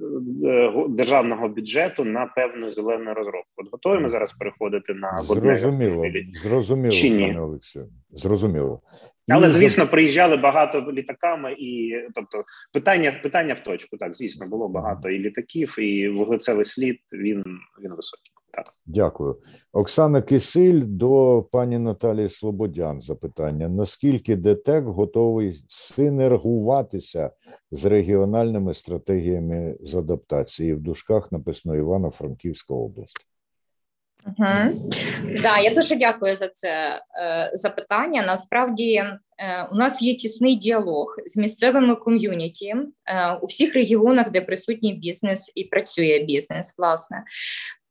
[0.47, 3.51] е, державного бюджету на певну зелену розробку.
[3.56, 6.05] От готові ми зараз переходити на зрозуміло,
[6.43, 7.39] зрозуміло, Чи ні?
[7.39, 7.89] Олексію.
[8.11, 8.81] Зрозуміло.
[9.28, 13.97] Але звісно, приїжджали багато літаками, і тобто питання питання в точку.
[13.97, 17.44] Так, звісно, було багато і літаків, і вуглецевий слід він
[17.82, 18.34] він високий.
[18.56, 19.36] Так, дякую,
[19.72, 23.01] Оксана Кисиль до пані Наталії Слободян.
[23.01, 27.31] Запитання: наскільки ДТЕК готовий синергуватися
[27.70, 33.26] з регіональними стратегіями з адаптації в дужках написано Івано-Франківська область?
[34.26, 34.90] Угу.
[35.43, 38.24] Да, я дуже дякую за це е, запитання.
[38.26, 39.18] Насправді е,
[39.73, 45.52] у нас є тісний діалог з місцевими ком'юніті е, у всіх регіонах, де присутній бізнес
[45.55, 47.24] і працює бізнес, власне.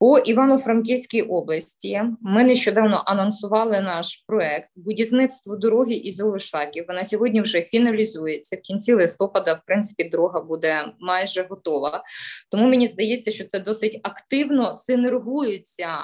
[0.03, 6.85] По Івано-Франківській області ми нещодавно анонсували наш проект будівництво дороги із Олешлаків.
[6.87, 8.55] Вона сьогодні вже фіналізується.
[8.55, 12.03] В кінці листопада, в принципі, дорога буде майже готова.
[12.51, 15.99] Тому мені здається, що це досить активно синергується е,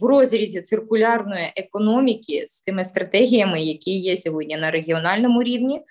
[0.00, 5.82] в розрізі циркулярної економіки з тими стратегіями, які є сьогодні на регіональному рівні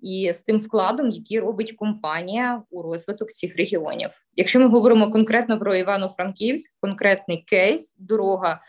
[0.00, 4.10] і з тим вкладом, який робить компанія у розвиток цих регіонів.
[4.36, 8.60] Якщо ми говоримо конкретно про Івано-Франківськ, конкретний кейс, дорога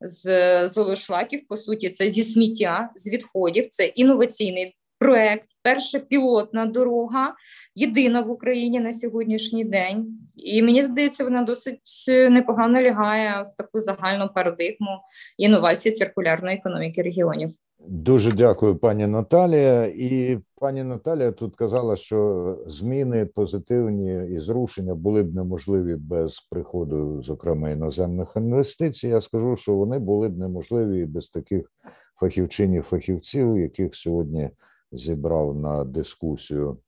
[0.00, 7.34] з Золошлаків, по суті, це зі сміття, з відходів, це інноваційний проект, перша пілотна дорога,
[7.74, 10.18] єдина в Україні на сьогоднішній день.
[10.36, 15.00] І мені здається, вона досить непогано лягає в таку загальну парадигму
[15.38, 17.50] інновації циркулярної економіки регіонів.
[17.88, 19.86] Дуже дякую, пані Наталія.
[19.86, 27.22] І пані Наталія тут казала, що зміни позитивні і зрушення були б неможливі без приходу,
[27.22, 29.08] зокрема іноземних інвестицій.
[29.08, 31.72] Я скажу, що вони були б неможливі без таких
[32.20, 34.50] фахівчинів, фахівців, яких сьогодні
[34.92, 36.78] зібрав на дискусію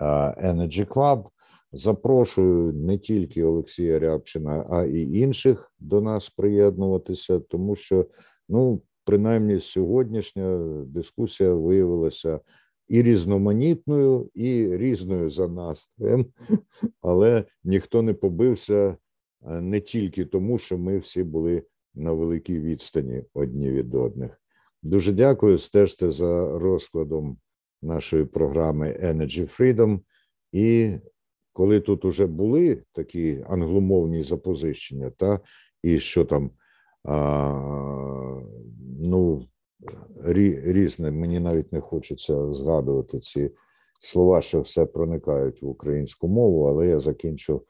[0.00, 1.24] Energy Club.
[1.72, 8.06] Запрошую не тільки Олексія Рябчина, а і інших до нас приєднуватися, тому що
[8.48, 12.40] ну принаймні сьогоднішня дискусія виявилася
[12.88, 16.26] і різноманітною, і різною за настроєм,
[17.00, 18.96] але ніхто не побився
[19.46, 21.62] е, не тільки тому, що ми всі були
[21.94, 24.40] на великій відстані одні від одних.
[24.82, 25.58] Дуже дякую.
[25.58, 27.36] Стежте за розкладом
[27.82, 30.00] нашої програми Energy Freedom.
[30.52, 30.94] І
[31.52, 35.40] коли тут уже були такі англомовні запозичення, та
[35.82, 36.50] і що там
[37.04, 37.14] а,
[39.04, 39.46] ну,
[40.24, 41.10] рі, різне.
[41.10, 43.50] Мені навіть не хочеться згадувати ці
[44.00, 47.62] слова, що все проникають в українську мову, але я закінчу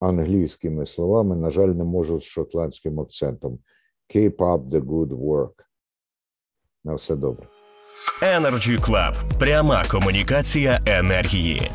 [0.00, 1.36] англійськими словами.
[1.36, 3.58] На жаль, не можу з шотландським акцентом.
[4.14, 5.52] Keep up the good work.
[6.84, 7.48] На все добре.
[8.22, 9.38] Energy Club.
[9.38, 11.70] Пряма комунікація енергії.